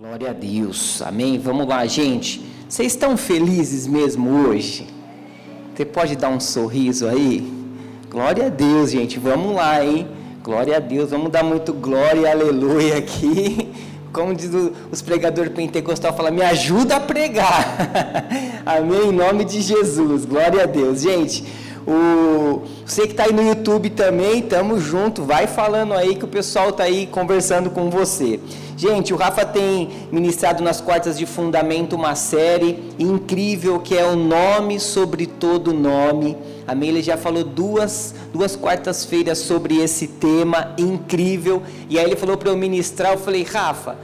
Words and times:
Glória 0.00 0.30
a 0.30 0.32
Deus, 0.32 1.02
amém? 1.02 1.40
Vamos 1.40 1.66
lá, 1.66 1.84
gente. 1.84 2.40
Vocês 2.68 2.92
estão 2.92 3.16
felizes 3.16 3.84
mesmo 3.84 4.30
hoje? 4.46 4.86
Você 5.74 5.84
pode 5.84 6.14
dar 6.14 6.28
um 6.28 6.38
sorriso 6.38 7.08
aí? 7.08 7.52
Glória 8.08 8.46
a 8.46 8.48
Deus, 8.48 8.92
gente. 8.92 9.18
Vamos 9.18 9.56
lá, 9.56 9.84
hein? 9.84 10.06
Glória 10.40 10.76
a 10.76 10.78
Deus. 10.78 11.10
Vamos 11.10 11.32
dar 11.32 11.42
muito 11.42 11.72
glória 11.72 12.20
e 12.20 12.26
aleluia 12.28 12.96
aqui. 12.96 13.72
Como 14.14 14.32
diz 14.36 14.52
os 14.88 15.02
pregadores 15.02 15.52
pentecostais, 15.52 16.14
fala, 16.14 16.30
me 16.30 16.42
ajuda 16.42 16.94
a 16.94 17.00
pregar. 17.00 17.76
amém? 18.64 19.08
Em 19.08 19.12
nome 19.12 19.44
de 19.44 19.60
Jesus. 19.60 20.24
Glória 20.24 20.62
a 20.62 20.66
Deus. 20.66 21.00
Gente, 21.00 21.44
o, 21.90 22.64
você 22.84 23.06
que 23.06 23.12
está 23.12 23.24
aí 23.24 23.32
no 23.32 23.40
YouTube 23.40 23.88
também, 23.88 24.42
tamo 24.42 24.78
junto. 24.78 25.24
Vai 25.24 25.46
falando 25.46 25.94
aí 25.94 26.16
que 26.16 26.24
o 26.26 26.28
pessoal 26.28 26.68
está 26.68 26.84
aí 26.84 27.06
conversando 27.06 27.70
com 27.70 27.88
você. 27.88 28.38
Gente, 28.76 29.14
o 29.14 29.16
Rafa 29.16 29.46
tem 29.46 29.88
ministrado 30.12 30.62
nas 30.62 30.82
quartas 30.82 31.16
de 31.16 31.24
fundamento 31.24 31.96
uma 31.96 32.14
série 32.14 32.92
incrível 32.98 33.80
que 33.80 33.96
é 33.96 34.04
o 34.04 34.14
nome 34.14 34.78
sobre 34.78 35.24
todo 35.24 35.72
nome. 35.72 36.36
Amém? 36.66 36.90
Ele 36.90 37.02
já 37.02 37.16
falou 37.16 37.42
duas, 37.42 38.14
duas 38.34 38.54
quartas-feiras 38.54 39.38
sobre 39.38 39.78
esse 39.78 40.06
tema 40.06 40.74
incrível. 40.76 41.62
E 41.88 41.98
aí 41.98 42.04
ele 42.04 42.16
falou 42.16 42.36
para 42.36 42.50
eu 42.50 42.56
ministrar, 42.58 43.12
eu 43.12 43.18
falei, 43.18 43.44
Rafa, 43.44 43.96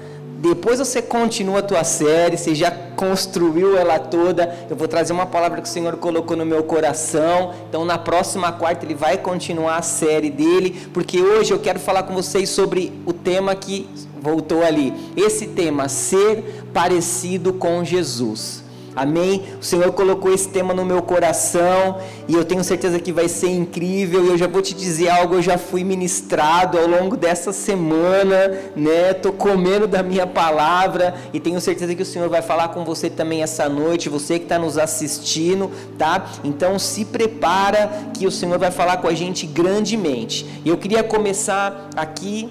depois 0.44 0.78
você 0.78 1.00
continua 1.00 1.60
a 1.60 1.62
tua 1.62 1.82
série, 1.84 2.36
você 2.36 2.54
já 2.54 2.70
construiu 2.70 3.78
ela 3.78 3.98
toda. 3.98 4.66
Eu 4.68 4.76
vou 4.76 4.86
trazer 4.86 5.14
uma 5.14 5.24
palavra 5.24 5.62
que 5.62 5.66
o 5.66 5.70
Senhor 5.70 5.96
colocou 5.96 6.36
no 6.36 6.44
meu 6.44 6.62
coração. 6.64 7.54
Então, 7.66 7.82
na 7.82 7.96
próxima 7.96 8.52
quarta, 8.52 8.84
ele 8.84 8.94
vai 8.94 9.16
continuar 9.16 9.78
a 9.78 9.82
série 9.82 10.28
dele, 10.28 10.88
porque 10.92 11.18
hoje 11.18 11.50
eu 11.50 11.58
quero 11.58 11.78
falar 11.78 12.02
com 12.02 12.12
vocês 12.12 12.50
sobre 12.50 12.92
o 13.06 13.12
tema 13.14 13.54
que 13.54 13.88
voltou 14.20 14.62
ali. 14.62 14.92
Esse 15.16 15.46
tema, 15.46 15.88
ser 15.88 16.66
parecido 16.74 17.54
com 17.54 17.82
Jesus. 17.82 18.63
Amém? 18.96 19.42
O 19.60 19.64
Senhor 19.64 19.92
colocou 19.92 20.32
esse 20.32 20.48
tema 20.48 20.72
no 20.72 20.84
meu 20.84 21.02
coração 21.02 21.98
e 22.28 22.34
eu 22.34 22.44
tenho 22.44 22.62
certeza 22.62 23.00
que 23.00 23.12
vai 23.12 23.28
ser 23.28 23.48
incrível. 23.48 24.24
E 24.24 24.28
eu 24.28 24.38
já 24.38 24.46
vou 24.46 24.62
te 24.62 24.72
dizer 24.72 25.08
algo, 25.08 25.34
eu 25.34 25.42
já 25.42 25.58
fui 25.58 25.82
ministrado 25.82 26.78
ao 26.78 26.86
longo 26.86 27.16
dessa 27.16 27.52
semana, 27.52 28.52
né? 28.76 29.12
Tô 29.14 29.32
comendo 29.32 29.88
da 29.88 30.02
minha 30.02 30.26
palavra 30.26 31.14
e 31.32 31.40
tenho 31.40 31.60
certeza 31.60 31.94
que 31.94 32.02
o 32.02 32.06
Senhor 32.06 32.28
vai 32.28 32.40
falar 32.40 32.68
com 32.68 32.84
você 32.84 33.10
também 33.10 33.42
essa 33.42 33.68
noite, 33.68 34.08
você 34.08 34.38
que 34.38 34.44
está 34.44 34.58
nos 34.58 34.78
assistindo, 34.78 35.70
tá? 35.98 36.26
Então 36.44 36.78
se 36.78 37.04
prepara 37.04 37.90
que 38.14 38.26
o 38.26 38.30
Senhor 38.30 38.58
vai 38.58 38.70
falar 38.70 38.98
com 38.98 39.08
a 39.08 39.14
gente 39.14 39.46
grandemente. 39.46 40.46
E 40.64 40.68
eu 40.68 40.76
queria 40.76 41.02
começar 41.02 41.88
aqui 41.96 42.48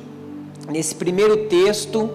nesse 0.70 0.95
primeiro 0.95 1.48
texto, 1.48 2.10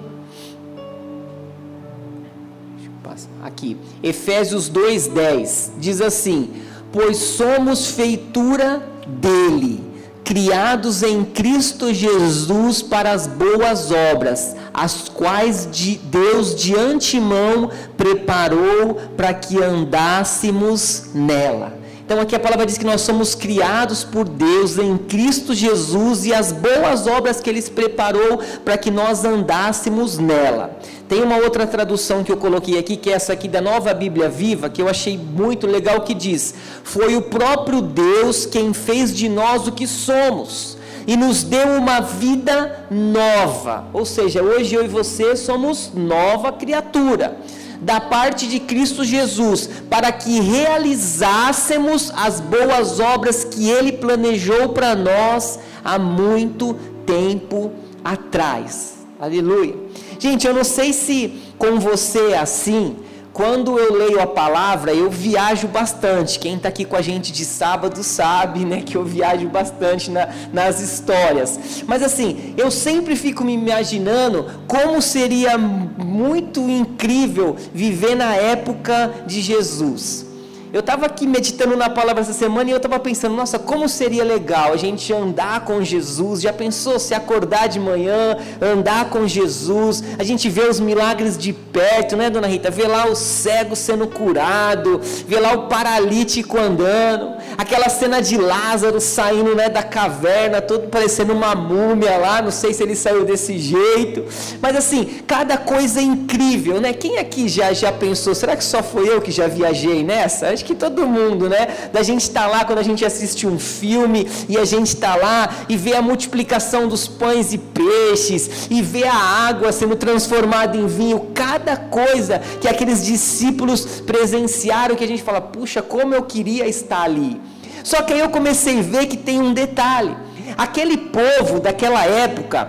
aqui, 3.42 3.76
Efésios 4.02 4.68
2:10, 4.68 5.72
diz 5.78 6.00
assim: 6.00 6.50
"Pois 6.92 7.16
somos 7.16 7.88
feitura 7.88 8.82
dele, 9.06 9.84
criados 10.24 11.02
em 11.02 11.24
Cristo 11.24 11.92
Jesus 11.92 12.82
para 12.82 13.12
as 13.12 13.26
boas 13.26 13.90
obras, 13.90 14.54
as 14.74 15.08
quais 15.08 15.68
de 15.70 15.96
Deus 15.96 16.54
de 16.54 16.76
antemão 16.76 17.70
preparou 17.96 18.96
para 19.16 19.32
que 19.32 19.62
andássemos 19.62 21.10
nela." 21.14 21.78
Então 22.08 22.22
aqui 22.22 22.34
a 22.34 22.40
palavra 22.40 22.64
diz 22.64 22.78
que 22.78 22.86
nós 22.86 23.02
somos 23.02 23.34
criados 23.34 24.02
por 24.02 24.26
Deus 24.26 24.78
em 24.78 24.96
Cristo 24.96 25.54
Jesus 25.54 26.24
e 26.24 26.32
as 26.32 26.52
boas 26.52 27.06
obras 27.06 27.38
que 27.38 27.50
Ele 27.50 27.60
preparou 27.60 28.38
para 28.64 28.78
que 28.78 28.90
nós 28.90 29.26
andássemos 29.26 30.16
nela. 30.16 30.74
Tem 31.08 31.22
uma 31.22 31.36
outra 31.36 31.66
tradução 31.66 32.22
que 32.22 32.30
eu 32.30 32.36
coloquei 32.36 32.78
aqui, 32.78 32.94
que 32.94 33.10
é 33.10 33.14
essa 33.14 33.32
aqui 33.32 33.48
da 33.48 33.62
Nova 33.62 33.94
Bíblia 33.94 34.28
Viva, 34.28 34.68
que 34.68 34.82
eu 34.82 34.88
achei 34.88 35.16
muito 35.16 35.66
legal, 35.66 36.02
que 36.02 36.12
diz: 36.12 36.54
Foi 36.84 37.16
o 37.16 37.22
próprio 37.22 37.80
Deus 37.80 38.44
quem 38.44 38.74
fez 38.74 39.16
de 39.16 39.28
nós 39.28 39.66
o 39.66 39.72
que 39.72 39.86
somos 39.86 40.76
e 41.06 41.16
nos 41.16 41.42
deu 41.42 41.66
uma 41.68 42.00
vida 42.00 42.84
nova. 42.90 43.86
Ou 43.94 44.04
seja, 44.04 44.42
hoje 44.42 44.74
eu 44.74 44.84
e 44.84 44.88
você 44.88 45.34
somos 45.34 45.90
nova 45.94 46.52
criatura 46.52 47.38
da 47.80 47.98
parte 47.98 48.46
de 48.46 48.60
Cristo 48.60 49.02
Jesus, 49.04 49.70
para 49.88 50.12
que 50.12 50.40
realizássemos 50.40 52.12
as 52.14 52.40
boas 52.40 53.00
obras 53.00 53.44
que 53.44 53.70
Ele 53.70 53.92
planejou 53.92 54.70
para 54.70 54.94
nós 54.94 55.58
há 55.82 55.98
muito 55.98 56.74
tempo 57.06 57.72
atrás. 58.04 58.97
Aleluia. 59.20 59.74
Gente, 60.18 60.46
eu 60.46 60.54
não 60.54 60.62
sei 60.62 60.92
se 60.92 61.42
com 61.58 61.80
você 61.80 62.30
é 62.30 62.38
assim, 62.38 62.96
quando 63.32 63.76
eu 63.76 63.92
leio 63.92 64.20
a 64.20 64.26
palavra, 64.28 64.94
eu 64.94 65.10
viajo 65.10 65.66
bastante. 65.66 66.38
Quem 66.38 66.54
está 66.54 66.68
aqui 66.68 66.84
com 66.84 66.94
a 66.94 67.02
gente 67.02 67.32
de 67.32 67.44
sábado 67.44 68.02
sabe, 68.04 68.64
né, 68.64 68.80
que 68.80 68.96
eu 68.96 69.04
viajo 69.04 69.48
bastante 69.48 70.08
na, 70.08 70.28
nas 70.52 70.80
histórias. 70.80 71.82
Mas 71.84 72.02
assim, 72.02 72.54
eu 72.56 72.70
sempre 72.70 73.16
fico 73.16 73.42
me 73.42 73.54
imaginando 73.54 74.46
como 74.68 75.02
seria 75.02 75.58
muito 75.58 76.60
incrível 76.70 77.56
viver 77.74 78.14
na 78.14 78.36
época 78.36 79.24
de 79.26 79.40
Jesus. 79.40 80.27
Eu 80.70 80.80
estava 80.80 81.06
aqui 81.06 81.26
meditando 81.26 81.74
na 81.76 81.88
palavra 81.88 82.20
essa 82.20 82.34
semana 82.34 82.68
e 82.68 82.72
eu 82.72 82.76
estava 82.76 82.98
pensando, 82.98 83.34
nossa, 83.34 83.58
como 83.58 83.88
seria 83.88 84.22
legal 84.22 84.74
a 84.74 84.76
gente 84.76 85.10
andar 85.14 85.64
com 85.64 85.82
Jesus. 85.82 86.42
Já 86.42 86.52
pensou 86.52 86.98
se 86.98 87.14
acordar 87.14 87.68
de 87.68 87.80
manhã, 87.80 88.36
andar 88.60 89.08
com 89.08 89.26
Jesus, 89.26 90.04
a 90.18 90.22
gente 90.22 90.50
vê 90.50 90.68
os 90.68 90.78
milagres 90.78 91.38
de 91.38 91.54
perto, 91.54 92.16
né, 92.18 92.28
dona 92.28 92.46
Rita? 92.46 92.70
Ver 92.70 92.86
lá 92.86 93.06
o 93.06 93.14
cego 93.14 93.74
sendo 93.74 94.06
curado, 94.08 95.00
ver 95.26 95.40
lá 95.40 95.54
o 95.54 95.68
paralítico 95.68 96.58
andando, 96.58 97.36
aquela 97.56 97.88
cena 97.88 98.20
de 98.20 98.36
Lázaro 98.36 99.00
saindo, 99.00 99.54
né, 99.54 99.70
da 99.70 99.82
caverna, 99.82 100.60
todo 100.60 100.88
parecendo 100.88 101.32
uma 101.32 101.54
múmia 101.54 102.18
lá, 102.18 102.42
não 102.42 102.50
sei 102.50 102.74
se 102.74 102.82
ele 102.82 102.94
saiu 102.94 103.24
desse 103.24 103.58
jeito, 103.58 104.26
mas 104.60 104.76
assim, 104.76 105.22
cada 105.26 105.56
coisa 105.56 106.00
é 106.00 106.02
incrível, 106.02 106.78
né? 106.78 106.92
Quem 106.92 107.16
aqui 107.16 107.48
já 107.48 107.72
já 107.72 107.90
pensou, 107.90 108.34
será 108.34 108.54
que 108.54 108.64
só 108.64 108.82
foi 108.82 109.08
eu 109.08 109.22
que 109.22 109.30
já 109.30 109.46
viajei 109.46 110.04
nessa? 110.04 110.57
Acho 110.58 110.64
que 110.64 110.74
todo 110.74 111.06
mundo, 111.06 111.48
né? 111.48 111.88
Da 111.92 112.02
gente 112.02 112.22
estar 112.22 112.42
tá 112.42 112.46
lá 112.48 112.64
quando 112.64 112.80
a 112.80 112.82
gente 112.82 113.04
assiste 113.04 113.46
um 113.46 113.58
filme 113.58 114.28
e 114.48 114.58
a 114.58 114.64
gente 114.64 114.88
está 114.88 115.14
lá 115.14 115.48
e 115.68 115.76
vê 115.76 115.94
a 115.94 116.02
multiplicação 116.02 116.88
dos 116.88 117.06
pães 117.06 117.52
e 117.52 117.58
peixes 117.58 118.66
e 118.68 118.82
vê 118.82 119.04
a 119.04 119.14
água 119.14 119.70
sendo 119.70 119.94
transformada 119.94 120.76
em 120.76 120.86
vinho, 120.86 121.28
cada 121.32 121.76
coisa 121.76 122.40
que 122.60 122.66
aqueles 122.66 123.04
discípulos 123.04 124.02
presenciaram 124.04 124.96
que 124.96 125.04
a 125.04 125.08
gente 125.08 125.22
fala, 125.22 125.40
puxa, 125.40 125.80
como 125.80 126.14
eu 126.14 126.24
queria 126.24 126.66
estar 126.66 127.02
ali. 127.02 127.40
Só 127.84 128.02
que 128.02 128.12
aí 128.12 128.20
eu 128.20 128.30
comecei 128.30 128.80
a 128.80 128.82
ver 128.82 129.06
que 129.06 129.16
tem 129.16 129.40
um 129.40 129.52
detalhe. 129.54 130.16
Aquele 130.56 130.96
povo 130.96 131.60
daquela 131.60 132.04
época, 132.04 132.68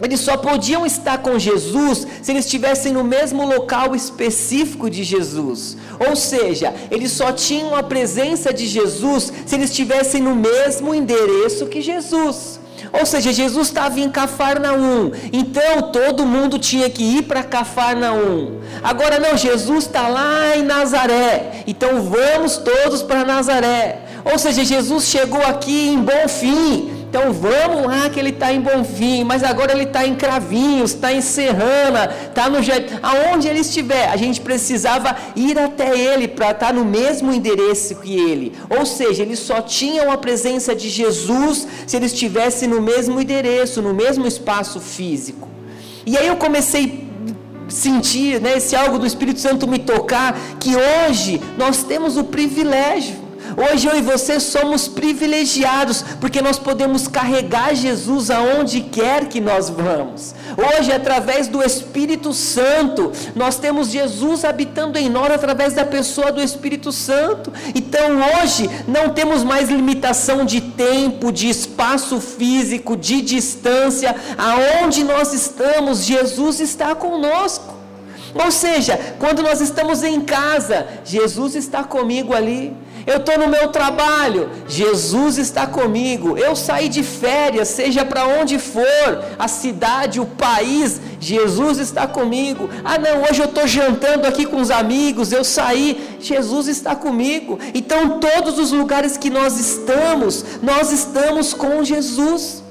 eles 0.00 0.20
só 0.20 0.36
podiam 0.36 0.84
estar 0.84 1.18
com 1.18 1.38
Jesus 1.38 2.06
se 2.22 2.32
eles 2.32 2.44
estivessem 2.44 2.92
no 2.92 3.04
mesmo 3.04 3.46
local 3.46 3.94
específico 3.94 4.90
de 4.90 5.04
Jesus. 5.04 5.76
Ou 6.08 6.16
seja, 6.16 6.74
eles 6.90 7.12
só 7.12 7.30
tinham 7.32 7.74
a 7.76 7.82
presença 7.82 8.52
de 8.52 8.66
Jesus 8.66 9.32
se 9.46 9.54
eles 9.54 9.70
estivessem 9.70 10.22
no 10.22 10.34
mesmo 10.34 10.94
endereço 10.94 11.66
que 11.66 11.80
Jesus. 11.80 12.60
Ou 12.92 13.06
seja, 13.06 13.32
Jesus 13.32 13.68
estava 13.68 13.98
em 14.00 14.10
Cafarnaum, 14.10 15.12
então 15.32 15.90
todo 15.90 16.26
mundo 16.26 16.58
tinha 16.58 16.90
que 16.90 17.02
ir 17.02 17.22
para 17.22 17.42
Cafarnaum. 17.42 18.60
Agora 18.82 19.18
não, 19.18 19.36
Jesus 19.36 19.86
está 19.86 20.08
lá 20.08 20.56
em 20.56 20.62
Nazaré, 20.62 21.64
então 21.66 22.02
vamos 22.02 22.58
todos 22.58 23.02
para 23.02 23.24
Nazaré. 23.24 24.02
Ou 24.30 24.38
seja, 24.38 24.64
Jesus 24.64 25.04
chegou 25.04 25.42
aqui 25.42 25.88
em 25.88 25.98
Bom 25.98 26.28
Fim, 26.28 27.01
então 27.12 27.30
vamos 27.30 27.84
lá 27.84 28.08
que 28.08 28.18
ele 28.18 28.30
está 28.30 28.54
em 28.54 28.60
Bonfim, 28.62 29.22
mas 29.22 29.44
agora 29.44 29.72
ele 29.72 29.82
está 29.82 30.06
em 30.06 30.14
Cravinhos, 30.14 30.92
está 30.92 31.12
em 31.12 31.20
Serrana, 31.20 32.10
está 32.26 32.48
no 32.48 32.56
aonde 33.02 33.46
ele 33.46 33.60
estiver, 33.60 34.08
a 34.08 34.16
gente 34.16 34.40
precisava 34.40 35.14
ir 35.36 35.58
até 35.58 35.94
ele 35.94 36.26
para 36.26 36.52
estar 36.52 36.68
tá 36.68 36.72
no 36.72 36.86
mesmo 36.86 37.30
endereço 37.30 37.96
que 37.96 38.14
ele. 38.18 38.54
Ou 38.70 38.86
seja, 38.86 39.22
eles 39.22 39.40
só 39.40 39.60
tinham 39.60 40.10
a 40.10 40.16
presença 40.16 40.74
de 40.74 40.88
Jesus 40.88 41.68
se 41.86 41.98
eles 41.98 42.12
estivessem 42.12 42.66
no 42.66 42.80
mesmo 42.80 43.20
endereço, 43.20 43.82
no 43.82 43.92
mesmo 43.92 44.26
espaço 44.26 44.80
físico. 44.80 45.46
E 46.06 46.16
aí 46.16 46.26
eu 46.26 46.36
comecei 46.36 47.06
a 47.68 47.70
sentir, 47.70 48.40
né, 48.40 48.56
esse 48.56 48.74
algo 48.74 48.98
do 48.98 49.04
Espírito 49.04 49.38
Santo 49.38 49.68
me 49.68 49.78
tocar, 49.78 50.34
que 50.58 50.70
hoje 50.74 51.42
nós 51.58 51.82
temos 51.82 52.16
o 52.16 52.24
privilégio 52.24 53.21
Hoje 53.56 53.86
eu 53.86 53.96
e 53.96 54.02
você 54.02 54.40
somos 54.40 54.88
privilegiados, 54.88 56.04
porque 56.20 56.40
nós 56.40 56.58
podemos 56.58 57.06
carregar 57.06 57.74
Jesus 57.74 58.30
aonde 58.30 58.80
quer 58.80 59.28
que 59.28 59.40
nós 59.40 59.68
vamos. 59.68 60.34
Hoje, 60.56 60.92
através 60.92 61.48
do 61.48 61.62
Espírito 61.62 62.32
Santo, 62.32 63.12
nós 63.34 63.58
temos 63.58 63.88
Jesus 63.88 64.44
habitando 64.44 64.98
em 64.98 65.08
nós 65.08 65.32
através 65.32 65.74
da 65.74 65.84
pessoa 65.84 66.32
do 66.32 66.42
Espírito 66.42 66.92
Santo. 66.92 67.52
Então, 67.74 68.20
hoje, 68.40 68.68
não 68.86 69.10
temos 69.10 69.42
mais 69.42 69.68
limitação 69.68 70.44
de 70.44 70.60
tempo, 70.60 71.32
de 71.32 71.48
espaço 71.48 72.20
físico, 72.20 72.96
de 72.96 73.22
distância. 73.22 74.14
Aonde 74.36 75.04
nós 75.04 75.32
estamos, 75.32 76.04
Jesus 76.04 76.60
está 76.60 76.94
conosco. 76.94 77.82
Ou 78.34 78.50
seja, 78.50 78.98
quando 79.18 79.42
nós 79.42 79.60
estamos 79.60 80.02
em 80.02 80.20
casa, 80.20 80.86
Jesus 81.04 81.54
está 81.54 81.84
comigo 81.84 82.34
ali. 82.34 82.74
Eu 83.06 83.16
estou 83.16 83.38
no 83.38 83.48
meu 83.48 83.68
trabalho, 83.68 84.48
Jesus 84.68 85.38
está 85.38 85.66
comigo. 85.66 86.38
Eu 86.38 86.54
saí 86.54 86.88
de 86.88 87.02
férias, 87.02 87.68
seja 87.68 88.04
para 88.04 88.26
onde 88.26 88.58
for, 88.58 89.24
a 89.38 89.48
cidade, 89.48 90.20
o 90.20 90.26
país, 90.26 91.00
Jesus 91.20 91.78
está 91.78 92.06
comigo. 92.06 92.68
Ah, 92.84 92.98
não, 92.98 93.22
hoje 93.22 93.40
eu 93.40 93.46
estou 93.46 93.66
jantando 93.66 94.26
aqui 94.26 94.46
com 94.46 94.60
os 94.60 94.70
amigos, 94.70 95.32
eu 95.32 95.44
saí, 95.44 96.16
Jesus 96.20 96.68
está 96.68 96.94
comigo. 96.94 97.58
Então, 97.74 98.20
todos 98.20 98.58
os 98.58 98.72
lugares 98.72 99.16
que 99.16 99.30
nós 99.30 99.58
estamos, 99.58 100.44
nós 100.62 100.92
estamos 100.92 101.52
com 101.52 101.82
Jesus. 101.82 102.62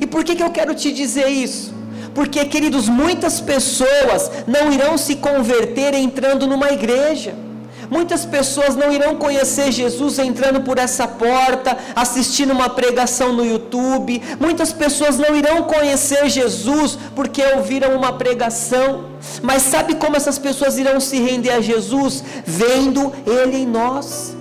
E 0.00 0.06
por 0.06 0.24
que, 0.24 0.34
que 0.34 0.42
eu 0.42 0.50
quero 0.50 0.74
te 0.74 0.92
dizer 0.92 1.28
isso? 1.28 1.74
Porque, 2.14 2.42
queridos, 2.46 2.88
muitas 2.88 3.40
pessoas 3.40 4.30
não 4.46 4.72
irão 4.72 4.96
se 4.96 5.16
converter 5.16 5.92
entrando 5.92 6.46
numa 6.46 6.70
igreja. 6.70 7.45
Muitas 7.90 8.24
pessoas 8.24 8.74
não 8.74 8.92
irão 8.92 9.16
conhecer 9.16 9.70
Jesus 9.70 10.18
entrando 10.18 10.60
por 10.62 10.78
essa 10.78 11.06
porta, 11.06 11.76
assistindo 11.94 12.52
uma 12.52 12.68
pregação 12.68 13.32
no 13.32 13.44
YouTube. 13.44 14.22
Muitas 14.40 14.72
pessoas 14.72 15.18
não 15.18 15.34
irão 15.36 15.64
conhecer 15.64 16.28
Jesus 16.28 16.98
porque 17.14 17.42
ouviram 17.42 17.94
uma 17.96 18.12
pregação. 18.12 19.06
Mas 19.42 19.62
sabe 19.62 19.94
como 19.94 20.16
essas 20.16 20.38
pessoas 20.38 20.78
irão 20.78 21.00
se 21.00 21.18
render 21.18 21.50
a 21.50 21.60
Jesus? 21.60 22.22
Vendo 22.44 23.12
Ele 23.26 23.58
em 23.58 23.66
nós. 23.66 24.36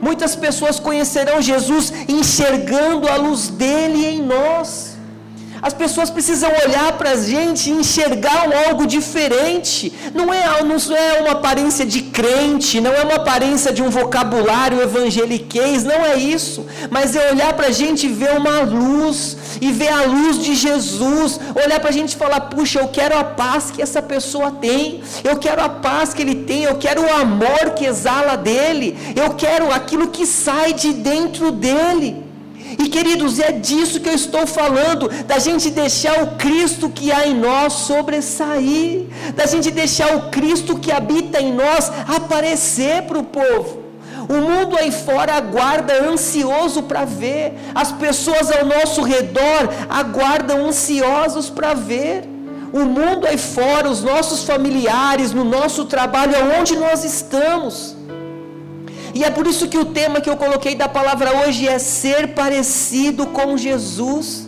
Muitas 0.00 0.34
pessoas 0.34 0.80
conhecerão 0.80 1.40
Jesus 1.40 1.92
enxergando 2.08 3.08
a 3.08 3.16
luz 3.16 3.48
dele 3.48 4.04
em 4.04 4.20
nós. 4.20 4.91
As 5.62 5.72
pessoas 5.72 6.10
precisam 6.10 6.50
olhar 6.66 6.98
para 6.98 7.10
a 7.10 7.16
gente 7.16 7.70
e 7.70 7.72
enxergar 7.72 8.48
algo 8.66 8.84
diferente. 8.84 9.92
Não 10.12 10.34
é, 10.34 10.44
não 10.64 10.96
é 10.96 11.20
uma 11.20 11.30
aparência 11.38 11.86
de 11.86 12.02
crente, 12.02 12.80
não 12.80 12.92
é 12.92 13.02
uma 13.04 13.14
aparência 13.14 13.72
de 13.72 13.80
um 13.80 13.88
vocabulário 13.88 14.82
evangeliquez, 14.82 15.84
não 15.84 16.04
é 16.04 16.16
isso. 16.16 16.66
Mas 16.90 17.14
é 17.14 17.30
olhar 17.30 17.52
para 17.52 17.68
a 17.68 17.70
gente 17.70 18.06
e 18.06 18.08
ver 18.08 18.36
uma 18.36 18.62
luz, 18.62 19.36
e 19.60 19.70
ver 19.70 19.92
a 19.92 20.02
luz 20.02 20.42
de 20.42 20.56
Jesus. 20.56 21.38
Olhar 21.64 21.78
para 21.78 21.90
a 21.90 21.92
gente 21.92 22.14
e 22.14 22.16
falar: 22.16 22.40
puxa, 22.40 22.80
eu 22.80 22.88
quero 22.88 23.16
a 23.16 23.22
paz 23.22 23.70
que 23.70 23.80
essa 23.80 24.02
pessoa 24.02 24.50
tem, 24.50 25.00
eu 25.22 25.36
quero 25.36 25.62
a 25.62 25.68
paz 25.68 26.12
que 26.12 26.22
ele 26.22 26.34
tem, 26.34 26.64
eu 26.64 26.74
quero 26.74 27.02
o 27.02 27.14
amor 27.14 27.70
que 27.76 27.84
exala 27.84 28.36
dele, 28.36 28.98
eu 29.14 29.34
quero 29.34 29.72
aquilo 29.72 30.08
que 30.08 30.26
sai 30.26 30.72
de 30.72 30.92
dentro 30.92 31.52
dele. 31.52 32.21
E 32.78 32.88
queridos, 32.88 33.38
é 33.38 33.52
disso 33.52 34.00
que 34.00 34.08
eu 34.08 34.14
estou 34.14 34.46
falando, 34.46 35.08
da 35.24 35.38
gente 35.38 35.70
deixar 35.70 36.22
o 36.22 36.36
Cristo 36.36 36.88
que 36.88 37.12
há 37.12 37.26
em 37.26 37.34
nós 37.34 37.72
sobressair, 37.72 39.06
da 39.34 39.46
gente 39.46 39.70
deixar 39.70 40.16
o 40.16 40.30
Cristo 40.30 40.78
que 40.78 40.92
habita 40.92 41.40
em 41.40 41.52
nós 41.52 41.90
aparecer 42.08 43.02
para 43.02 43.18
o 43.18 43.24
povo. 43.24 43.82
O 44.28 44.34
mundo 44.34 44.76
aí 44.78 44.90
fora 44.90 45.34
aguarda 45.34 46.04
ansioso 46.04 46.84
para 46.84 47.04
ver, 47.04 47.54
as 47.74 47.92
pessoas 47.92 48.50
ao 48.50 48.64
nosso 48.64 49.02
redor 49.02 49.68
aguardam 49.88 50.66
ansiosos 50.66 51.50
para 51.50 51.74
ver. 51.74 52.28
O 52.72 52.86
mundo 52.86 53.26
aí 53.26 53.36
fora, 53.36 53.90
os 53.90 54.02
nossos 54.02 54.44
familiares, 54.44 55.32
no 55.32 55.44
nosso 55.44 55.84
trabalho, 55.84 56.34
aonde 56.34 56.74
nós 56.74 57.04
estamos 57.04 57.94
e 59.14 59.24
é 59.24 59.30
por 59.30 59.46
isso 59.46 59.68
que 59.68 59.78
o 59.78 59.84
tema 59.84 60.20
que 60.20 60.30
eu 60.30 60.36
coloquei 60.36 60.74
da 60.74 60.88
palavra 60.88 61.44
hoje 61.44 61.68
é 61.68 61.78
ser 61.78 62.28
parecido 62.28 63.26
com 63.26 63.56
Jesus. 63.56 64.46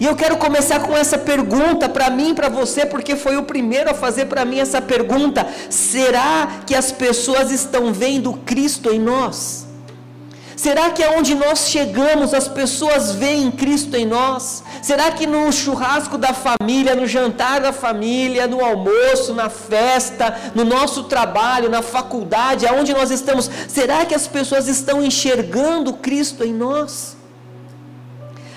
E 0.00 0.06
eu 0.06 0.16
quero 0.16 0.36
começar 0.36 0.80
com 0.80 0.96
essa 0.96 1.16
pergunta 1.16 1.88
para 1.88 2.10
mim 2.10 2.30
e 2.30 2.34
para 2.34 2.48
você, 2.48 2.84
porque 2.84 3.14
foi 3.14 3.36
o 3.36 3.44
primeiro 3.44 3.90
a 3.90 3.94
fazer 3.94 4.24
para 4.26 4.44
mim 4.44 4.58
essa 4.58 4.80
pergunta: 4.80 5.46
será 5.70 6.62
que 6.66 6.74
as 6.74 6.90
pessoas 6.90 7.50
estão 7.50 7.92
vendo 7.92 8.32
Cristo 8.32 8.92
em 8.92 8.98
nós? 8.98 9.61
Será 10.62 10.90
que 10.90 11.02
aonde 11.02 11.34
nós 11.34 11.68
chegamos 11.70 12.32
as 12.32 12.46
pessoas 12.46 13.10
veem 13.10 13.50
Cristo 13.50 13.96
em 13.96 14.06
nós? 14.06 14.62
Será 14.80 15.10
que 15.10 15.26
no 15.26 15.50
churrasco 15.50 16.16
da 16.16 16.32
família, 16.32 16.94
no 16.94 17.04
jantar 17.04 17.60
da 17.60 17.72
família, 17.72 18.46
no 18.46 18.64
almoço, 18.64 19.34
na 19.34 19.50
festa, 19.50 20.52
no 20.54 20.64
nosso 20.64 21.02
trabalho, 21.02 21.68
na 21.68 21.82
faculdade, 21.82 22.64
aonde 22.64 22.92
nós 22.92 23.10
estamos, 23.10 23.50
será 23.66 24.06
que 24.06 24.14
as 24.14 24.28
pessoas 24.28 24.68
estão 24.68 25.04
enxergando 25.04 25.94
Cristo 25.94 26.44
em 26.44 26.54
nós? 26.54 27.16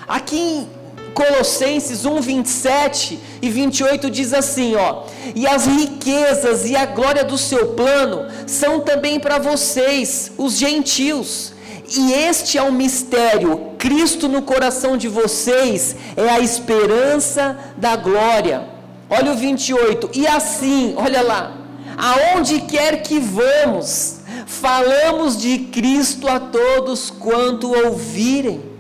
Aqui 0.07 0.37
em 0.37 0.69
Colossenses 1.15 2.05
1, 2.05 2.21
27 2.21 3.19
e 3.41 3.49
28 3.49 4.11
diz 4.11 4.31
assim: 4.31 4.75
ó, 4.75 5.05
e 5.33 5.47
as 5.47 5.65
riquezas 5.65 6.69
e 6.69 6.75
a 6.75 6.85
glória 6.85 7.23
do 7.23 7.35
seu 7.35 7.69
plano 7.69 8.27
são 8.45 8.81
também 8.81 9.19
para 9.19 9.39
vocês, 9.39 10.31
os 10.37 10.53
gentios 10.53 11.54
e 11.95 12.13
este 12.13 12.57
é 12.57 12.61
o 12.61 12.71
mistério: 12.71 13.71
Cristo 13.77 14.27
no 14.27 14.41
coração 14.41 14.97
de 14.97 15.07
vocês 15.07 15.95
é 16.15 16.29
a 16.29 16.39
esperança 16.39 17.57
da 17.77 17.95
glória. 17.95 18.67
Olha 19.09 19.31
o 19.31 19.35
28. 19.35 20.09
E 20.13 20.27
assim, 20.27 20.93
olha 20.97 21.21
lá, 21.21 21.55
aonde 21.97 22.61
quer 22.61 23.03
que 23.03 23.19
vamos, 23.19 24.21
falamos 24.45 25.37
de 25.37 25.59
Cristo 25.59 26.27
a 26.27 26.39
todos 26.39 27.09
quanto 27.11 27.71
ouvirem 27.71 28.74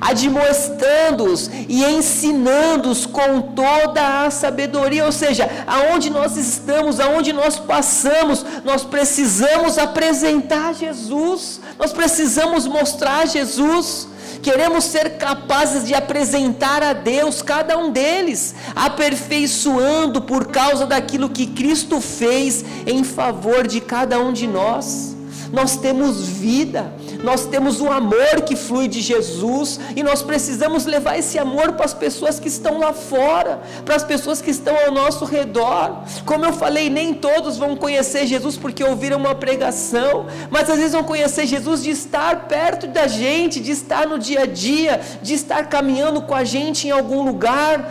admoestando-os 0.00 1.50
e 1.68 1.84
ensinando-os 1.84 3.04
com 3.06 3.42
toda 3.42 4.24
a 4.24 4.30
sabedoria. 4.30 5.04
Ou 5.04 5.12
seja, 5.12 5.48
aonde 5.66 6.08
nós 6.10 6.36
estamos, 6.36 6.98
aonde 6.98 7.32
nós 7.32 7.58
passamos, 7.58 8.44
nós 8.64 8.82
precisamos 8.82 9.76
apresentar 9.78 10.74
Jesus, 10.74 11.60
nós 11.78 11.92
precisamos 11.92 12.66
mostrar 12.66 13.26
Jesus. 13.26 14.08
Queremos 14.42 14.84
ser 14.84 15.18
capazes 15.18 15.86
de 15.86 15.94
apresentar 15.94 16.82
a 16.82 16.94
Deus 16.94 17.42
cada 17.42 17.76
um 17.76 17.92
deles, 17.92 18.54
aperfeiçoando 18.74 20.22
por 20.22 20.46
causa 20.46 20.86
daquilo 20.86 21.28
que 21.28 21.46
Cristo 21.46 22.00
fez 22.00 22.64
em 22.86 23.04
favor 23.04 23.66
de 23.66 23.82
cada 23.82 24.18
um 24.18 24.32
de 24.32 24.46
nós. 24.46 25.14
Nós 25.52 25.76
temos 25.76 26.26
vida, 26.26 26.92
nós 27.22 27.46
temos 27.46 27.80
o 27.80 27.90
amor 27.90 28.42
que 28.46 28.56
flui 28.56 28.88
de 28.88 29.00
Jesus 29.00 29.78
e 29.94 30.02
nós 30.02 30.22
precisamos 30.22 30.86
levar 30.86 31.18
esse 31.18 31.38
amor 31.38 31.72
para 31.72 31.84
as 31.84 31.94
pessoas 31.94 32.38
que 32.38 32.48
estão 32.48 32.78
lá 32.78 32.92
fora, 32.92 33.60
para 33.84 33.96
as 33.96 34.04
pessoas 34.04 34.40
que 34.40 34.50
estão 34.50 34.74
ao 34.76 34.92
nosso 34.92 35.24
redor. 35.24 36.02
Como 36.24 36.44
eu 36.44 36.52
falei, 36.52 36.88
nem 36.88 37.14
todos 37.14 37.56
vão 37.56 37.76
conhecer 37.76 38.26
Jesus 38.26 38.56
porque 38.56 38.82
ouviram 38.82 39.18
uma 39.18 39.34
pregação, 39.34 40.26
mas 40.50 40.68
às 40.68 40.76
vezes 40.76 40.92
vão 40.92 41.04
conhecer 41.04 41.46
Jesus 41.46 41.82
de 41.82 41.90
estar 41.90 42.46
perto 42.48 42.86
da 42.86 43.06
gente, 43.06 43.60
de 43.60 43.70
estar 43.70 44.06
no 44.06 44.18
dia 44.18 44.42
a 44.42 44.46
dia, 44.46 45.00
de 45.22 45.34
estar 45.34 45.68
caminhando 45.68 46.22
com 46.22 46.34
a 46.34 46.44
gente 46.44 46.88
em 46.88 46.90
algum 46.90 47.22
lugar, 47.22 47.90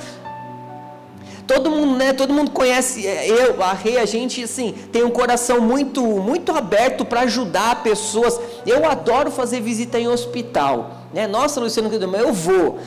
todo 1.49 1.71
mundo, 1.71 1.97
né, 1.97 2.13
todo 2.13 2.31
mundo 2.31 2.51
conhece 2.51 3.07
é, 3.07 3.27
eu, 3.27 3.63
a 3.63 3.73
Rei, 3.73 3.97
a 3.97 4.05
gente 4.05 4.43
assim, 4.43 4.75
tem 4.91 5.03
um 5.03 5.09
coração 5.09 5.59
muito 5.59 6.03
muito 6.03 6.51
aberto 6.51 7.03
para 7.03 7.21
ajudar 7.21 7.81
pessoas. 7.81 8.39
Eu 8.67 8.87
adoro 8.87 9.31
fazer 9.31 9.59
visita 9.59 9.99
em 9.99 10.07
hospital, 10.07 11.07
né? 11.11 11.25
Nossa, 11.25 11.59
Luciano, 11.59 11.89
eu 11.91 12.31
vou 12.31 12.77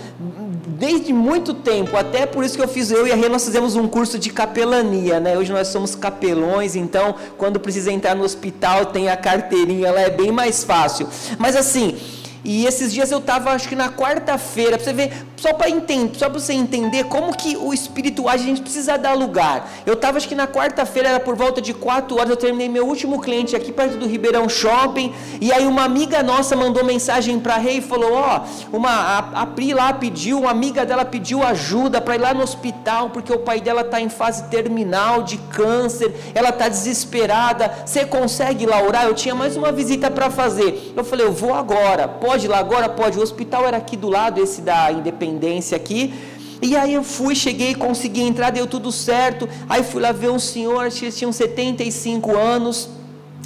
desde 0.79 1.13
muito 1.13 1.55
tempo, 1.55 1.97
até 1.97 2.25
por 2.25 2.45
isso 2.45 2.57
que 2.57 2.63
eu 2.63 2.69
fiz 2.69 2.93
eu 2.93 3.05
e 3.05 3.11
a 3.11 3.17
Rei, 3.17 3.29
nós 3.29 3.45
fizemos 3.45 3.75
um 3.75 3.89
curso 3.89 4.17
de 4.17 4.31
capelania, 4.31 5.19
né? 5.19 5.37
Hoje 5.37 5.53
nós 5.53 5.67
somos 5.67 5.97
capelões, 5.97 6.77
então 6.77 7.17
quando 7.37 7.59
precisa 7.59 7.91
entrar 7.91 8.15
no 8.15 8.23
hospital, 8.23 8.87
tem 8.87 9.09
a 9.09 9.17
carteirinha, 9.17 9.89
ela 9.89 10.01
é 10.01 10.11
bem 10.11 10.31
mais 10.31 10.63
fácil. 10.63 11.09
Mas 11.37 11.57
assim, 11.57 11.99
e 12.45 12.67
esses 12.67 12.93
dias 12.93 13.11
eu 13.11 13.19
estava, 13.19 13.51
acho 13.53 13.69
que 13.69 13.77
na 13.77 13.89
quarta-feira, 13.89 14.77
para 14.77 14.85
você 14.85 14.93
ver, 14.93 15.13
só 15.37 15.53
para 15.53 15.71
entender, 15.71 16.19
só 16.19 16.29
para 16.29 16.39
você 16.41 16.53
entender 16.53 17.05
como 17.05 17.37
que 17.37 17.57
o 17.57 17.73
espírito 17.73 18.29
age, 18.29 18.45
a 18.45 18.47
gente 18.47 18.63
precisa 18.63 18.97
dar 18.97 19.13
lugar. 19.15 19.69
Eu 19.87 19.95
estava, 19.95 20.17
acho 20.17 20.29
que 20.29 20.35
na 20.35 20.47
quarta-feira, 20.47 21.09
era 21.09 21.21
por 21.21 21.37
volta 21.37 21.61
de 21.61 21.73
4 21.73 22.17
horas, 22.17 22.31
eu 22.31 22.37
terminei 22.37 22.69
meu 22.69 22.87
último 22.87 23.21
cliente 23.21 23.55
aqui 23.55 23.73
perto 23.73 23.97
do 23.97 24.07
Ribeirão 24.07 24.49
Shopping, 24.49 25.13
e 25.41 25.53
aí 25.53 25.67
uma 25.67 25.85
amiga 25.85 26.23
nossa 26.23 26.57
mandou 26.57 26.85
mensagem 26.85 27.39
para 27.39 27.57
Rei 27.57 27.79
e 27.79 27.81
falou: 27.81 28.13
Ó, 28.13 28.41
oh, 28.41 28.77
uma, 28.77 28.91
a, 28.91 29.43
a 29.43 29.47
Pri 29.47 29.73
lá 29.73 29.93
pediu, 29.93 30.41
uma 30.41 30.51
amiga 30.51 30.85
dela 30.85 31.05
pediu 31.05 31.45
ajuda 31.45 32.01
para 32.01 32.17
ir 32.17 32.21
lá 32.21 32.35
no 32.35 32.43
hospital, 32.43 33.11
porque 33.11 33.33
o 33.33 33.39
pai 33.39 33.61
dela 33.61 33.83
está 33.83 34.01
em 34.01 34.09
fase 34.09 34.45
terminal 34.45 35.23
de 35.23 35.39
câncer, 35.39 36.15
ela 36.35 36.49
está 36.49 36.69
desesperada. 36.69 37.73
Você 37.85 38.05
consegue 38.05 38.67
lá 38.67 38.83
orar? 38.83 39.07
Eu 39.07 39.15
tinha 39.15 39.35
mais 39.35 39.57
uma 39.57 39.71
visita 39.71 40.11
para 40.11 40.31
fazer. 40.31 40.93
Eu 40.97 41.05
falei: 41.05 41.27
Eu 41.27 41.33
vou 41.33 41.55
agora. 41.55 42.09
Pode 42.09 42.32
pode 42.33 42.47
ir 42.47 42.49
lá 42.49 42.61
agora? 42.61 42.89
Pode. 42.89 43.19
O 43.19 43.23
hospital 43.23 43.67
era 43.67 43.77
aqui 43.77 43.95
do 43.95 44.09
lado, 44.09 44.41
esse 44.41 44.63
da 44.63 44.91
Independência 44.91 45.77
aqui. 45.77 46.15
E 46.63 46.75
aí 46.75 46.95
eu 46.95 47.05
fui, 47.05 47.35
cheguei, 47.35 47.75
consegui 47.75 48.23
entrar, 48.23 48.49
deu 48.49 48.67
tudo 48.67 48.91
certo. 48.91 49.47
Aí 49.69 49.83
fui 49.83 50.01
lá 50.01 50.13
ver 50.13 50.31
um 50.31 50.39
senhor, 50.39 50.89
que 50.91 51.13
tinha 51.13 51.31
75 51.31 52.35
anos, 52.35 52.89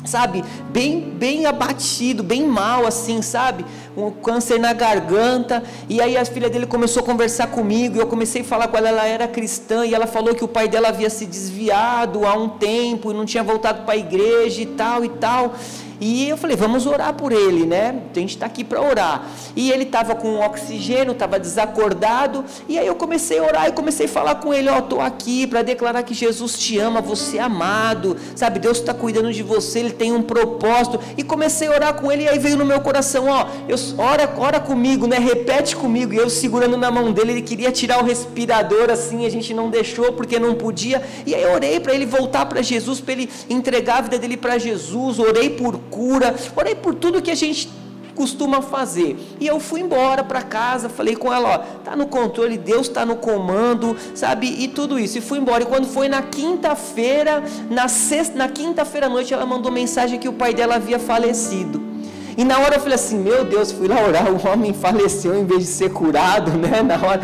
sabe? 0.05 0.45
Bem, 0.71 1.01
bem 1.01 1.47
abatido, 1.47 2.23
bem 2.23 2.47
mal 2.47 2.87
assim, 2.87 3.23
sabe? 3.23 3.65
Um 3.97 4.11
câncer 4.11 4.59
na 4.59 4.73
garganta. 4.73 5.63
E 5.89 6.01
aí 6.01 6.17
a 6.17 6.25
filha 6.25 6.51
dele 6.51 6.67
começou 6.67 7.03
a 7.03 7.07
conversar 7.07 7.49
comigo. 7.49 7.97
E 7.97 8.01
eu 8.01 8.07
comecei 8.07 8.43
a 8.43 8.45
falar 8.45 8.69
com 8.69 8.77
ela. 8.77 8.89
Ela 8.89 9.07
era 9.07 9.29
cristã 9.29 9.87
e 9.87 9.95
ela 9.95 10.07
falou 10.07 10.35
que 10.35 10.45
o 10.45 10.49
pai 10.49 10.69
dela 10.69 10.89
havia 10.89 11.11
se 11.11 11.27
desviado 11.27 12.27
há 12.27 12.35
um 12.35 12.49
tempo 12.49 13.11
e 13.11 13.15
não 13.15 13.25
tinha 13.25 13.43
voltado 13.43 13.85
para 13.85 13.95
a 13.95 13.97
igreja 13.97 14.63
e 14.63 14.67
tal 14.67 15.05
e 15.05 15.09
tal. 15.09 15.55
E 16.01 16.29
eu 16.29 16.37
falei, 16.37 16.57
vamos 16.57 16.87
orar 16.87 17.15
por 17.15 17.33
ele, 17.33 17.65
né? 17.65 18.03
A 18.15 18.19
gente 18.19 18.35
está 18.35 18.47
aqui 18.47 18.63
para 18.63 18.81
orar. 18.81 19.27
E 19.55 19.71
ele 19.71 19.85
estava 19.85 20.15
com 20.15 20.41
oxigênio, 20.41 21.13
estava 21.13 21.39
desacordado. 21.39 22.45
E 22.69 22.79
aí 22.79 22.87
eu 22.87 22.95
comecei 22.95 23.39
a 23.39 23.43
orar 23.43 23.69
e 23.69 23.73
comecei 23.73 24.05
a 24.07 24.09
falar 24.09 24.35
com 24.37 24.53
ele: 24.53 24.69
Ó, 24.69 24.77
oh, 24.77 24.79
estou 24.81 25.01
aqui 25.01 25.47
para 25.47 25.63
declarar 25.63 26.03
que 26.03 26.13
Jesus 26.13 26.59
te 26.59 26.79
ama, 26.79 27.01
você 27.01 27.39
é 27.39 27.41
amado, 27.41 28.17
sabe? 28.35 28.59
Deus 28.59 28.79
está 28.79 28.93
cuidando 28.93 29.33
de 29.33 29.43
você, 29.43 29.79
ele 29.79 29.93
tem 29.93 30.13
um 30.13 30.23
propósito. 30.23 31.01
E 31.17 31.23
comecei 31.23 31.69
a 31.69 31.71
orar 31.71 31.95
com 31.95 32.13
ele. 32.13 32.25
E 32.25 32.29
aí 32.29 32.39
veio 32.39 32.57
no 32.59 32.65
meu 32.65 32.81
coração: 32.81 33.27
Ó, 33.29 33.47
oh, 33.47 33.73
ora, 33.97 34.33
ora 34.39 34.61
comigo, 34.61 35.07
né? 35.07 35.19
Repete 35.19 35.77
comigo. 35.77 36.13
E 36.13 36.17
eu 36.17 36.29
segurando 36.31 36.77
na 36.77 36.91
mão 36.91 37.13
dele, 37.13 37.33
ele 37.33 37.43
queria 37.43 37.71
tirar 37.73 38.03
o 38.03 38.05
respirador 38.05 38.91
assim, 38.91 39.27
a 39.27 39.31
gente 39.31 39.53
não 39.53 39.71
deixou 39.71 40.13
porque 40.13 40.39
não 40.39 40.55
podia. 40.55 41.03
E 41.25 41.35
aí 41.35 41.43
eu 41.43 41.53
orei 41.53 41.81
para 41.81 41.95
ele 41.95 42.07
voltar 42.07 42.47
para 42.47 42.63
Jesus, 42.63 43.01
para 43.01 43.13
ele 43.13 43.31
entregar 43.49 43.99
a 43.99 44.01
vida 44.03 44.19
dele 44.19 44.37
para 44.37 44.59
Jesus. 44.59 45.19
Orei 45.19 45.51
por 45.51 45.79
cura, 45.91 46.35
orei 46.57 46.75
por 46.75 46.95
tudo 46.95 47.23
que 47.23 47.31
a 47.31 47.35
gente 47.35 47.69
costuma 48.17 48.63
fazer. 48.63 49.17
E 49.39 49.47
eu 49.47 49.61
fui 49.61 49.81
embora 49.81 50.25
para 50.25 50.43
casa, 50.43 50.89
falei 50.89 51.15
com 51.15 51.33
ela, 51.33 51.49
ó, 51.49 51.59
tá 51.85 51.95
no 51.95 52.07
controle, 52.07 52.57
Deus 52.57 52.89
está 52.89 53.05
no 53.05 53.17
comando, 53.17 53.97
sabe? 54.15 54.47
E 54.47 54.67
tudo 54.67 54.99
isso. 54.99 55.19
E 55.19 55.21
fui 55.21 55.39
embora. 55.39 55.63
E 55.63 55.67
quando 55.67 55.87
foi 55.87 56.09
na 56.09 56.23
quinta-feira, 56.23 57.45
na 57.71 57.87
sexta, 57.87 58.37
na 58.37 58.49
quinta-feira 58.49 59.07
à 59.07 59.11
noite, 59.11 59.33
ela 59.33 59.45
mandou 59.45 59.71
mensagem 59.71 60.19
que 60.19 60.29
o 60.29 60.33
pai 60.33 60.55
dela 60.55 60.77
havia 60.77 60.99
falecido. 60.99 61.96
E 62.37 62.45
na 62.45 62.59
hora 62.59 62.77
eu 62.77 62.81
falei 62.81 62.97
assim, 62.97 63.19
meu 63.19 63.45
Deus, 63.45 63.73
fui 63.73 63.89
lá 63.89 64.03
orar, 64.03 64.31
o 64.31 64.47
homem 64.47 64.75
faleceu 64.75 65.35
em 65.39 65.47
vez 65.47 65.61
de 65.61 65.69
ser 65.69 65.91
curado, 65.91 66.51
né? 66.53 66.83
Na 66.85 66.95
hora. 66.97 67.23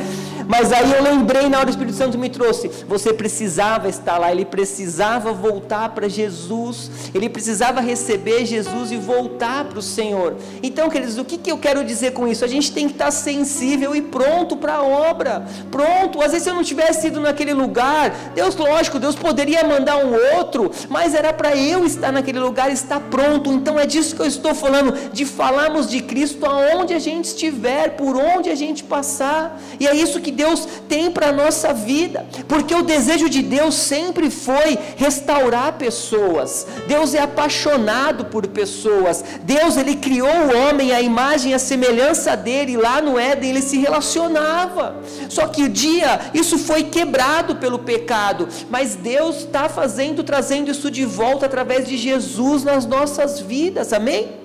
Mas 0.53 0.71
aí 0.71 0.93
eu 0.93 1.03
lembrei, 1.03 1.49
na 1.49 1.61
hora 1.61 1.69
o 1.69 1.71
Espírito 1.71 1.97
Santo 1.97 2.19
me 2.19 2.29
trouxe, 2.29 2.71
você 2.87 3.11
precisava 3.11 3.89
estar 3.89 4.19
lá, 4.19 4.31
ele 4.31 4.45
precisava 4.45 5.33
voltar 5.33 5.89
para 5.95 6.11
Jesus, 6.11 6.91
ele 7.15 7.31
precisava 7.31 7.81
receber 7.81 8.45
Jesus 8.45 8.93
e 8.93 8.99
voltar 8.99 9.65
para 9.65 9.79
o 9.79 9.83
Senhor. 9.83 10.37
Então, 10.63 10.91
queridos, 10.91 11.17
o 11.17 11.25
que, 11.25 11.39
que 11.39 11.51
eu 11.51 11.57
quero 11.57 11.83
dizer 11.83 12.13
com 12.13 12.29
isso? 12.29 12.45
A 12.45 12.49
gente 12.49 12.71
tem 12.71 12.87
que 12.87 12.93
estar 12.93 13.11
sensível 13.11 13.97
e 13.97 14.03
pronto 14.03 14.55
para 14.55 14.75
a 14.75 14.83
obra, 14.83 15.43
pronto. 15.71 16.21
Às 16.21 16.33
vezes, 16.33 16.43
se 16.43 16.51
eu 16.51 16.55
não 16.55 16.63
tivesse 16.63 17.07
ido 17.07 17.19
naquele 17.19 17.55
lugar, 17.55 18.11
Deus, 18.35 18.55
lógico, 18.55 18.99
Deus 18.99 19.15
poderia 19.15 19.67
mandar 19.67 20.05
um 20.05 20.13
outro, 20.37 20.71
mas 20.91 21.15
era 21.15 21.33
para 21.33 21.57
eu 21.57 21.87
estar 21.87 22.13
naquele 22.13 22.41
lugar, 22.41 22.71
estar 22.71 23.01
pronto. 23.01 23.51
Então, 23.51 23.81
é 23.81 23.87
disso 23.87 24.15
que 24.15 24.21
eu 24.21 24.27
estou 24.27 24.55
falando, 24.55 25.11
de 25.15 25.25
falarmos 25.25 25.89
de 25.89 26.03
Cristo 26.03 26.45
aonde 26.45 26.93
a 26.93 26.99
gente 26.99 27.25
estiver, 27.25 27.97
por 27.97 28.19
onde 28.19 28.51
a 28.51 28.55
gente 28.55 28.85
passar, 28.85 29.59
e 29.81 29.89
é 29.89 29.97
isso 29.97 30.21
que 30.21 30.31
Deus 30.31 30.42
tem 30.89 31.11
para 31.11 31.29
a 31.29 31.33
nossa 31.33 31.73
vida, 31.73 32.27
porque 32.49 32.75
o 32.75 32.83
desejo 32.83 33.29
de 33.29 33.43
Deus 33.43 33.75
sempre 33.75 34.31
foi 34.31 34.79
restaurar 34.97 35.75
pessoas. 35.75 36.67
Deus 36.87 37.15
é 37.15 37.21
apaixonado 37.21 38.27
por 38.27 38.47
pessoas. 38.47 39.25
Deus 39.43 39.77
ele 39.77 39.97
criou 39.97 40.29
o 40.29 40.57
homem 40.57 40.93
à 40.93 41.01
imagem 41.01 41.53
e 41.53 41.55
à 41.55 41.59
semelhança 41.59 42.37
dele, 42.37 42.73
e 42.73 42.77
lá 42.77 43.01
no 43.01 43.19
Éden 43.19 43.51
ele 43.51 43.63
se 43.63 43.79
relacionava. 43.79 44.97
Só 45.29 45.47
que 45.47 45.65
o 45.65 45.69
dia 45.69 46.21
isso 46.35 46.59
foi 46.59 46.85
quebrado 46.85 47.57
pelo 47.57 47.79
pecado, 47.79 48.49
mas 48.71 48.95
Deus 48.95 49.39
está 49.39 49.69
fazendo, 49.69 50.23
trazendo 50.23 50.71
isso 50.71 50.91
de 50.91 51.05
volta 51.05 51.47
através 51.47 51.87
de 51.87 51.97
Jesus 51.97 52.65
nas 52.65 52.87
nossas 52.87 53.41
vidas. 53.41 53.93
Amém? 53.93 54.43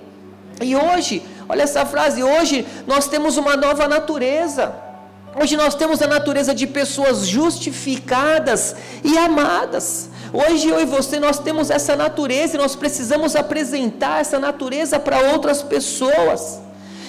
E 0.62 0.76
hoje, 0.76 1.22
olha 1.48 1.64
essa 1.64 1.86
frase, 1.86 2.24
hoje 2.24 2.66
nós 2.86 3.08
temos 3.08 3.38
uma 3.38 3.56
nova 3.56 3.88
natureza. 3.88 4.87
Hoje 5.36 5.56
nós 5.56 5.76
temos 5.76 6.02
a 6.02 6.08
natureza 6.08 6.54
de 6.54 6.66
pessoas 6.66 7.28
justificadas 7.28 8.76
e 9.04 9.18
amadas. 9.18 10.10
Hoje 10.34 10.68
eu 10.68 10.80
e 10.80 10.86
você 10.86 11.20
nós 11.20 11.40
temos 11.40 11.70
essa 11.70 11.96
natureza 11.96 12.56
e 12.56 12.60
nós 12.60 12.76
precisamos 12.76 13.36
apresentar 13.36 14.22
essa 14.22 14.40
natureza 14.40 15.00
para 15.00 15.34
outras 15.34 15.62
pessoas. 15.62 16.60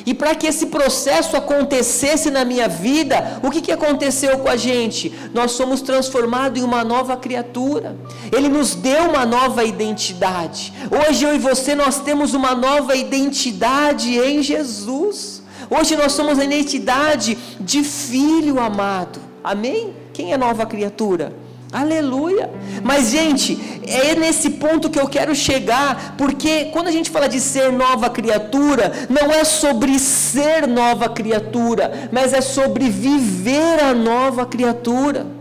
E 0.05 0.15
para 0.15 0.35
que 0.35 0.47
esse 0.47 0.67
processo 0.67 1.37
acontecesse 1.37 2.31
na 2.31 2.43
minha 2.43 2.67
vida, 2.67 3.41
o 3.43 3.51
que, 3.51 3.61
que 3.61 3.73
aconteceu 3.73 4.39
com 4.39 4.49
a 4.49 4.57
gente? 4.57 5.13
Nós 5.35 5.53
somos 5.53 5.83
transformados 5.83 6.59
em 6.59 6.65
uma 6.65 6.83
nova 6.83 7.15
criatura. 7.17 7.95
Ele 8.35 8.49
nos 8.49 8.75
deu 8.75 9.11
uma 9.11 9.27
nova 9.27 9.65
identidade. 9.65 10.73
Hoje 10.91 11.25
eu 11.25 11.35
e 11.35 11.39
você 11.39 11.75
nós 11.75 12.01
temos 12.01 12.33
uma 12.33 12.55
nova 12.55 12.97
identidade 12.97 14.19
em 14.19 14.43
Jesus. 14.43 15.38
Hoje 15.71 15.97
nós 15.97 16.13
somos 16.13 16.39
a 16.39 16.45
identidade 16.45 17.37
de 17.61 17.83
filho 17.85 18.59
amado. 18.59 19.21
Amém? 19.45 19.93
Quem 20.13 20.33
é 20.33 20.37
nova 20.37 20.65
criatura? 20.65 21.33
Aleluia! 21.71 22.51
Mas, 22.83 23.11
gente, 23.11 23.59
é 23.87 24.15
nesse 24.15 24.51
ponto 24.51 24.89
que 24.89 24.99
eu 24.99 25.07
quero 25.07 25.35
chegar, 25.35 26.15
porque 26.17 26.67
quando 26.67 26.89
a 26.89 26.91
gente 26.91 27.11
fala 27.11 27.29
de 27.29 27.39
ser 27.41 27.71
nova 27.71 28.09
criatura, 28.09 28.91
não 29.11 29.31
é 29.31 29.45
sobre 29.45 29.99
ser 29.99 30.67
nova 30.67 31.11
criatura, 31.11 32.09
mas 32.11 32.33
é 32.33 32.41
sobre 32.41 32.89
viver 32.89 33.83
a 33.83 33.93
nova 33.93 34.47
criatura. 34.47 35.38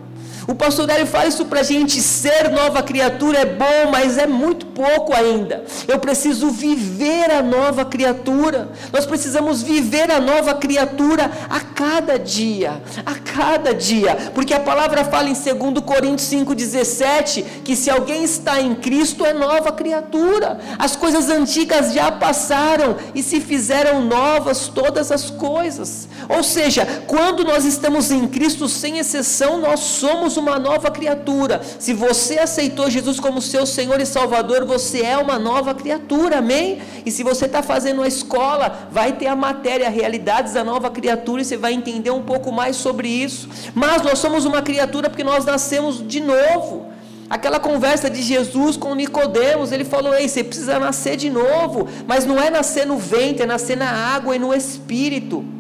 O 0.47 0.55
pastor 0.55 0.89
Hélio 0.89 1.05
fala 1.05 1.27
isso 1.27 1.45
para 1.45 1.59
a 1.59 1.63
gente: 1.63 2.01
ser 2.01 2.49
nova 2.49 2.81
criatura 2.81 3.39
é 3.39 3.45
bom, 3.45 3.91
mas 3.91 4.17
é 4.17 4.25
muito 4.25 4.65
pouco 4.67 5.13
ainda. 5.13 5.65
Eu 5.85 5.99
preciso 5.99 6.49
viver 6.49 7.29
a 7.29 7.41
nova 7.41 7.83
criatura. 7.83 8.69
Nós 8.93 9.05
precisamos 9.05 9.61
viver 9.61 10.09
a 10.09 10.21
nova 10.21 10.53
criatura 10.53 11.29
a 11.49 11.59
cada 11.59 12.17
dia, 12.17 12.81
a 13.05 13.15
cada 13.15 13.73
dia, 13.73 14.31
porque 14.33 14.53
a 14.53 14.59
palavra 14.61 15.03
fala 15.03 15.27
em 15.27 15.33
2 15.33 15.83
Coríntios 15.83 16.29
5,17 16.29 17.43
que 17.65 17.75
se 17.75 17.89
alguém 17.89 18.23
está 18.23 18.61
em 18.61 18.73
Cristo 18.73 19.25
é 19.25 19.33
nova 19.33 19.73
criatura. 19.73 20.59
As 20.79 20.95
coisas 20.95 21.29
antigas 21.29 21.93
já 21.93 22.09
passaram 22.09 22.95
e 23.13 23.21
se 23.21 23.41
fizeram 23.41 24.01
novas 24.01 24.69
todas 24.69 25.11
as 25.11 25.29
coisas. 25.29 26.07
Ou 26.29 26.41
seja, 26.41 27.03
quando 27.05 27.43
nós 27.43 27.65
estamos 27.65 28.11
em 28.11 28.27
Cristo, 28.27 28.69
sem 28.69 28.97
exceção, 28.97 29.59
nós 29.59 29.81
somos 29.81 30.36
uma 30.37 30.57
nova 30.57 30.89
criatura. 30.89 31.61
Se 31.79 31.93
você 31.93 32.39
aceitou 32.39 32.89
Jesus 32.89 33.19
como 33.19 33.41
seu 33.41 33.65
Senhor 33.65 33.99
e 33.99 34.05
Salvador, 34.05 34.65
você 34.65 35.01
é 35.01 35.17
uma 35.17 35.37
nova 35.37 35.73
criatura, 35.73 36.37
amém? 36.37 36.79
E 37.05 37.11
se 37.11 37.23
você 37.23 37.45
está 37.45 37.61
fazendo 37.61 38.01
a 38.01 38.07
escola, 38.07 38.87
vai 38.91 39.13
ter 39.13 39.27
a 39.27 39.35
matéria, 39.35 39.89
realidades 39.89 40.53
da 40.53 40.63
nova 40.63 40.89
criatura, 40.89 41.41
e 41.41 41.45
você 41.45 41.57
vai 41.57 41.73
entender 41.73 42.11
um 42.11 42.21
pouco 42.21 42.51
mais 42.51 42.75
sobre 42.75 43.07
isso. 43.07 43.49
Mas 43.73 44.01
nós 44.01 44.19
somos 44.19 44.45
uma 44.45 44.61
criatura 44.61 45.09
porque 45.09 45.23
nós 45.23 45.45
nascemos 45.45 46.07
de 46.07 46.19
novo. 46.19 46.85
Aquela 47.29 47.59
conversa 47.59 48.09
de 48.09 48.21
Jesus 48.21 48.77
com 48.77 48.95
Nicodemos, 48.95 49.71
ele 49.71 49.83
falou: 49.83 50.13
"Ei, 50.13 50.29
você 50.29 50.43
precisa 50.43 50.79
nascer 50.79 51.17
de 51.17 51.29
novo, 51.29 51.87
mas 52.07 52.25
não 52.25 52.41
é 52.41 52.49
nascer 52.49 52.87
no 52.87 52.97
ventre, 52.97 53.43
é 53.43 53.45
nascer 53.45 53.75
na 53.75 53.89
água 53.89 54.35
e 54.35 54.39
no 54.39 54.53
espírito". 54.53 55.56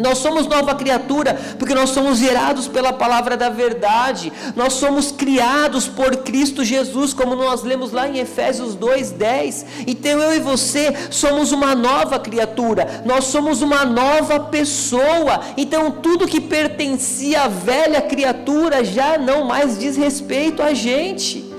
Nós 0.00 0.18
somos 0.18 0.46
nova 0.46 0.74
criatura 0.74 1.38
porque 1.58 1.74
nós 1.74 1.90
somos 1.90 2.18
gerados 2.18 2.68
pela 2.68 2.92
palavra 2.92 3.36
da 3.36 3.48
verdade. 3.48 4.32
Nós 4.56 4.74
somos 4.74 5.12
criados 5.12 5.86
por 5.88 6.18
Cristo 6.18 6.64
Jesus, 6.64 7.12
como 7.12 7.34
nós 7.34 7.62
lemos 7.62 7.92
lá 7.92 8.08
em 8.08 8.18
Efésios 8.18 8.74
2:10. 8.74 9.66
Então 9.86 10.18
eu 10.18 10.36
e 10.36 10.40
você 10.40 10.94
somos 11.10 11.52
uma 11.52 11.74
nova 11.74 12.18
criatura. 12.18 13.02
Nós 13.04 13.24
somos 13.24 13.62
uma 13.62 13.84
nova 13.84 14.40
pessoa. 14.40 15.40
Então 15.56 15.90
tudo 15.90 16.28
que 16.28 16.40
pertencia 16.40 17.42
à 17.42 17.48
velha 17.48 18.00
criatura 18.00 18.84
já 18.84 19.18
não 19.18 19.44
mais 19.44 19.78
diz 19.78 19.96
respeito 19.96 20.62
a 20.62 20.72
gente. 20.74 21.49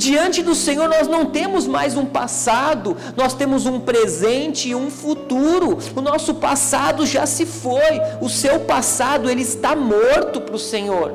Diante 0.00 0.42
do 0.42 0.54
Senhor 0.54 0.88
nós 0.88 1.06
não 1.06 1.26
temos 1.26 1.66
mais 1.66 1.94
um 1.94 2.06
passado, 2.06 2.96
nós 3.14 3.34
temos 3.34 3.66
um 3.66 3.78
presente 3.78 4.70
e 4.70 4.74
um 4.74 4.90
futuro. 4.90 5.76
O 5.94 6.00
nosso 6.00 6.36
passado 6.36 7.04
já 7.04 7.26
se 7.26 7.44
foi, 7.44 8.00
o 8.18 8.26
seu 8.26 8.60
passado 8.60 9.28
ele 9.28 9.42
está 9.42 9.76
morto 9.76 10.40
para 10.40 10.56
o 10.56 10.58
Senhor. 10.58 11.12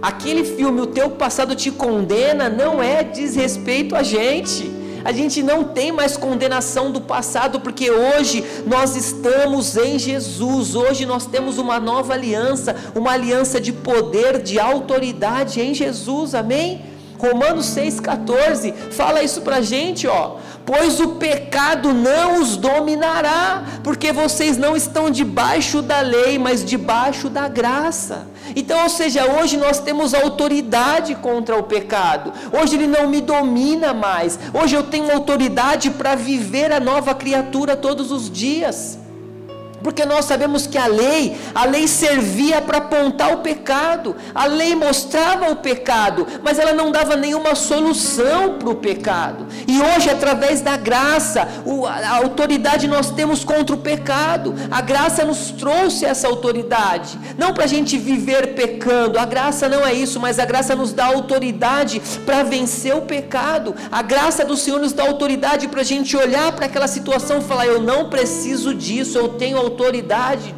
Aquele 0.00 0.42
filme, 0.42 0.80
o 0.80 0.86
teu 0.86 1.10
passado 1.10 1.54
te 1.54 1.70
condena, 1.70 2.48
não 2.48 2.82
é 2.82 3.02
desrespeito 3.02 3.94
a 3.94 4.02
gente. 4.02 4.72
A 5.04 5.12
gente 5.12 5.42
não 5.42 5.64
tem 5.64 5.92
mais 5.92 6.16
condenação 6.16 6.90
do 6.90 7.02
passado, 7.02 7.60
porque 7.60 7.90
hoje 7.90 8.42
nós 8.66 8.96
estamos 8.96 9.76
em 9.76 9.98
Jesus. 9.98 10.74
Hoje 10.74 11.04
nós 11.04 11.26
temos 11.26 11.58
uma 11.58 11.78
nova 11.78 12.14
aliança, 12.14 12.74
uma 12.94 13.12
aliança 13.12 13.60
de 13.60 13.70
poder, 13.70 14.42
de 14.42 14.58
autoridade 14.58 15.60
em 15.60 15.74
Jesus. 15.74 16.34
Amém? 16.34 16.96
Romanos 17.18 17.66
6,14 17.66 18.72
fala 18.92 19.22
isso 19.22 19.40
para 19.42 19.56
a 19.56 19.60
gente, 19.60 20.06
ó. 20.06 20.36
Pois 20.64 21.00
o 21.00 21.16
pecado 21.16 21.92
não 21.92 22.40
os 22.40 22.56
dominará, 22.56 23.64
porque 23.82 24.12
vocês 24.12 24.56
não 24.56 24.76
estão 24.76 25.10
debaixo 25.10 25.80
da 25.82 26.00
lei, 26.00 26.38
mas 26.38 26.64
debaixo 26.64 27.28
da 27.28 27.48
graça. 27.48 28.26
Então, 28.54 28.82
ou 28.82 28.88
seja, 28.88 29.24
hoje 29.24 29.56
nós 29.56 29.80
temos 29.80 30.14
autoridade 30.14 31.14
contra 31.16 31.56
o 31.56 31.62
pecado. 31.62 32.32
Hoje 32.52 32.76
ele 32.76 32.86
não 32.86 33.08
me 33.08 33.20
domina 33.20 33.92
mais. 33.92 34.38
Hoje 34.52 34.76
eu 34.76 34.82
tenho 34.82 35.10
autoridade 35.10 35.90
para 35.90 36.14
viver 36.14 36.70
a 36.70 36.78
nova 36.78 37.14
criatura 37.14 37.76
todos 37.76 38.12
os 38.12 38.30
dias. 38.30 38.98
Porque 39.82 40.04
nós 40.04 40.24
sabemos 40.24 40.66
que 40.66 40.76
a 40.76 40.86
lei, 40.86 41.36
a 41.54 41.64
lei 41.64 41.86
servia 41.86 42.60
para 42.60 42.78
apontar 42.78 43.32
o 43.32 43.38
pecado, 43.38 44.16
a 44.34 44.46
lei 44.46 44.74
mostrava 44.74 45.50
o 45.50 45.56
pecado, 45.56 46.26
mas 46.42 46.58
ela 46.58 46.72
não 46.72 46.90
dava 46.90 47.16
nenhuma 47.16 47.54
solução 47.54 48.58
para 48.58 48.68
o 48.68 48.74
pecado. 48.74 49.46
E 49.66 49.80
hoje, 49.80 50.10
através 50.10 50.60
da 50.60 50.76
graça, 50.76 51.46
a 52.04 52.16
autoridade 52.16 52.88
nós 52.88 53.10
temos 53.10 53.44
contra 53.44 53.74
o 53.74 53.78
pecado, 53.78 54.54
a 54.70 54.80
graça 54.80 55.24
nos 55.24 55.50
trouxe 55.52 56.04
essa 56.04 56.26
autoridade, 56.26 57.18
não 57.36 57.52
para 57.52 57.64
a 57.64 57.68
gente 57.68 57.96
viver 57.96 58.54
pecando, 58.54 59.18
a 59.18 59.24
graça 59.24 59.68
não 59.68 59.86
é 59.86 59.94
isso, 59.94 60.18
mas 60.18 60.38
a 60.38 60.44
graça 60.44 60.74
nos 60.74 60.92
dá 60.92 61.06
autoridade 61.06 62.00
para 62.26 62.42
vencer 62.42 62.96
o 62.96 63.02
pecado, 63.02 63.74
a 63.92 64.02
graça 64.02 64.44
do 64.44 64.56
Senhor 64.56 64.80
nos 64.80 64.92
dá 64.92 65.04
autoridade 65.04 65.68
para 65.68 65.82
a 65.82 65.84
gente 65.84 66.16
olhar 66.16 66.52
para 66.52 66.66
aquela 66.66 66.88
situação 66.88 67.38
e 67.38 67.42
falar: 67.42 67.66
eu 67.66 67.80
não 67.80 68.08
preciso 68.08 68.74
disso, 68.74 69.16
eu 69.16 69.28
tenho 69.30 69.56
autoridade 69.56 69.67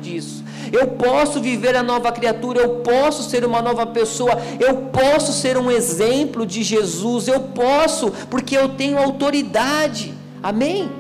disso. 0.01 0.45
Eu 0.73 0.89
posso 0.89 1.41
viver 1.41 1.75
a 1.77 1.83
nova 1.83 2.13
criatura, 2.13 2.61
eu 2.61 2.77
posso 2.77 3.29
ser 3.29 3.45
uma 3.45 3.61
nova 3.61 3.87
pessoa, 3.87 4.39
eu 4.61 4.77
posso 4.93 5.33
ser 5.33 5.57
um 5.57 5.71
exemplo 5.71 6.47
de 6.47 6.63
Jesus, 6.63 7.27
eu 7.27 7.41
posso, 7.41 8.13
porque 8.29 8.57
eu 8.57 8.69
tenho 8.71 8.99
autoridade. 8.99 10.15
Amém? 10.43 11.00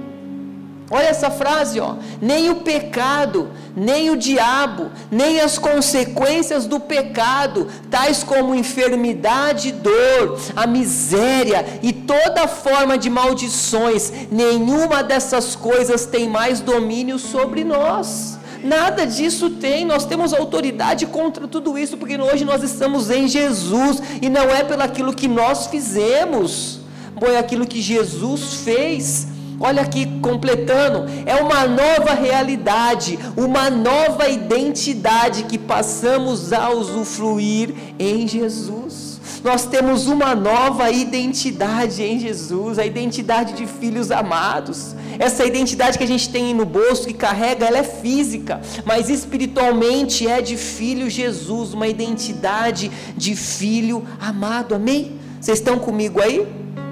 Olha 0.90 1.06
essa 1.06 1.30
frase, 1.30 1.78
ó. 1.78 1.94
Nem 2.20 2.50
o 2.50 2.56
pecado, 2.56 3.48
nem 3.76 4.10
o 4.10 4.16
diabo, 4.16 4.90
nem 5.08 5.40
as 5.40 5.56
consequências 5.56 6.66
do 6.66 6.80
pecado, 6.80 7.68
tais 7.88 8.24
como 8.24 8.56
enfermidade, 8.56 9.70
dor, 9.70 10.36
a 10.56 10.66
miséria 10.66 11.78
e 11.80 11.92
toda 11.92 12.48
forma 12.48 12.98
de 12.98 13.08
maldições, 13.08 14.12
nenhuma 14.32 15.00
dessas 15.04 15.54
coisas 15.54 16.06
tem 16.06 16.28
mais 16.28 16.58
domínio 16.58 17.20
sobre 17.20 17.62
nós. 17.62 18.40
Nada 18.62 19.06
disso 19.06 19.48
tem, 19.48 19.86
nós 19.86 20.04
temos 20.04 20.34
autoridade 20.34 21.06
contra 21.06 21.46
tudo 21.46 21.78
isso, 21.78 21.96
porque 21.96 22.20
hoje 22.20 22.44
nós 22.44 22.64
estamos 22.64 23.10
em 23.10 23.28
Jesus 23.28 24.02
e 24.20 24.28
não 24.28 24.50
é 24.50 24.64
pelo 24.64 24.82
aquilo 24.82 25.14
que 25.14 25.28
nós 25.28 25.68
fizemos, 25.68 26.80
foi 27.18 27.36
aquilo 27.36 27.64
que 27.64 27.80
Jesus 27.80 28.54
fez. 28.64 29.29
Olha 29.62 29.82
aqui, 29.82 30.06
completando, 30.22 31.04
é 31.26 31.36
uma 31.36 31.66
nova 31.66 32.14
realidade, 32.14 33.18
uma 33.36 33.68
nova 33.68 34.26
identidade 34.26 35.42
que 35.42 35.58
passamos 35.58 36.50
a 36.50 36.70
usufruir 36.70 37.74
em 37.98 38.26
Jesus. 38.26 39.20
Nós 39.44 39.66
temos 39.66 40.06
uma 40.06 40.34
nova 40.34 40.90
identidade 40.90 42.02
em 42.02 42.18
Jesus, 42.18 42.78
a 42.78 42.86
identidade 42.86 43.52
de 43.52 43.66
filhos 43.66 44.10
amados. 44.10 44.96
Essa 45.18 45.44
identidade 45.44 45.98
que 45.98 46.04
a 46.04 46.06
gente 46.06 46.30
tem 46.30 46.54
no 46.54 46.64
bolso, 46.64 47.06
que 47.06 47.12
carrega, 47.12 47.66
ela 47.66 47.78
é 47.78 47.84
física, 47.84 48.62
mas 48.86 49.10
espiritualmente 49.10 50.26
é 50.26 50.40
de 50.40 50.56
filho 50.56 51.10
Jesus, 51.10 51.74
uma 51.74 51.86
identidade 51.86 52.90
de 53.14 53.36
filho 53.36 54.06
amado. 54.18 54.74
Amém? 54.74 55.18
Vocês 55.38 55.58
estão 55.58 55.78
comigo 55.78 56.18
aí? 56.18 56.46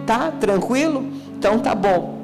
Tá? 0.07 0.31
Tranquilo? 0.33 1.07
Então 1.39 1.59
tá 1.59 1.75
bom. 1.75 2.18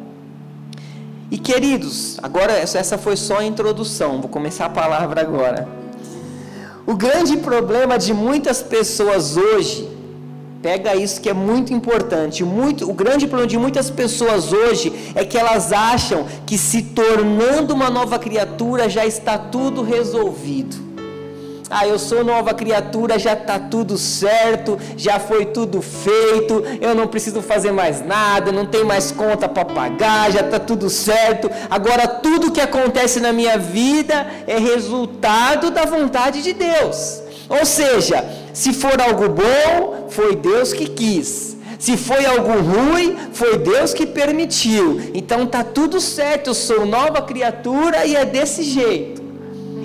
E 1.35 1.37
queridos, 1.37 2.17
agora 2.23 2.53
essa 2.53 2.97
foi 2.97 3.17
só 3.17 3.39
a 3.39 3.45
introdução, 3.45 4.21
vou 4.21 4.31
começar 4.31 4.67
a 4.67 4.71
palavra 4.71 5.21
agora. 5.21 5.67
O 6.87 6.95
grande 6.95 7.37
problema 7.39 7.99
de 7.99 8.15
muitas 8.15 8.63
pessoas 8.63 9.37
hoje, 9.37 9.91
pega 10.63 10.95
isso 10.95 11.21
que 11.21 11.29
é 11.29 11.33
muito 11.33 11.75
importante, 11.75 12.45
muito, 12.45 12.89
o 12.89 12.95
grande 12.95 13.27
problema 13.27 13.51
de 13.51 13.59
muitas 13.59 13.91
pessoas 13.91 14.53
hoje 14.53 14.93
é 15.13 15.25
que 15.25 15.37
elas 15.37 15.73
acham 15.73 16.25
que 16.47 16.57
se 16.57 16.83
tornando 16.83 17.75
uma 17.75 17.91
nova 17.91 18.17
criatura 18.17 18.89
já 18.89 19.05
está 19.05 19.37
tudo 19.37 19.83
resolvido. 19.83 20.94
Ah, 21.71 21.87
eu 21.87 21.99
sou 21.99 22.23
nova 22.23 22.53
criatura, 22.53 23.19
já 23.19 23.33
está 23.33 23.59
tudo 23.59 23.97
certo, 23.97 24.79
já 24.97 25.19
foi 25.19 25.47
tudo 25.47 25.81
feito, 25.81 26.63
eu 26.81 26.95
não 26.95 27.07
preciso 27.07 27.41
fazer 27.41 27.73
mais 27.73 28.05
nada, 28.05 28.53
não 28.53 28.67
tem 28.67 28.85
mais 28.85 29.11
conta 29.11 29.49
para 29.49 29.65
pagar, 29.65 30.31
já 30.31 30.41
está 30.41 30.59
tudo 30.59 30.91
certo. 30.91 31.51
Agora 31.71 32.07
tudo 32.07 32.53
que 32.53 32.61
acontece 32.61 33.19
na 33.19 33.33
minha 33.33 33.57
vida 33.57 34.27
é 34.47 34.59
resultado 34.59 35.71
da 35.71 35.87
vontade 35.87 36.43
de 36.43 36.53
Deus. 36.53 37.23
Ou 37.49 37.65
seja, 37.65 38.25
se 38.53 38.73
for 38.73 39.01
algo 39.01 39.29
bom, 39.31 40.07
foi 40.11 40.37
Deus 40.37 40.73
que 40.73 40.87
quis. 40.87 41.57
Se 41.79 41.97
foi 41.97 42.25
algo 42.27 42.53
ruim, 42.61 43.17
foi 43.33 43.59
Deus 43.59 43.93
que 43.95 44.07
permitiu. 44.07 45.01
Então 45.15 45.47
tá 45.47 45.65
tudo 45.65 46.01
certo, 46.01 46.51
eu 46.51 46.55
sou 46.55 46.85
nova 46.87 47.23
criatura 47.23 48.05
e 48.05 48.15
é 48.15 48.25
desse 48.25 48.63
jeito. 48.63 49.24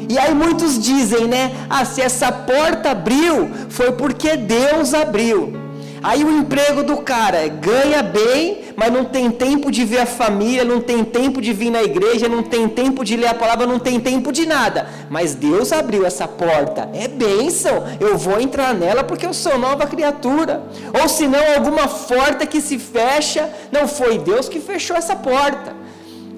E 0.10 0.17
aí 0.17 0.34
muitos 0.34 0.80
dizem, 0.80 1.28
né? 1.28 1.52
Ah, 1.69 1.86
se 1.86 2.02
essa 2.02 2.32
porta 2.32 2.89
abriu, 2.89 3.52
foi 3.69 3.91
porque 3.91 4.36
Deus 4.36 4.91
abriu. 4.95 5.54
Aí 6.02 6.24
o 6.24 6.32
emprego 6.32 6.82
do 6.82 6.98
cara 6.98 7.48
ganha 7.48 8.02
bem, 8.02 8.74
mas 8.76 8.91
não 8.91 9.04
tem 9.04 9.30
tempo 9.30 9.69
de 9.69 9.84
ver 9.84 10.00
a 10.00 10.06
família, 10.06 10.63
não 10.63 10.80
tem 10.80 11.04
tempo 11.04 11.41
de 11.41 11.52
vir 11.52 11.69
na 11.69 11.84
igreja, 11.84 12.30
não 12.30 12.41
tem 12.41 12.67
tempo 12.67 13.04
de 13.04 13.17
ler 13.17 13.28
a 13.28 13.34
palavra, 13.34 13.67
não 13.67 13.78
tem 13.78 14.00
tempo 14.00 14.32
de 14.32 14.45
nada. 14.45 14.88
Mas 15.10 15.36
Deus 15.36 15.72
abriu 15.72 16.06
essa 16.06 16.28
porta. 16.28 16.89
É 16.93 17.08
bênção. 17.08 17.84
Eu 18.00 18.17
vou 18.17 18.39
entrar 18.39 18.74
nela 18.74 19.04
porque 19.04 19.26
eu 19.26 19.34
sou 19.34 19.60
nova 19.60 19.86
criatura. 19.86 20.63
Ou 21.00 21.08
se 21.08 21.28
não, 21.28 21.56
alguma 21.56 21.88
porta 21.88 22.48
que 22.48 22.62
se 22.62 22.80
fecha, 22.80 23.50
não 23.72 23.88
foi 23.88 24.17
Deus 24.17 24.50
que 24.50 24.60
fechou 24.60 24.95
essa 24.95 25.15
porta. 25.15 25.79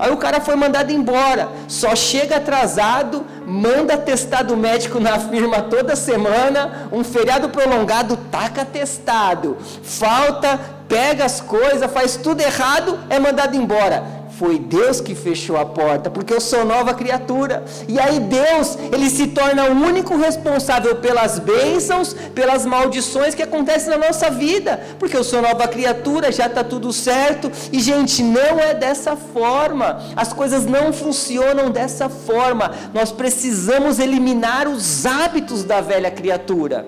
Aí 0.02 0.12
o 0.12 0.18
cara 0.18 0.42
foi 0.42 0.56
mandado 0.56 0.92
embora, 0.92 1.48
só 1.68 1.96
chega 1.96 2.38
atrasado, 2.38 3.24
manda 3.46 3.96
testado 3.96 4.58
médico 4.58 5.00
na 5.00 5.20
firma 5.20 5.62
toda 5.62 5.96
semana, 5.96 6.90
um 6.92 7.04
feriado 7.04 7.50
prolongado, 7.50 8.18
taca 8.32 8.66
testado, 8.66 9.60
falta, 9.84 10.60
pega 10.88 11.24
as 11.24 11.40
coisas, 11.40 11.92
faz 11.92 12.16
tudo 12.16 12.42
errado, 12.42 12.98
é 13.12 13.20
mandado 13.20 13.56
embora. 13.56 14.21
Foi 14.42 14.58
Deus 14.58 15.00
que 15.00 15.14
fechou 15.14 15.56
a 15.56 15.64
porta, 15.64 16.10
porque 16.10 16.34
eu 16.34 16.42
sou 16.42 16.66
nova 16.66 16.96
criatura. 16.96 17.64
E 17.88 18.00
aí 18.00 18.20
Deus, 18.20 18.76
ele 18.92 19.08
se 19.08 19.28
torna 19.28 19.66
o 19.66 19.74
único 19.74 20.18
responsável 20.18 20.96
pelas 20.96 21.38
bênçãos, 21.38 22.16
pelas 22.34 22.66
maldições 22.66 23.36
que 23.36 23.44
acontecem 23.44 23.92
na 23.92 24.00
nossa 24.00 24.32
vida, 24.32 24.82
porque 24.98 25.16
eu 25.16 25.24
sou 25.24 25.44
nova 25.44 25.68
criatura, 25.68 26.32
já 26.32 26.48
está 26.48 26.64
tudo 26.64 26.92
certo. 26.92 27.52
E 27.72 27.80
gente, 27.80 28.24
não 28.24 28.60
é 28.60 28.74
dessa 28.74 29.16
forma. 29.16 30.02
As 30.16 30.34
coisas 30.34 30.66
não 30.66 30.92
funcionam 30.92 31.70
dessa 31.70 32.10
forma. 32.10 32.72
Nós 32.96 33.12
precisamos 33.12 34.00
eliminar 34.00 34.68
os 34.68 35.06
hábitos 35.06 35.64
da 35.64 35.82
velha 35.82 36.10
criatura. 36.10 36.84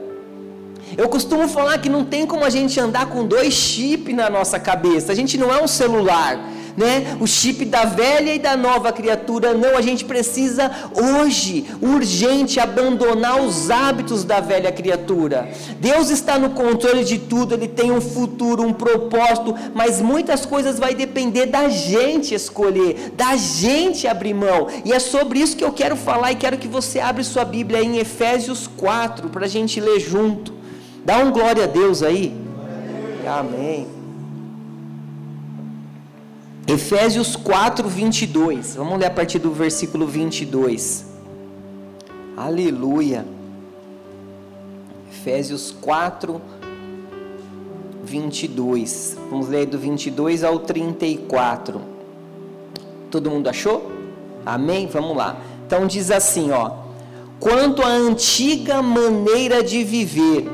Eu 0.97 1.07
costumo 1.07 1.47
falar 1.47 1.77
que 1.77 1.87
não 1.87 2.03
tem 2.03 2.25
como 2.25 2.43
a 2.43 2.49
gente 2.49 2.79
andar 2.79 3.05
com 3.05 3.23
dois 3.23 3.53
chips 3.53 4.15
na 4.15 4.27
nossa 4.27 4.59
cabeça. 4.59 5.11
A 5.11 5.15
gente 5.15 5.37
não 5.37 5.53
é 5.53 5.61
um 5.61 5.67
celular 5.67 6.39
né? 6.77 7.17
O 7.19 7.27
chip 7.27 7.65
da 7.65 7.85
velha 7.85 8.33
e 8.33 8.39
da 8.39 8.55
nova 8.57 8.91
criatura. 8.91 9.53
Não, 9.53 9.77
a 9.77 9.81
gente 9.81 10.05
precisa 10.05 10.71
hoje, 10.93 11.65
urgente, 11.81 12.59
abandonar 12.59 13.41
os 13.41 13.69
hábitos 13.69 14.23
da 14.23 14.39
velha 14.39 14.71
criatura. 14.71 15.49
Deus 15.79 16.09
está 16.09 16.37
no 16.37 16.51
controle 16.51 17.03
de 17.03 17.17
tudo, 17.17 17.53
Ele 17.53 17.67
tem 17.67 17.91
um 17.91 18.01
futuro, 18.01 18.63
um 18.63 18.73
propósito, 18.73 19.55
mas 19.73 20.01
muitas 20.01 20.45
coisas 20.45 20.79
vai 20.79 20.93
depender 20.93 21.47
da 21.47 21.69
gente 21.69 22.33
escolher, 22.33 23.13
da 23.15 23.35
gente 23.35 24.07
abrir 24.07 24.33
mão. 24.33 24.67
E 24.83 24.91
é 24.93 24.99
sobre 24.99 25.39
isso 25.39 25.55
que 25.55 25.63
eu 25.63 25.71
quero 25.71 25.95
falar 25.95 26.31
e 26.31 26.35
quero 26.35 26.57
que 26.57 26.67
você 26.67 26.99
abra 26.99 27.23
sua 27.23 27.45
Bíblia 27.45 27.83
em 27.83 27.97
Efésios 27.97 28.67
4 28.77 29.29
para 29.29 29.45
a 29.45 29.49
gente 29.49 29.79
ler 29.79 29.99
junto. 29.99 30.53
Dá 31.05 31.17
um 31.17 31.31
glória 31.31 31.65
a 31.65 31.67
Deus 31.67 32.01
aí. 32.01 32.33
Amém. 33.27 34.02
Efésios 36.65 37.35
4, 37.35 37.87
22. 37.89 38.75
Vamos 38.75 38.97
ler 38.97 39.07
a 39.07 39.11
partir 39.11 39.37
do 39.37 39.51
versículo 39.51 40.07
22. 40.07 41.05
Aleluia. 42.37 43.25
Efésios 45.11 45.75
4, 45.81 46.41
22. 48.05 49.17
Vamos 49.29 49.49
ler 49.49 49.65
do 49.65 49.77
22 49.77 50.43
ao 50.43 50.59
34. 50.59 51.81
Todo 53.11 53.29
mundo 53.29 53.49
achou? 53.49 53.91
Amém? 54.45 54.87
Vamos 54.87 55.17
lá. 55.17 55.37
Então 55.67 55.85
diz 55.85 56.11
assim, 56.11 56.51
ó: 56.51 56.71
Quanto 57.41 57.81
à 57.81 57.89
antiga 57.89 58.81
maneira 58.81 59.61
de 59.61 59.83
viver, 59.83 60.49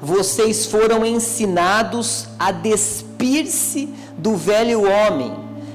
vocês 0.00 0.66
foram 0.66 1.06
ensinados 1.06 2.26
a 2.38 2.52
despir-se 3.18 3.88
do 4.16 4.36
velho 4.36 4.82
homem, 4.88 5.34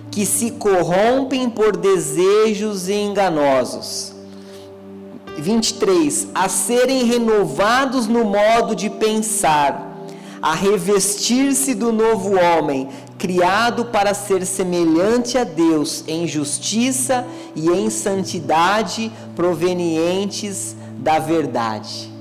que 0.10 0.25
se 0.25 0.51
corrompem 0.51 1.49
por 1.49 1.75
desejos 1.75 2.88
enganosos. 2.88 4.13
23. 5.38 6.29
A 6.34 6.47
serem 6.47 7.03
renovados 7.03 8.08
no 8.08 8.23
modo 8.23 8.75
de 8.75 8.89
pensar, 8.89 9.91
a 10.41 10.53
revestir-se 10.53 11.73
do 11.73 11.91
novo 11.91 12.36
homem, 12.39 12.88
criado 13.17 13.86
para 13.86 14.13
ser 14.13 14.45
semelhante 14.45 15.38
a 15.38 15.43
Deus 15.43 16.03
em 16.08 16.27
justiça 16.27 17.25
e 17.56 17.69
em 17.69 17.89
santidade 17.89 19.12
provenientes 19.36 20.75
da 20.97 21.19
verdade. 21.19 22.12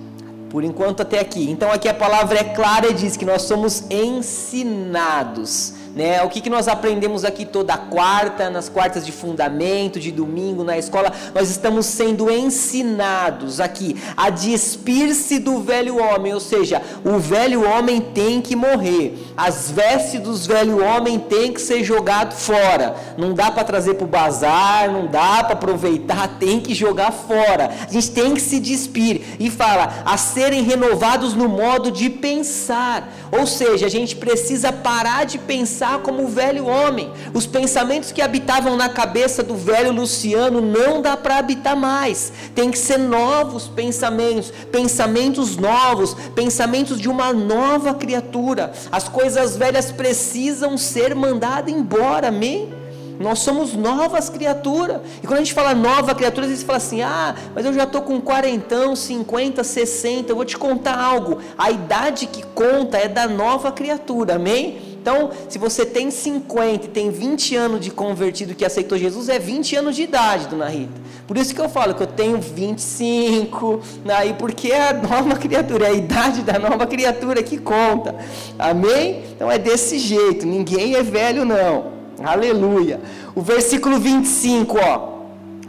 Por 0.52 0.62
enquanto 0.62 1.00
até 1.00 1.18
aqui. 1.18 1.50
Então 1.50 1.72
aqui 1.72 1.88
a 1.88 1.94
palavra 1.94 2.38
é 2.38 2.44
clara 2.44 2.88
e 2.88 2.92
diz 2.92 3.16
que 3.16 3.24
nós 3.24 3.40
somos 3.42 3.84
ensinados 3.90 5.72
né? 5.94 6.22
O 6.22 6.28
que, 6.28 6.40
que 6.40 6.48
nós 6.48 6.68
aprendemos 6.68 7.24
aqui 7.24 7.44
toda 7.44 7.76
quarta, 7.76 8.48
nas 8.48 8.68
quartas 8.68 9.04
de 9.04 9.12
fundamento, 9.12 10.00
de 10.00 10.10
domingo, 10.10 10.64
na 10.64 10.78
escola? 10.78 11.12
Nós 11.34 11.50
estamos 11.50 11.86
sendo 11.86 12.30
ensinados 12.30 13.60
aqui 13.60 13.96
a 14.16 14.30
despir-se 14.30 15.38
do 15.38 15.60
velho 15.60 15.98
homem, 15.98 16.32
ou 16.32 16.40
seja, 16.40 16.80
o 17.04 17.18
velho 17.18 17.68
homem 17.68 18.00
tem 18.00 18.40
que 18.40 18.56
morrer, 18.56 19.18
as 19.36 19.70
vestes 19.70 20.20
dos 20.20 20.46
velho 20.46 20.82
homem 20.82 21.18
tem 21.18 21.52
que 21.52 21.60
ser 21.60 21.84
jogado 21.84 22.34
fora. 22.34 22.96
Não 23.18 23.34
dá 23.34 23.50
para 23.50 23.64
trazer 23.64 23.94
para 23.94 24.04
o 24.04 24.08
bazar, 24.08 24.90
não 24.90 25.06
dá 25.06 25.44
para 25.44 25.52
aproveitar, 25.52 26.36
tem 26.40 26.60
que 26.60 26.74
jogar 26.74 27.12
fora. 27.12 27.70
A 27.86 27.92
gente 27.92 28.10
tem 28.10 28.34
que 28.34 28.40
se 28.40 28.58
despir 28.58 29.36
e 29.38 29.50
fala 29.50 30.02
a 30.04 30.16
serem 30.16 30.62
renovados 30.62 31.34
no 31.34 31.48
modo 31.48 31.90
de 31.90 32.08
pensar, 32.08 33.12
ou 33.30 33.46
seja, 33.46 33.86
a 33.86 33.90
gente 33.90 34.16
precisa 34.16 34.72
parar 34.72 35.24
de 35.24 35.38
pensar 35.38 35.81
pensar 35.82 35.98
como 35.98 36.22
o 36.22 36.28
velho 36.28 36.66
homem. 36.66 37.10
Os 37.34 37.44
pensamentos 37.44 38.12
que 38.12 38.22
habitavam 38.22 38.76
na 38.76 38.88
cabeça 38.88 39.42
do 39.42 39.56
velho 39.56 39.92
Luciano 39.92 40.60
não 40.60 41.02
dá 41.02 41.16
para 41.16 41.38
habitar 41.38 41.76
mais. 41.76 42.32
Tem 42.54 42.70
que 42.70 42.78
ser 42.78 42.98
novos 42.98 43.66
pensamentos, 43.66 44.52
pensamentos 44.70 45.56
novos, 45.56 46.14
pensamentos 46.36 47.00
de 47.00 47.08
uma 47.08 47.32
nova 47.32 47.94
criatura. 47.94 48.72
As 48.92 49.08
coisas 49.08 49.56
velhas 49.56 49.90
precisam 49.90 50.78
ser 50.78 51.16
mandadas 51.16 51.74
embora, 51.74 52.28
amém? 52.28 52.72
Nós 53.18 53.40
somos 53.40 53.74
novas 53.74 54.28
criaturas. 54.28 55.00
E 55.22 55.26
quando 55.26 55.40
a 55.40 55.42
gente 55.42 55.54
fala 55.54 55.74
nova 55.74 56.14
criatura, 56.14 56.46
às 56.46 56.50
vezes 56.50 56.64
fala 56.64 56.78
assim: 56.78 57.02
ah, 57.02 57.34
mas 57.54 57.64
eu 57.64 57.72
já 57.72 57.84
estou 57.84 58.02
com 58.02 58.20
40, 58.20 58.94
50, 58.94 59.64
60. 59.64 60.30
Eu 60.30 60.36
vou 60.36 60.44
te 60.44 60.56
contar 60.56 60.98
algo. 60.98 61.38
A 61.58 61.70
idade 61.70 62.26
que 62.26 62.42
conta 62.42 62.98
é 62.98 63.08
da 63.08 63.26
nova 63.26 63.72
criatura, 63.72 64.36
amém? 64.36 64.91
Então, 65.02 65.32
se 65.48 65.58
você 65.58 65.84
tem 65.84 66.12
50 66.12 66.86
e 66.86 66.88
tem 66.88 67.10
20 67.10 67.56
anos 67.56 67.80
de 67.80 67.90
convertido 67.90 68.54
que 68.54 68.64
aceitou 68.64 68.96
Jesus, 68.96 69.28
é 69.28 69.36
20 69.36 69.74
anos 69.74 69.96
de 69.96 70.04
idade, 70.04 70.46
dona 70.46 70.68
Rita. 70.68 70.92
Por 71.26 71.36
isso 71.36 71.52
que 71.52 71.60
eu 71.60 71.68
falo 71.68 71.92
que 71.92 72.04
eu 72.04 72.06
tenho 72.06 72.40
25, 72.40 73.80
aí 74.08 74.28
né? 74.28 74.36
porque 74.38 74.70
é 74.70 74.90
a 74.90 74.92
nova 74.92 75.34
criatura, 75.34 75.86
é 75.86 75.90
a 75.90 75.92
idade 75.92 76.42
da 76.42 76.56
nova 76.56 76.86
criatura 76.86 77.42
que 77.42 77.58
conta. 77.58 78.14
Amém? 78.56 79.24
Então 79.34 79.50
é 79.50 79.58
desse 79.58 79.98
jeito, 79.98 80.46
ninguém 80.46 80.94
é 80.94 81.02
velho 81.02 81.44
não. 81.44 81.90
Aleluia. 82.22 83.00
O 83.34 83.40
versículo 83.40 83.98
25, 83.98 84.78
ó. 84.78 85.12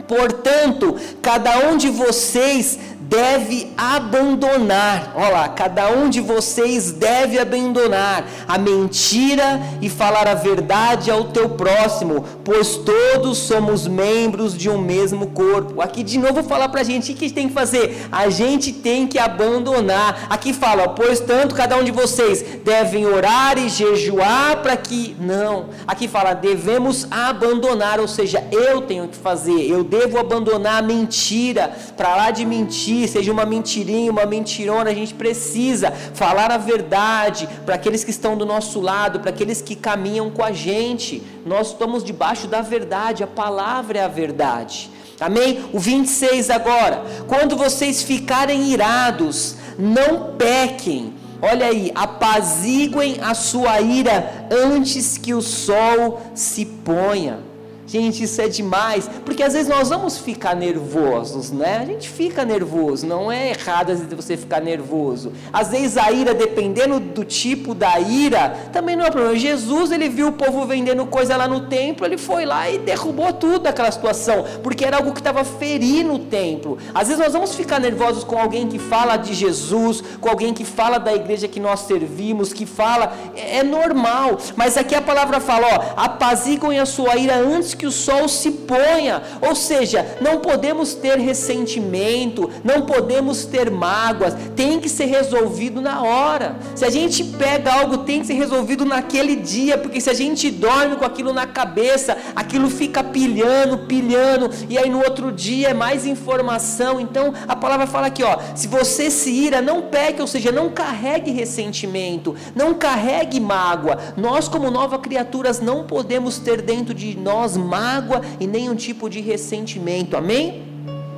Portanto, 0.06 0.94
cada 1.20 1.70
um 1.70 1.76
de 1.76 1.88
vocês 1.88 2.78
deve 3.08 3.72
abandonar, 3.76 5.12
olha 5.14 5.28
lá, 5.28 5.48
cada 5.48 5.90
um 5.90 6.08
de 6.08 6.20
vocês 6.20 6.92
deve 6.92 7.38
abandonar 7.38 8.24
a 8.48 8.56
mentira 8.58 9.60
e 9.82 9.88
falar 9.88 10.26
a 10.26 10.34
verdade 10.34 11.10
ao 11.10 11.24
teu 11.24 11.50
próximo, 11.50 12.24
pois 12.44 12.76
todos 12.76 13.38
somos 13.38 13.86
membros 13.86 14.56
de 14.56 14.70
um 14.70 14.78
mesmo 14.78 15.28
corpo. 15.28 15.80
Aqui 15.80 16.02
de 16.02 16.18
novo 16.18 16.42
falar 16.42 16.68
para 16.68 16.80
a 16.80 16.84
gente 16.84 17.12
o 17.12 17.14
que 17.14 17.30
tem 17.30 17.48
que 17.48 17.54
fazer, 17.54 18.06
a 18.10 18.28
gente 18.30 18.72
tem 18.72 19.06
que 19.06 19.18
abandonar. 19.18 20.26
Aqui 20.30 20.52
fala, 20.52 20.88
pois 20.88 21.20
tanto 21.20 21.54
cada 21.54 21.76
um 21.76 21.84
de 21.84 21.90
vocês 21.90 22.42
devem 22.64 23.06
orar 23.06 23.58
e 23.58 23.68
jejuar 23.68 24.58
para 24.62 24.76
que 24.76 25.14
não. 25.20 25.66
Aqui 25.86 26.08
fala, 26.08 26.32
devemos 26.32 27.06
abandonar, 27.10 28.00
ou 28.00 28.08
seja, 28.08 28.44
eu 28.50 28.82
tenho 28.82 29.08
que 29.08 29.16
fazer, 29.16 29.70
eu 29.70 29.84
devo 29.84 30.18
abandonar 30.18 30.78
a 30.78 30.86
mentira, 30.86 31.72
para 31.96 32.16
lá 32.16 32.30
de 32.30 32.44
mentir 32.46 32.93
mentir, 32.94 33.08
seja 33.08 33.32
uma 33.32 33.44
mentirinha, 33.44 34.10
uma 34.10 34.24
mentirona, 34.24 34.90
a 34.90 34.94
gente 34.94 35.14
precisa 35.14 35.90
falar 35.90 36.50
a 36.50 36.58
verdade 36.58 37.48
para 37.66 37.74
aqueles 37.74 38.04
que 38.04 38.10
estão 38.10 38.36
do 38.36 38.46
nosso 38.46 38.80
lado, 38.80 39.20
para 39.20 39.30
aqueles 39.30 39.60
que 39.60 39.74
caminham 39.74 40.30
com 40.30 40.42
a 40.42 40.52
gente. 40.52 41.22
Nós 41.44 41.68
estamos 41.68 42.04
debaixo 42.04 42.46
da 42.46 42.62
verdade, 42.62 43.24
a 43.24 43.26
palavra 43.26 43.98
é 43.98 44.04
a 44.04 44.08
verdade. 44.08 44.90
Amém? 45.20 45.64
O 45.72 45.78
26 45.78 46.50
agora. 46.50 47.02
Quando 47.26 47.56
vocês 47.56 48.02
ficarem 48.02 48.70
irados, 48.70 49.56
não 49.78 50.34
pequem. 50.36 51.14
Olha 51.42 51.66
aí, 51.66 51.92
apaziguem 51.94 53.18
a 53.20 53.34
sua 53.34 53.80
ira 53.80 54.48
antes 54.50 55.18
que 55.18 55.34
o 55.34 55.42
sol 55.42 56.22
se 56.34 56.64
ponha. 56.64 57.53
Gente, 57.86 58.24
isso 58.24 58.40
é 58.40 58.48
demais, 58.48 59.08
porque 59.24 59.42
às 59.42 59.52
vezes 59.52 59.68
nós 59.68 59.90
vamos 59.90 60.16
ficar 60.16 60.56
nervosos, 60.56 61.50
né? 61.50 61.78
A 61.82 61.84
gente 61.84 62.08
fica 62.08 62.44
nervoso, 62.44 63.06
não 63.06 63.30
é 63.30 63.50
errado 63.50 63.90
às 63.90 64.00
vezes 64.00 64.14
você 64.14 64.36
ficar 64.36 64.60
nervoso. 64.60 65.32
Às 65.52 65.68
vezes 65.68 65.98
a 65.98 66.10
ira, 66.10 66.32
dependendo 66.32 66.98
do 66.98 67.24
tipo 67.24 67.74
da 67.74 68.00
ira, 68.00 68.56
também 68.72 68.96
não 68.96 69.04
é 69.04 69.10
problema. 69.10 69.36
Jesus, 69.36 69.92
ele 69.92 70.08
viu 70.08 70.28
o 70.28 70.32
povo 70.32 70.64
vendendo 70.66 71.04
coisa 71.06 71.36
lá 71.36 71.46
no 71.46 71.66
templo, 71.66 72.06
ele 72.06 72.16
foi 72.16 72.46
lá 72.46 72.70
e 72.70 72.78
derrubou 72.78 73.32
tudo 73.34 73.60
daquela 73.60 73.92
situação, 73.92 74.44
porque 74.62 74.84
era 74.84 74.96
algo 74.96 75.12
que 75.12 75.20
estava 75.20 75.44
ferindo 75.44 76.14
o 76.14 76.18
templo. 76.18 76.78
Às 76.94 77.08
vezes 77.08 77.22
nós 77.22 77.34
vamos 77.34 77.54
ficar 77.54 77.78
nervosos 77.78 78.24
com 78.24 78.38
alguém 78.38 78.66
que 78.66 78.78
fala 78.78 79.16
de 79.18 79.34
Jesus, 79.34 80.02
com 80.20 80.28
alguém 80.30 80.54
que 80.54 80.64
fala 80.64 80.98
da 80.98 81.14
igreja 81.14 81.46
que 81.46 81.60
nós 81.60 81.80
servimos, 81.80 82.52
que 82.52 82.64
fala, 82.64 83.12
é, 83.36 83.58
é 83.58 83.62
normal. 83.62 84.38
Mas 84.56 84.78
aqui 84.78 84.94
a 84.94 85.02
palavra 85.02 85.38
fala, 85.38 85.66
ó, 85.66 86.00
apaziguem 86.02 86.78
a 86.78 86.86
sua 86.86 87.16
ira 87.16 87.36
antes 87.36 87.73
que 87.76 87.86
o 87.86 87.92
sol 87.92 88.28
se 88.28 88.50
ponha. 88.50 89.22
Ou 89.40 89.54
seja, 89.54 90.16
não 90.20 90.38
podemos 90.38 90.94
ter 90.94 91.18
ressentimento, 91.18 92.50
não 92.62 92.82
podemos 92.82 93.44
ter 93.44 93.70
mágoas, 93.70 94.34
tem 94.54 94.80
que 94.80 94.88
ser 94.88 95.06
resolvido 95.06 95.80
na 95.80 96.02
hora. 96.02 96.56
Se 96.74 96.84
a 96.84 96.90
gente 96.90 97.24
pega 97.24 97.72
algo, 97.72 97.98
tem 97.98 98.20
que 98.20 98.26
ser 98.26 98.34
resolvido 98.34 98.84
naquele 98.84 99.36
dia, 99.36 99.78
porque 99.78 100.00
se 100.00 100.10
a 100.10 100.14
gente 100.14 100.50
dorme 100.50 100.96
com 100.96 101.04
aquilo 101.04 101.32
na 101.32 101.46
cabeça, 101.46 102.16
aquilo 102.34 102.68
fica 102.70 103.02
pilhando, 103.02 103.78
pilhando, 103.86 104.50
e 104.68 104.78
aí 104.78 104.88
no 104.90 104.98
outro 104.98 105.32
dia 105.32 105.68
é 105.68 105.74
mais 105.74 106.06
informação. 106.06 107.00
Então 107.00 107.32
a 107.46 107.56
palavra 107.56 107.86
fala 107.86 108.06
aqui, 108.08 108.22
ó, 108.22 108.38
se 108.54 108.68
você 108.68 109.10
se 109.10 109.30
ira, 109.30 109.60
não 109.60 109.82
pegue, 109.82 110.20
ou 110.20 110.26
seja, 110.26 110.50
não 110.50 110.70
carregue 110.70 111.30
ressentimento, 111.30 112.34
não 112.54 112.74
carregue 112.74 113.40
mágoa. 113.40 113.98
Nós 114.16 114.48
como 114.48 114.70
novas 114.70 115.00
criaturas 115.00 115.60
não 115.60 115.84
podemos 115.84 116.38
ter 116.38 116.62
dentro 116.62 116.94
de 116.94 117.16
nós 117.16 117.56
mágoa 117.64 118.20
e 118.38 118.46
nenhum 118.46 118.74
tipo 118.74 119.08
de 119.10 119.20
ressentimento. 119.20 120.16
Amém? 120.16 120.62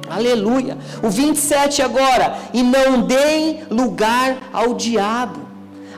Aleluia. 0.08 0.78
O 1.02 1.10
27 1.10 1.82
agora. 1.82 2.38
E 2.54 2.62
não 2.62 3.02
deem 3.02 3.60
lugar 3.70 4.38
ao 4.52 4.74
diabo. 4.74 5.40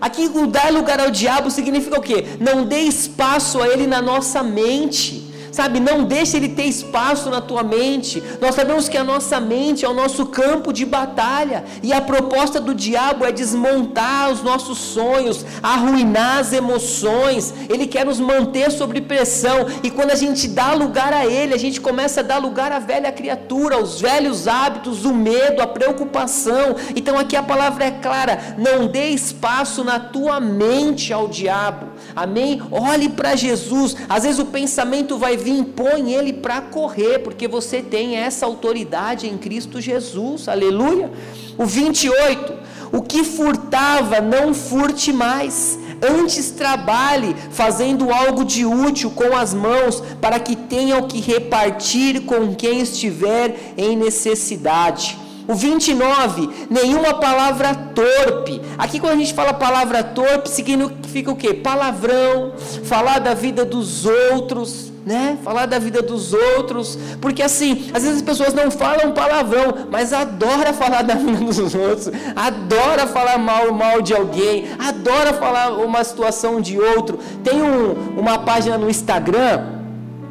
Aqui, 0.00 0.28
dar 0.46 0.72
lugar 0.72 1.00
ao 1.00 1.10
diabo 1.10 1.50
significa 1.50 1.98
o 1.98 2.02
quê? 2.02 2.24
Não 2.40 2.64
dê 2.64 2.80
espaço 2.80 3.60
a 3.60 3.68
ele 3.68 3.86
na 3.86 4.00
nossa 4.00 4.42
mente. 4.42 5.27
Sabe, 5.50 5.80
não 5.80 6.04
deixe 6.04 6.36
ele 6.36 6.50
ter 6.50 6.64
espaço 6.64 7.30
na 7.30 7.40
tua 7.40 7.62
mente. 7.62 8.22
Nós 8.40 8.54
sabemos 8.54 8.88
que 8.88 8.96
a 8.96 9.04
nossa 9.04 9.40
mente 9.40 9.84
é 9.84 9.88
o 9.88 9.94
nosso 9.94 10.26
campo 10.26 10.72
de 10.72 10.84
batalha. 10.84 11.64
E 11.82 11.92
a 11.92 12.00
proposta 12.00 12.60
do 12.60 12.74
diabo 12.74 13.24
é 13.24 13.32
desmontar 13.32 14.30
os 14.30 14.42
nossos 14.42 14.78
sonhos, 14.78 15.44
arruinar 15.62 16.38
as 16.38 16.52
emoções. 16.52 17.54
Ele 17.68 17.86
quer 17.86 18.04
nos 18.04 18.20
manter 18.20 18.70
sob 18.70 19.00
pressão. 19.00 19.66
E 19.82 19.90
quando 19.90 20.10
a 20.10 20.14
gente 20.14 20.48
dá 20.48 20.74
lugar 20.74 21.12
a 21.12 21.26
ele, 21.26 21.54
a 21.54 21.58
gente 21.58 21.80
começa 21.80 22.20
a 22.20 22.22
dar 22.22 22.38
lugar 22.38 22.70
à 22.72 22.78
velha 22.78 23.10
criatura, 23.10 23.76
aos 23.76 24.00
velhos 24.00 24.46
hábitos, 24.46 25.04
o 25.04 25.14
medo, 25.14 25.62
a 25.62 25.66
preocupação. 25.66 26.76
Então 26.94 27.18
aqui 27.18 27.36
a 27.36 27.42
palavra 27.42 27.84
é 27.84 27.90
clara: 27.90 28.56
não 28.58 28.86
dê 28.86 29.08
espaço 29.08 29.82
na 29.82 29.98
tua 29.98 30.40
mente 30.40 31.12
ao 31.12 31.28
diabo. 31.28 31.88
Amém? 32.14 32.60
Olhe 32.70 33.08
para 33.08 33.34
Jesus. 33.34 33.96
Às 34.08 34.24
vezes 34.24 34.38
o 34.38 34.46
pensamento 34.46 35.16
vai 35.16 35.36
vir, 35.38 35.64
põe 35.64 36.12
ele 36.12 36.32
para 36.34 36.60
correr, 36.60 37.20
porque 37.20 37.48
você 37.48 37.80
tem 37.80 38.16
essa 38.16 38.44
autoridade 38.44 39.26
em 39.26 39.38
Cristo 39.38 39.80
Jesus, 39.80 40.48
aleluia. 40.48 41.10
O 41.56 41.64
28, 41.64 42.52
o 42.92 43.00
que 43.02 43.24
furtava, 43.24 44.20
não 44.20 44.52
furte 44.52 45.12
mais, 45.12 45.78
antes 46.02 46.50
trabalhe 46.50 47.34
fazendo 47.50 48.12
algo 48.12 48.44
de 48.44 48.64
útil 48.64 49.10
com 49.10 49.36
as 49.36 49.54
mãos, 49.54 50.02
para 50.20 50.38
que 50.38 50.54
tenha 50.54 50.98
o 50.98 51.06
que 51.06 51.20
repartir 51.20 52.22
com 52.22 52.54
quem 52.54 52.80
estiver 52.80 53.74
em 53.76 53.96
necessidade. 53.96 55.18
O 55.48 55.54
29, 55.54 56.66
nenhuma 56.68 57.14
palavra 57.14 57.74
torpe. 57.74 58.60
Aqui 58.76 59.00
quando 59.00 59.14
a 59.14 59.16
gente 59.16 59.32
fala 59.32 59.54
palavra 59.54 60.04
torpe, 60.04 60.46
significa 60.50 61.30
o 61.30 61.36
quê? 61.36 61.54
Palavrão, 61.54 62.52
falar 62.84 63.18
da 63.18 63.32
vida 63.32 63.64
dos 63.64 64.04
outros, 64.04 64.92
né? 65.08 65.38
Falar 65.42 65.64
da 65.64 65.78
vida 65.78 66.02
dos 66.02 66.34
outros, 66.34 66.98
porque 67.18 67.42
assim, 67.42 67.90
às 67.94 68.02
vezes 68.02 68.18
as 68.18 68.22
pessoas 68.22 68.52
não 68.52 68.70
falam 68.70 69.12
palavrão, 69.12 69.86
mas 69.90 70.12
adora 70.12 70.74
falar 70.74 71.00
da 71.00 71.14
vida 71.16 71.46
dos 71.46 71.74
outros, 71.74 72.10
adora 72.36 73.06
falar 73.06 73.38
mal, 73.38 73.72
mal 73.72 74.02
de 74.02 74.12
alguém, 74.12 74.66
adora 74.78 75.32
falar 75.32 75.70
uma 75.70 76.04
situação 76.04 76.60
de 76.60 76.78
outro. 76.78 77.18
Tem 77.42 77.62
um, 77.62 78.18
uma 78.18 78.38
página 78.40 78.76
no 78.76 78.90
Instagram 78.90 79.78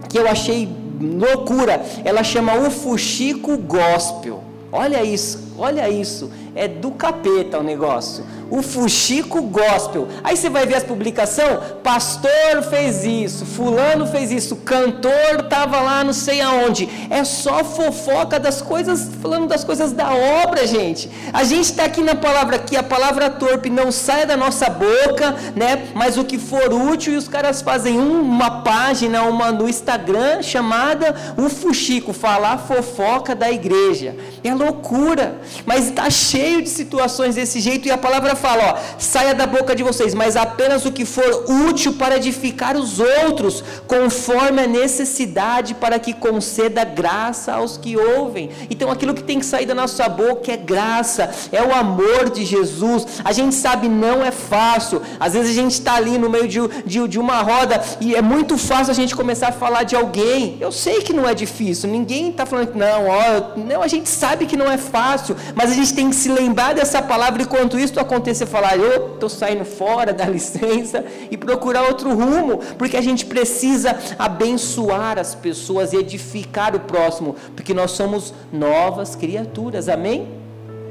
que 0.07 0.19
eu 0.19 0.27
achei 0.29 0.69
loucura, 1.01 1.83
ela 2.05 2.23
chama 2.23 2.53
o 2.53 2.69
Fuxico 2.69 3.57
Gospel. 3.57 4.43
Olha 4.71 5.03
isso, 5.03 5.53
olha 5.57 5.89
isso, 5.89 6.29
é 6.57 6.67
do 6.67 6.91
capeta 6.91 7.59
o 7.59 7.63
negócio 7.63 8.25
o 8.49 8.61
Fuxico 8.61 9.41
Gospel. 9.41 10.07
Aí 10.23 10.35
você 10.35 10.49
vai 10.49 10.65
ver 10.65 10.75
as 10.75 10.83
publicações, 10.83 11.59
pastor 11.83 12.63
fez 12.69 13.03
isso, 13.03 13.45
fulano 13.45 14.07
fez 14.07 14.31
isso, 14.31 14.55
cantor 14.57 15.11
estava 15.39 15.79
lá 15.81 16.03
não 16.03 16.13
sei 16.13 16.41
aonde. 16.41 16.89
É 17.09 17.23
só 17.23 17.63
fofoca 17.63 18.39
das 18.39 18.61
coisas, 18.61 19.09
falando 19.21 19.47
das 19.47 19.63
coisas 19.63 19.91
da 19.91 20.13
obra, 20.43 20.65
gente. 20.65 21.09
A 21.33 21.43
gente 21.43 21.65
está 21.65 21.85
aqui 21.85 22.01
na 22.01 22.15
palavra 22.15 22.59
que 22.59 22.75
a 22.75 22.83
palavra 22.83 23.29
torpe 23.29 23.69
não 23.69 23.91
saia 23.91 24.25
da 24.25 24.37
nossa 24.37 24.69
boca, 24.69 25.35
né? 25.55 25.87
Mas 25.93 26.17
o 26.17 26.23
que 26.23 26.37
for 26.37 26.73
útil 26.73 27.13
e 27.13 27.17
os 27.17 27.27
caras 27.27 27.61
fazem 27.61 27.97
uma 27.99 28.61
página, 28.61 29.23
uma 29.23 29.51
no 29.51 29.67
Instagram 29.67 30.41
chamada 30.41 31.15
o 31.37 31.49
Fuxico, 31.49 32.13
falar 32.13 32.57
fofoca 32.59 33.35
da 33.35 33.51
igreja. 33.51 34.15
É 34.43 34.53
loucura, 34.53 35.35
mas 35.65 35.89
está 35.89 36.09
cheio 36.09 36.46
de 36.61 36.69
situações 36.69 37.35
desse 37.35 37.59
jeito 37.59 37.87
e 37.87 37.91
a 37.91 37.97
palavra 37.97 38.35
fala, 38.35 38.73
ó, 38.73 38.97
saia 38.97 39.35
da 39.35 39.45
boca 39.45 39.75
de 39.75 39.83
vocês, 39.83 40.13
mas 40.13 40.35
apenas 40.35 40.85
o 40.85 40.91
que 40.91 41.05
for 41.05 41.45
útil 41.67 41.93
para 41.93 42.17
edificar 42.17 42.75
os 42.75 42.99
outros, 42.99 43.63
conforme 43.85 44.61
a 44.61 44.67
necessidade, 44.67 45.75
para 45.75 45.99
que 45.99 46.13
conceda 46.13 46.83
graça 46.83 47.53
aos 47.53 47.77
que 47.77 47.97
ouvem. 47.97 48.49
Então 48.69 48.89
aquilo 48.89 49.13
que 49.13 49.23
tem 49.23 49.39
que 49.39 49.45
sair 49.45 49.65
da 49.65 49.75
nossa 49.75 50.07
boca 50.07 50.51
é 50.51 50.57
graça, 50.57 51.29
é 51.51 51.61
o 51.61 51.73
amor 51.73 52.29
de 52.29 52.45
Jesus. 52.45 53.05
A 53.23 53.31
gente 53.31 53.55
sabe 53.55 53.89
não 53.89 54.25
é 54.25 54.31
fácil. 54.31 55.01
Às 55.19 55.33
vezes 55.33 55.51
a 55.51 55.61
gente 55.61 55.73
está 55.73 55.95
ali 55.95 56.17
no 56.17 56.29
meio 56.29 56.47
de, 56.47 56.59
de, 56.85 57.07
de 57.07 57.19
uma 57.19 57.41
roda 57.41 57.83
e 57.99 58.15
é 58.15 58.21
muito 58.21 58.57
fácil 58.57 58.91
a 58.91 58.95
gente 58.95 59.15
começar 59.15 59.49
a 59.49 59.51
falar 59.51 59.83
de 59.83 59.95
alguém. 59.95 60.57
Eu 60.59 60.71
sei 60.71 61.01
que 61.01 61.13
não 61.13 61.27
é 61.27 61.33
difícil. 61.33 61.89
Ninguém 61.89 62.29
está 62.29 62.45
falando 62.45 62.71
que 62.71 62.77
não, 62.77 63.07
ó, 63.07 63.57
não, 63.57 63.81
a 63.81 63.87
gente 63.87 64.09
sabe 64.09 64.45
que 64.45 64.55
não 64.55 64.71
é 64.71 64.77
fácil, 64.77 65.35
mas 65.55 65.71
a 65.71 65.73
gente 65.73 65.93
tem 65.93 66.09
que 66.09 66.15
se 66.15 66.26
lembrar 66.27 66.73
dessa 66.73 67.01
palavra 67.01 67.41
enquanto 67.41 67.79
isso 67.79 67.99
acontecer 67.99 68.17
acontecer 68.17 68.45
falar, 68.45 68.77
eu 68.77 69.13
estou 69.13 69.29
saindo 69.29 69.63
fora, 69.65 70.13
dá 70.13 70.25
licença, 70.29 71.03
e 71.29 71.37
procurar 71.37 71.83
outro 71.83 72.13
rumo, 72.13 72.59
porque 72.77 72.97
a 72.97 73.01
gente 73.01 73.25
precisa 73.25 73.97
abençoar 74.17 75.17
as 75.17 75.35
pessoas 75.35 75.93
e 75.93 75.97
edificar 75.97 76.75
o 76.75 76.79
próximo, 76.79 77.35
porque 77.55 77.73
nós 77.73 77.91
somos 77.91 78.33
novas 78.51 79.15
criaturas, 79.15 79.87
amém? 79.87 80.46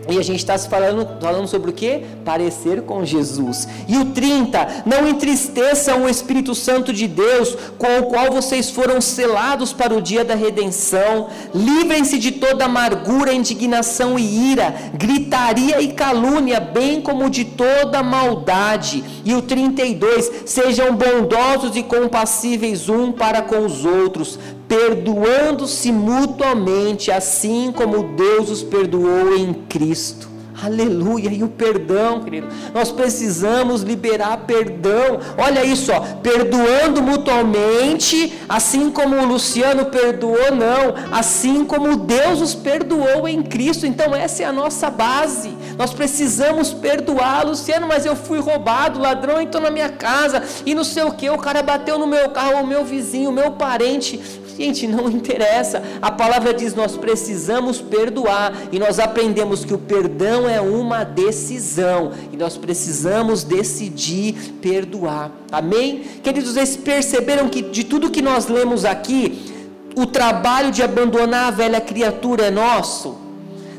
E 0.08 0.18
a 0.18 0.22
gente 0.22 0.38
está 0.38 0.56
falando, 0.58 1.20
falando 1.20 1.48
sobre 1.48 1.70
o 1.70 1.72
que? 1.72 2.02
Parecer 2.24 2.82
com 2.82 3.04
Jesus. 3.04 3.66
E 3.88 3.96
o 3.96 4.06
30, 4.06 4.84
não 4.86 5.08
entristeçam 5.08 6.04
o 6.04 6.08
Espírito 6.08 6.54
Santo 6.54 6.92
de 6.92 7.08
Deus, 7.08 7.56
com 7.76 7.98
o 7.98 8.04
qual 8.04 8.32
vocês 8.32 8.70
foram 8.70 9.00
selados 9.00 9.72
para 9.72 9.94
o 9.94 10.00
dia 10.00 10.24
da 10.24 10.34
redenção. 10.34 11.28
Livrem-se 11.52 12.18
de 12.18 12.32
toda 12.32 12.66
amargura, 12.66 13.32
indignação 13.32 14.18
e 14.18 14.52
ira, 14.52 14.74
gritaria 14.94 15.80
e 15.80 15.92
calúnia, 15.92 16.60
bem 16.60 17.00
como 17.00 17.28
de 17.28 17.44
toda 17.44 18.02
maldade. 18.02 19.02
E 19.24 19.34
o 19.34 19.42
32, 19.42 20.42
sejam 20.46 20.94
bondosos 20.94 21.76
e 21.76 21.82
compassíveis 21.82 22.88
um 22.88 23.10
para 23.10 23.42
com 23.42 23.64
os 23.64 23.84
outros, 23.84 24.38
perdoando-se 24.68 25.92
mutuamente, 25.92 27.10
assim 27.10 27.72
como 27.72 28.14
Deus 28.14 28.50
os 28.50 28.62
perdoou 28.62 29.36
em 29.36 29.54
Cristo. 29.54 30.36
Aleluia, 30.62 31.30
e 31.30 31.44
o 31.44 31.48
perdão, 31.48 32.20
querido. 32.20 32.48
Nós 32.72 32.90
precisamos 32.90 33.82
liberar 33.82 34.38
perdão. 34.46 35.20
Olha 35.36 35.62
isso, 35.62 35.92
ó, 35.92 36.00
perdoando 36.22 37.02
mutuamente, 37.02 38.32
assim 38.48 38.90
como 38.90 39.16
o 39.16 39.26
Luciano 39.26 39.86
perdoou, 39.86 40.54
não, 40.54 40.94
assim 41.12 41.64
como 41.66 41.96
Deus 41.96 42.40
os 42.40 42.54
perdoou 42.54 43.28
em 43.28 43.42
Cristo. 43.42 43.86
Então 43.86 44.14
essa 44.14 44.44
é 44.44 44.46
a 44.46 44.52
nossa 44.52 44.88
base. 44.88 45.50
Nós 45.76 45.92
precisamos 45.92 46.72
perdoar, 46.72 47.46
Luciano, 47.46 47.86
mas 47.86 48.06
eu 48.06 48.16
fui 48.16 48.40
roubado, 48.40 48.98
ladrão 48.98 49.38
entrou 49.38 49.62
na 49.62 49.70
minha 49.70 49.90
casa 49.90 50.42
e 50.64 50.74
não 50.74 50.84
sei 50.84 51.04
o 51.04 51.12
que, 51.12 51.28
o 51.28 51.36
cara 51.36 51.62
bateu 51.62 51.98
no 51.98 52.06
meu 52.06 52.30
carro, 52.30 52.62
o 52.62 52.66
meu 52.66 52.82
vizinho, 52.82 53.28
o 53.28 53.32
meu 53.32 53.52
parente. 53.52 54.18
Gente, 54.56 54.86
não 54.86 55.10
interessa. 55.10 55.82
A 56.00 56.10
palavra 56.10 56.54
diz: 56.54 56.74
nós 56.74 56.96
precisamos 56.96 57.80
perdoar. 57.80 58.52
E 58.72 58.78
nós 58.78 58.98
aprendemos 58.98 59.64
que 59.64 59.74
o 59.74 59.78
perdão 59.78 60.48
é 60.48 60.60
uma 60.60 61.04
decisão. 61.04 62.12
E 62.32 62.36
nós 62.36 62.56
precisamos 62.56 63.44
decidir 63.44 64.34
perdoar. 64.62 65.30
Amém? 65.52 66.02
Queridos, 66.22 66.54
vocês 66.54 66.76
perceberam 66.76 67.48
que 67.48 67.62
de 67.62 67.84
tudo 67.84 68.10
que 68.10 68.22
nós 68.22 68.48
lemos 68.48 68.84
aqui, 68.84 69.54
o 69.94 70.06
trabalho 70.06 70.70
de 70.70 70.82
abandonar 70.82 71.48
a 71.48 71.50
velha 71.50 71.80
criatura 71.80 72.46
é 72.46 72.50
nosso? 72.50 73.25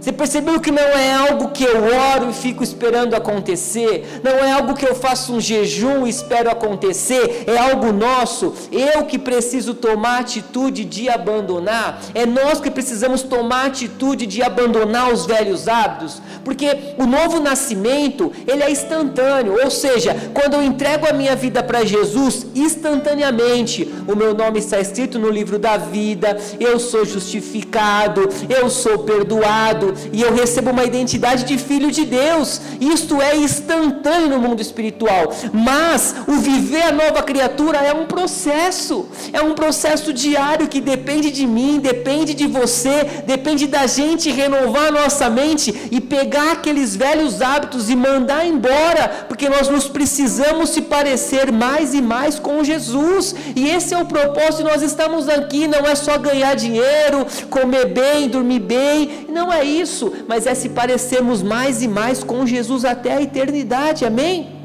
Você 0.08 0.14
percebeu 0.14 0.58
que 0.62 0.72
não 0.72 0.82
é 0.82 1.12
algo 1.12 1.50
que 1.50 1.66
eu 1.66 1.84
oro 1.84 2.30
e 2.30 2.34
fico 2.34 2.64
esperando 2.64 3.14
acontecer, 3.14 4.22
não 4.24 4.32
é 4.32 4.54
algo 4.54 4.74
que 4.74 4.88
eu 4.88 4.96
faço 4.96 5.34
um 5.34 5.42
jejum 5.42 6.08
e 6.08 6.10
espero 6.10 6.50
acontecer, 6.50 7.44
é 7.46 7.58
algo 7.58 7.92
nosso. 7.92 8.54
Eu 8.72 9.04
que 9.04 9.20
preciso 9.20 9.74
tomar 9.74 10.22
atitude 10.22 10.86
de 10.86 11.10
abandonar, 11.10 12.02
é 12.16 12.26
nós 12.26 12.62
que 12.62 12.72
precisamos 12.72 13.22
tomar 13.22 13.66
atitude 13.66 14.26
de 14.26 14.42
abandonar 14.42 15.12
os 15.12 15.26
velhos 15.26 15.68
hábitos, 15.68 16.22
porque 16.46 16.94
o 16.98 17.06
novo 17.06 17.42
nascimento, 17.42 18.32
ele 18.48 18.64
é 18.64 18.72
instantâneo, 18.72 19.58
ou 19.62 19.70
seja, 19.70 20.16
quando 20.34 20.54
eu 20.54 20.64
entrego 20.64 21.06
a 21.06 21.12
minha 21.12 21.36
vida 21.36 21.62
para 21.62 21.84
Jesus, 21.84 22.48
instantaneamente, 22.56 23.94
o 24.08 24.16
meu 24.16 24.34
nome 24.34 24.60
está 24.60 24.80
escrito 24.80 25.20
no 25.20 25.30
livro 25.30 25.60
da 25.60 25.76
vida, 25.76 26.38
eu 26.62 26.80
sou 26.80 27.04
justificado, 27.04 28.30
eu 28.48 28.70
sou 28.70 29.00
perdoado, 29.00 29.97
e 30.12 30.22
eu 30.22 30.34
recebo 30.34 30.72
uma 30.72 30.84
identidade 30.84 31.44
de 31.44 31.58
filho 31.58 31.92
de 31.92 32.06
Deus. 32.06 32.62
Isto 32.80 33.22
é 33.22 33.36
instantâneo 33.36 34.30
no 34.30 34.40
mundo 34.40 34.62
espiritual. 34.62 35.34
Mas 35.54 36.16
o 36.28 36.34
viver 36.34 36.84
a 36.84 36.92
nova 36.92 37.24
criatura 37.24 37.80
é 37.80 37.94
um 37.94 38.06
processo, 38.06 39.08
é 39.34 39.42
um 39.42 39.54
processo 39.54 40.14
diário 40.14 40.68
que 40.68 40.82
depende 40.82 41.32
de 41.32 41.46
mim, 41.46 41.80
depende 41.80 42.34
de 42.34 42.48
você, 42.48 43.24
depende 43.26 43.68
da 43.68 43.88
gente 43.88 44.30
renovar 44.30 44.92
nossa 44.92 45.30
mente 45.30 45.74
e 45.92 46.00
pegar 46.00 46.52
aqueles 46.54 46.96
velhos 46.96 47.42
hábitos 47.42 47.90
e 47.90 47.96
mandar 47.96 48.46
embora, 48.46 49.26
porque 49.28 49.50
nós 49.50 49.70
nos 49.70 49.88
precisamos 49.88 50.70
se 50.70 50.82
parecer 50.82 51.52
mais 51.52 51.94
e 51.94 52.02
mais 52.02 52.40
com 52.40 52.64
Jesus. 52.64 53.36
E 53.56 53.70
esse 53.70 53.94
é 53.94 53.98
o 53.98 54.06
propósito, 54.06 54.64
nós 54.64 54.82
estamos 54.82 55.30
aqui, 55.30 55.68
não 55.68 55.86
é 55.86 55.96
só 55.96 56.18
ganhar 56.18 56.56
dinheiro, 56.56 57.26
comer 57.50 57.88
bem, 57.88 58.30
dormir 58.30 58.60
bem, 58.60 59.28
não 59.30 59.52
é 59.52 59.64
isso 59.64 59.77
isso, 59.80 60.14
mas 60.28 60.46
é 60.46 60.54
se 60.56 60.70
parecermos 60.70 61.42
mais 61.42 61.82
e 61.82 61.88
mais 61.88 62.24
com 62.24 62.46
Jesus 62.46 62.86
até 62.86 63.14
a 63.16 63.22
eternidade, 63.22 64.06
amém? 64.06 64.58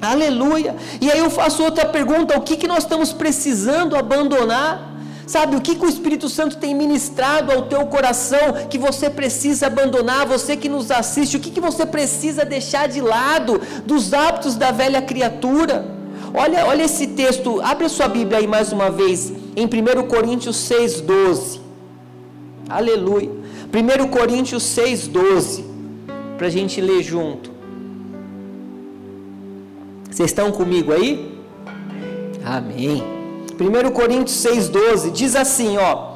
Aleluia. 0.00 0.76
E 1.00 1.10
aí 1.10 1.18
eu 1.18 1.30
faço 1.30 1.62
outra 1.62 1.86
pergunta: 1.86 2.36
o 2.36 2.42
que, 2.42 2.56
que 2.56 2.68
nós 2.68 2.84
estamos 2.84 3.12
precisando 3.12 3.96
abandonar? 3.96 4.92
Sabe, 5.26 5.56
o 5.56 5.60
que, 5.60 5.74
que 5.74 5.86
o 5.86 5.88
Espírito 5.88 6.28
Santo 6.28 6.58
tem 6.58 6.74
ministrado 6.74 7.50
ao 7.50 7.62
teu 7.62 7.86
coração 7.86 8.66
que 8.68 8.76
você 8.76 9.08
precisa 9.08 9.68
abandonar, 9.68 10.26
você 10.26 10.54
que 10.54 10.68
nos 10.68 10.90
assiste, 10.90 11.38
o 11.38 11.40
que, 11.40 11.50
que 11.50 11.60
você 11.60 11.86
precisa 11.86 12.44
deixar 12.44 12.88
de 12.88 13.00
lado 13.00 13.58
dos 13.86 14.12
hábitos 14.12 14.54
da 14.54 14.70
velha 14.70 15.00
criatura? 15.00 15.86
Olha, 16.34 16.66
olha 16.66 16.82
esse 16.82 17.06
texto, 17.06 17.60
abre 17.62 17.86
a 17.86 17.88
sua 17.88 18.06
Bíblia 18.06 18.38
aí 18.38 18.46
mais 18.46 18.70
uma 18.70 18.90
vez, 18.90 19.32
em 19.56 19.64
1 19.64 20.06
Coríntios 20.08 20.56
6,12. 20.68 21.60
Aleluia. 22.68 23.43
1 23.74 24.06
Coríntios 24.06 24.62
6,12, 24.62 25.64
para 26.38 26.46
a 26.46 26.50
gente 26.50 26.80
ler 26.80 27.02
junto. 27.02 27.50
Vocês 30.08 30.30
estão 30.30 30.52
comigo 30.52 30.92
aí? 30.92 31.36
Amém. 32.44 33.02
1 33.58 33.90
Coríntios 33.90 34.36
6,12 34.44 35.10
diz 35.10 35.34
assim: 35.34 35.76
ó. 35.76 36.14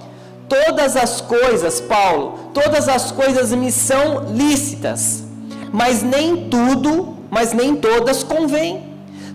Todas 0.49 0.97
as 0.97 1.21
coisas, 1.21 1.81
Paulo, 1.81 2.39
todas 2.55 2.89
as 2.89 3.11
coisas 3.11 3.53
me 3.53 3.73
são 3.73 4.33
lícitas, 4.33 5.25
mas 5.73 6.01
nem 6.01 6.49
tudo, 6.49 7.17
mas 7.29 7.53
nem 7.53 7.75
todas 7.75 8.23
convêm. 8.23 8.87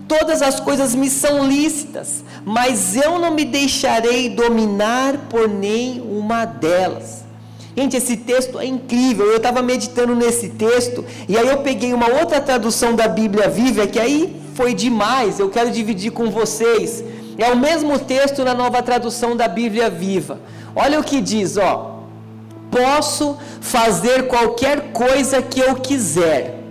Todas 0.08 0.40
as 0.40 0.58
coisas 0.58 0.94
me 0.94 1.10
são 1.10 1.46
lícitas, 1.46 2.24
mas 2.44 2.96
eu 2.96 3.18
não 3.18 3.32
me 3.32 3.44
deixarei 3.44 4.30
dominar 4.30 5.28
por 5.28 5.46
nenhuma 5.46 6.46
delas. 6.46 7.23
Gente, 7.76 7.96
esse 7.96 8.16
texto 8.16 8.58
é 8.58 8.66
incrível. 8.66 9.26
Eu 9.26 9.38
estava 9.38 9.60
meditando 9.62 10.14
nesse 10.14 10.50
texto 10.50 11.04
e 11.28 11.36
aí 11.36 11.48
eu 11.48 11.58
peguei 11.58 11.92
uma 11.92 12.08
outra 12.08 12.40
tradução 12.40 12.94
da 12.94 13.08
Bíblia 13.08 13.48
Viva 13.48 13.86
que 13.86 13.98
aí 13.98 14.40
foi 14.54 14.74
demais. 14.74 15.40
Eu 15.40 15.50
quero 15.50 15.70
dividir 15.70 16.12
com 16.12 16.30
vocês. 16.30 17.02
É 17.36 17.50
o 17.50 17.56
mesmo 17.56 17.98
texto 17.98 18.44
na 18.44 18.54
nova 18.54 18.80
tradução 18.80 19.36
da 19.36 19.48
Bíblia 19.48 19.90
Viva. 19.90 20.38
Olha 20.74 21.00
o 21.00 21.04
que 21.04 21.20
diz, 21.20 21.56
ó. 21.56 22.00
Posso 22.70 23.36
fazer 23.60 24.28
qualquer 24.28 24.92
coisa 24.92 25.42
que 25.42 25.60
eu 25.60 25.74
quiser. 25.76 26.63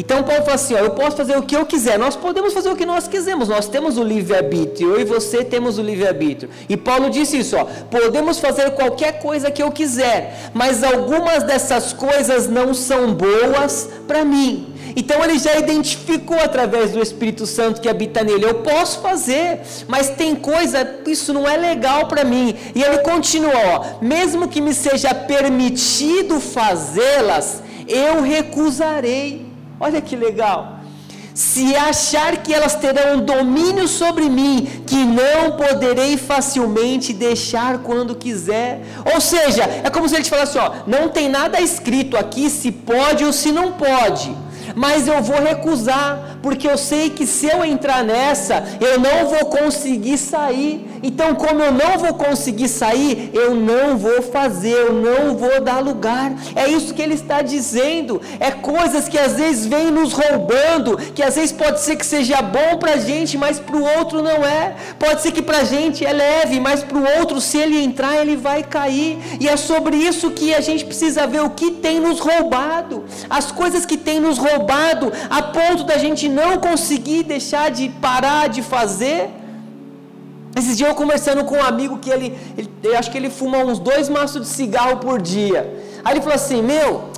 Então 0.00 0.22
Paulo 0.22 0.42
fala 0.44 0.54
assim: 0.54 0.74
ó, 0.74 0.78
eu 0.78 0.92
posso 0.92 1.14
fazer 1.14 1.36
o 1.36 1.42
que 1.42 1.54
eu 1.54 1.66
quiser. 1.66 1.98
Nós 1.98 2.16
podemos 2.16 2.54
fazer 2.54 2.70
o 2.70 2.76
que 2.76 2.86
nós 2.86 3.06
quisermos. 3.06 3.48
Nós 3.48 3.68
temos 3.68 3.98
o 3.98 4.02
livre-arbítrio. 4.02 4.92
Eu 4.92 5.00
e 5.02 5.04
você 5.04 5.44
temos 5.44 5.76
o 5.76 5.82
livre-arbítrio. 5.82 6.48
E 6.70 6.74
Paulo 6.74 7.10
disse 7.10 7.38
isso: 7.38 7.54
ó, 7.54 7.64
podemos 7.64 8.40
fazer 8.40 8.70
qualquer 8.70 9.20
coisa 9.20 9.50
que 9.50 9.62
eu 9.62 9.70
quiser, 9.70 10.50
mas 10.54 10.82
algumas 10.82 11.42
dessas 11.42 11.92
coisas 11.92 12.48
não 12.48 12.72
são 12.72 13.12
boas 13.12 13.90
para 14.08 14.24
mim. 14.24 14.74
Então 14.96 15.22
ele 15.22 15.38
já 15.38 15.56
identificou 15.58 16.38
através 16.38 16.92
do 16.92 17.02
Espírito 17.02 17.44
Santo 17.44 17.82
que 17.82 17.88
habita 17.88 18.24
nele. 18.24 18.46
Eu 18.46 18.54
posso 18.54 19.00
fazer, 19.00 19.60
mas 19.86 20.08
tem 20.08 20.34
coisa, 20.34 20.78
isso 21.06 21.34
não 21.34 21.46
é 21.46 21.58
legal 21.58 22.08
para 22.08 22.24
mim. 22.24 22.56
E 22.74 22.82
ele 22.82 22.98
continua, 23.00 23.52
ó, 23.54 24.02
mesmo 24.02 24.48
que 24.48 24.62
me 24.62 24.72
seja 24.72 25.12
permitido 25.14 26.40
fazê-las, 26.40 27.62
eu 27.86 28.22
recusarei. 28.22 29.49
Olha 29.80 30.00
que 30.02 30.14
legal. 30.14 30.80
Se 31.32 31.74
achar 31.74 32.36
que 32.42 32.52
elas 32.52 32.74
terão 32.74 33.20
domínio 33.20 33.88
sobre 33.88 34.28
mim, 34.28 34.82
que 34.86 35.02
não 35.04 35.52
poderei 35.52 36.18
facilmente 36.18 37.14
deixar 37.14 37.78
quando 37.78 38.14
quiser. 38.14 38.82
Ou 39.14 39.20
seja, 39.22 39.62
é 39.82 39.88
como 39.88 40.06
se 40.06 40.16
ele 40.16 40.24
te 40.24 40.30
falasse: 40.30 40.58
ó, 40.58 40.72
não 40.86 41.08
tem 41.08 41.30
nada 41.30 41.58
escrito 41.60 42.16
aqui 42.16 42.50
se 42.50 42.70
pode 42.70 43.24
ou 43.24 43.32
se 43.32 43.50
não 43.50 43.72
pode 43.72 44.30
mas 44.74 45.08
eu 45.08 45.22
vou 45.22 45.40
recusar, 45.40 46.38
porque 46.42 46.68
eu 46.68 46.78
sei 46.78 47.10
que 47.10 47.26
se 47.26 47.46
eu 47.46 47.64
entrar 47.64 48.02
nessa, 48.04 48.64
eu 48.80 48.98
não 48.98 49.28
vou 49.28 49.46
conseguir 49.46 50.18
sair. 50.18 50.86
Então, 51.02 51.34
como 51.34 51.62
eu 51.62 51.72
não 51.72 51.98
vou 51.98 52.14
conseguir 52.14 52.68
sair, 52.68 53.30
eu 53.32 53.54
não 53.54 53.96
vou 53.96 54.22
fazer, 54.22 54.72
eu 54.72 54.92
não 54.92 55.36
vou 55.36 55.60
dar 55.60 55.80
lugar. 55.80 56.32
É 56.54 56.68
isso 56.68 56.94
que 56.94 57.02
ele 57.02 57.14
está 57.14 57.42
dizendo. 57.42 58.20
É 58.38 58.50
coisas 58.50 59.08
que 59.08 59.18
às 59.18 59.34
vezes 59.34 59.66
vêm 59.66 59.90
nos 59.90 60.12
roubando, 60.12 60.96
que 61.14 61.22
às 61.22 61.36
vezes 61.36 61.52
pode 61.52 61.80
ser 61.80 61.96
que 61.96 62.06
seja 62.06 62.42
bom 62.42 62.78
para 62.78 62.94
a 62.94 62.98
gente, 62.98 63.36
mas 63.36 63.58
para 63.58 63.76
o 63.76 63.84
outro 63.98 64.22
não 64.22 64.44
é. 64.44 64.74
Pode 64.98 65.22
ser 65.22 65.32
que 65.32 65.42
para 65.42 65.58
a 65.58 65.64
gente 65.64 66.04
é 66.04 66.12
leve, 66.12 66.60
mas 66.60 66.82
para 66.82 66.98
o 66.98 67.18
outro, 67.18 67.40
se 67.40 67.58
ele 67.58 67.82
entrar, 67.82 68.20
ele 68.20 68.36
vai 68.36 68.62
cair. 68.62 69.18
E 69.40 69.48
é 69.48 69.56
sobre 69.56 69.96
isso 69.96 70.30
que 70.30 70.54
a 70.54 70.60
gente 70.60 70.84
precisa 70.84 71.26
ver 71.26 71.40
o 71.40 71.50
que 71.50 71.70
tem 71.72 72.00
nos 72.00 72.18
roubado, 72.18 73.04
as 73.28 73.50
coisas 73.50 73.84
que 73.86 73.96
tem 73.96 74.20
nos 74.20 74.38
roubado 74.38 75.12
a 75.28 75.42
ponto 75.42 75.84
da 75.84 75.98
gente 75.98 76.29
não 76.40 76.50
conseguir 76.68 77.22
deixar 77.34 77.70
de 77.70 77.88
parar 78.06 78.48
de 78.48 78.62
fazer. 78.62 79.30
Esses 80.56 80.76
dias 80.76 80.88
eu 80.88 80.94
conversando 80.94 81.44
com 81.44 81.56
um 81.56 81.66
amigo 81.72 81.98
que 81.98 82.10
ele, 82.10 82.28
ele 82.58 82.70
eu 82.82 82.96
acho 82.98 83.10
que 83.10 83.18
ele 83.20 83.30
fuma 83.30 83.58
uns 83.58 83.78
dois 83.78 84.08
maços 84.08 84.40
de 84.42 84.48
cigarro 84.48 84.96
por 85.04 85.20
dia. 85.20 85.60
Aí 86.04 86.14
ele 86.14 86.20
falou 86.20 86.34
assim: 86.34 86.62
Meu, 86.62 87.09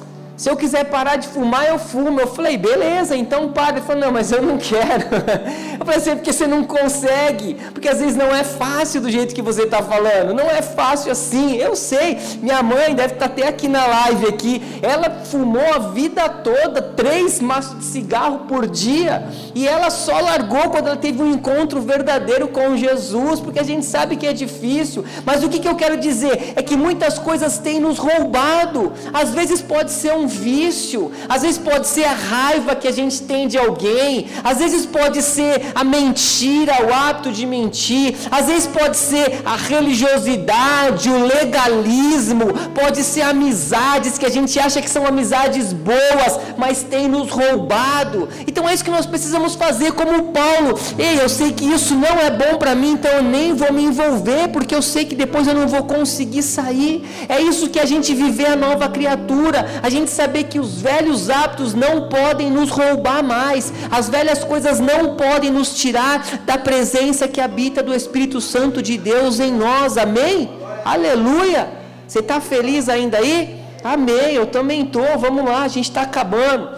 se 0.42 0.50
eu 0.50 0.56
quiser 0.56 0.86
parar 0.86 1.14
de 1.14 1.28
fumar, 1.28 1.68
eu 1.68 1.78
fumo. 1.78 2.18
Eu 2.18 2.26
falei, 2.26 2.58
beleza, 2.58 3.16
então 3.16 3.52
para. 3.52 3.76
Ele 3.76 3.86
falou, 3.86 4.02
não, 4.02 4.10
mas 4.10 4.32
eu 4.32 4.42
não 4.42 4.58
quero. 4.58 5.04
Eu 5.78 5.86
falei 5.86 6.00
assim, 6.00 6.14
porque 6.16 6.32
você 6.32 6.46
não 6.46 6.62
consegue. 6.64 7.54
Porque 7.72 7.88
às 7.88 7.98
vezes 7.98 8.16
não 8.16 8.32
é 8.34 8.44
fácil 8.44 9.00
do 9.00 9.10
jeito 9.10 9.34
que 9.34 9.42
você 9.42 9.62
está 9.62 9.82
falando. 9.82 10.32
Não 10.32 10.48
é 10.48 10.62
fácil 10.62 11.10
assim. 11.10 11.56
Eu 11.56 11.74
sei. 11.74 12.18
Minha 12.40 12.62
mãe 12.62 12.94
deve 12.94 13.14
estar 13.14 13.26
tá 13.28 13.32
até 13.32 13.48
aqui 13.48 13.66
na 13.66 13.84
live 13.84 14.26
aqui. 14.26 14.62
Ela 14.80 15.24
fumou 15.24 15.74
a 15.74 15.78
vida 15.78 16.28
toda, 16.28 16.80
três 16.80 17.40
maços 17.40 17.78
de 17.78 17.84
cigarro 17.84 18.40
por 18.46 18.68
dia. 18.68 19.26
E 19.56 19.66
ela 19.66 19.90
só 19.90 20.20
largou 20.20 20.70
quando 20.70 20.86
ela 20.86 20.96
teve 20.96 21.20
um 21.20 21.32
encontro 21.32 21.80
verdadeiro 21.80 22.46
com 22.48 22.76
Jesus. 22.76 23.40
Porque 23.40 23.58
a 23.58 23.64
gente 23.64 23.84
sabe 23.84 24.16
que 24.16 24.26
é 24.26 24.32
difícil. 24.32 25.04
Mas 25.24 25.42
o 25.42 25.48
que, 25.48 25.58
que 25.58 25.68
eu 25.68 25.74
quero 25.74 25.96
dizer? 25.96 26.52
É 26.54 26.62
que 26.62 26.76
muitas 26.76 27.18
coisas 27.18 27.58
têm 27.58 27.80
nos 27.80 27.98
roubado. 27.98 28.92
Às 29.12 29.30
vezes 29.30 29.60
pode 29.60 29.90
ser 29.90 30.12
um 30.14 30.31
vício, 30.32 31.12
às 31.28 31.42
vezes 31.42 31.58
pode 31.58 31.86
ser 31.86 32.04
a 32.04 32.12
raiva 32.12 32.74
que 32.74 32.88
a 32.88 32.92
gente 32.92 33.22
tem 33.22 33.46
de 33.46 33.58
alguém, 33.58 34.26
às 34.42 34.58
vezes 34.58 34.86
pode 34.86 35.22
ser 35.22 35.72
a 35.74 35.84
mentira, 35.84 36.86
o 36.86 36.92
hábito 36.92 37.30
de 37.30 37.46
mentir, 37.46 38.14
às 38.30 38.46
vezes 38.46 38.66
pode 38.66 38.96
ser 38.96 39.42
a 39.44 39.56
religiosidade, 39.56 41.10
o 41.10 41.24
legalismo, 41.24 42.46
pode 42.74 43.02
ser 43.04 43.22
amizades 43.22 44.18
que 44.18 44.26
a 44.26 44.30
gente 44.30 44.58
acha 44.58 44.80
que 44.80 44.90
são 44.90 45.06
amizades 45.06 45.72
boas, 45.72 46.38
mas 46.56 46.82
tem 46.82 47.08
nos 47.08 47.30
roubado. 47.30 48.28
Então 48.46 48.68
é 48.68 48.74
isso 48.74 48.84
que 48.84 48.90
nós 48.90 49.06
precisamos 49.06 49.54
fazer, 49.54 49.92
como 49.92 50.32
Paulo. 50.32 50.78
Ei, 50.98 51.20
eu 51.20 51.28
sei 51.28 51.52
que 51.52 51.64
isso 51.64 51.94
não 51.94 52.18
é 52.18 52.30
bom 52.30 52.58
para 52.58 52.74
mim, 52.74 52.92
então 52.92 53.10
eu 53.10 53.22
nem 53.22 53.54
vou 53.54 53.72
me 53.72 53.84
envolver, 53.84 54.48
porque 54.48 54.74
eu 54.74 54.82
sei 54.82 55.04
que 55.04 55.14
depois 55.14 55.46
eu 55.46 55.54
não 55.54 55.68
vou 55.68 55.84
conseguir 55.84 56.42
sair. 56.42 57.04
É 57.28 57.40
isso 57.40 57.68
que 57.68 57.80
a 57.80 57.84
gente 57.84 58.14
viver 58.14 58.46
a 58.46 58.56
nova 58.56 58.88
criatura. 58.88 59.80
A 59.82 59.88
gente 59.88 60.10
saber 60.12 60.44
que 60.44 60.60
os 60.60 60.80
velhos 60.80 61.28
hábitos 61.30 61.74
não 61.74 62.08
podem 62.08 62.50
nos 62.50 62.70
roubar 62.70 63.22
mais, 63.22 63.72
as 63.90 64.08
velhas 64.08 64.44
coisas 64.44 64.78
não 64.80 65.16
podem 65.16 65.50
nos 65.50 65.74
tirar 65.74 66.42
da 66.44 66.58
presença 66.58 67.28
que 67.28 67.40
habita 67.40 67.82
do 67.82 67.94
Espírito 67.94 68.40
Santo 68.40 68.82
de 68.82 68.96
Deus 68.98 69.40
em 69.40 69.52
nós, 69.52 69.96
amém? 69.96 70.50
Aleluia! 70.84 71.68
Você 72.06 72.18
está 72.18 72.40
feliz 72.40 72.88
ainda 72.88 73.18
aí? 73.18 73.62
Amém, 73.82 74.34
eu 74.34 74.46
também 74.46 74.82
estou, 74.82 75.18
vamos 75.18 75.44
lá, 75.44 75.62
a 75.62 75.68
gente 75.68 75.88
está 75.88 76.02
acabando. 76.02 76.70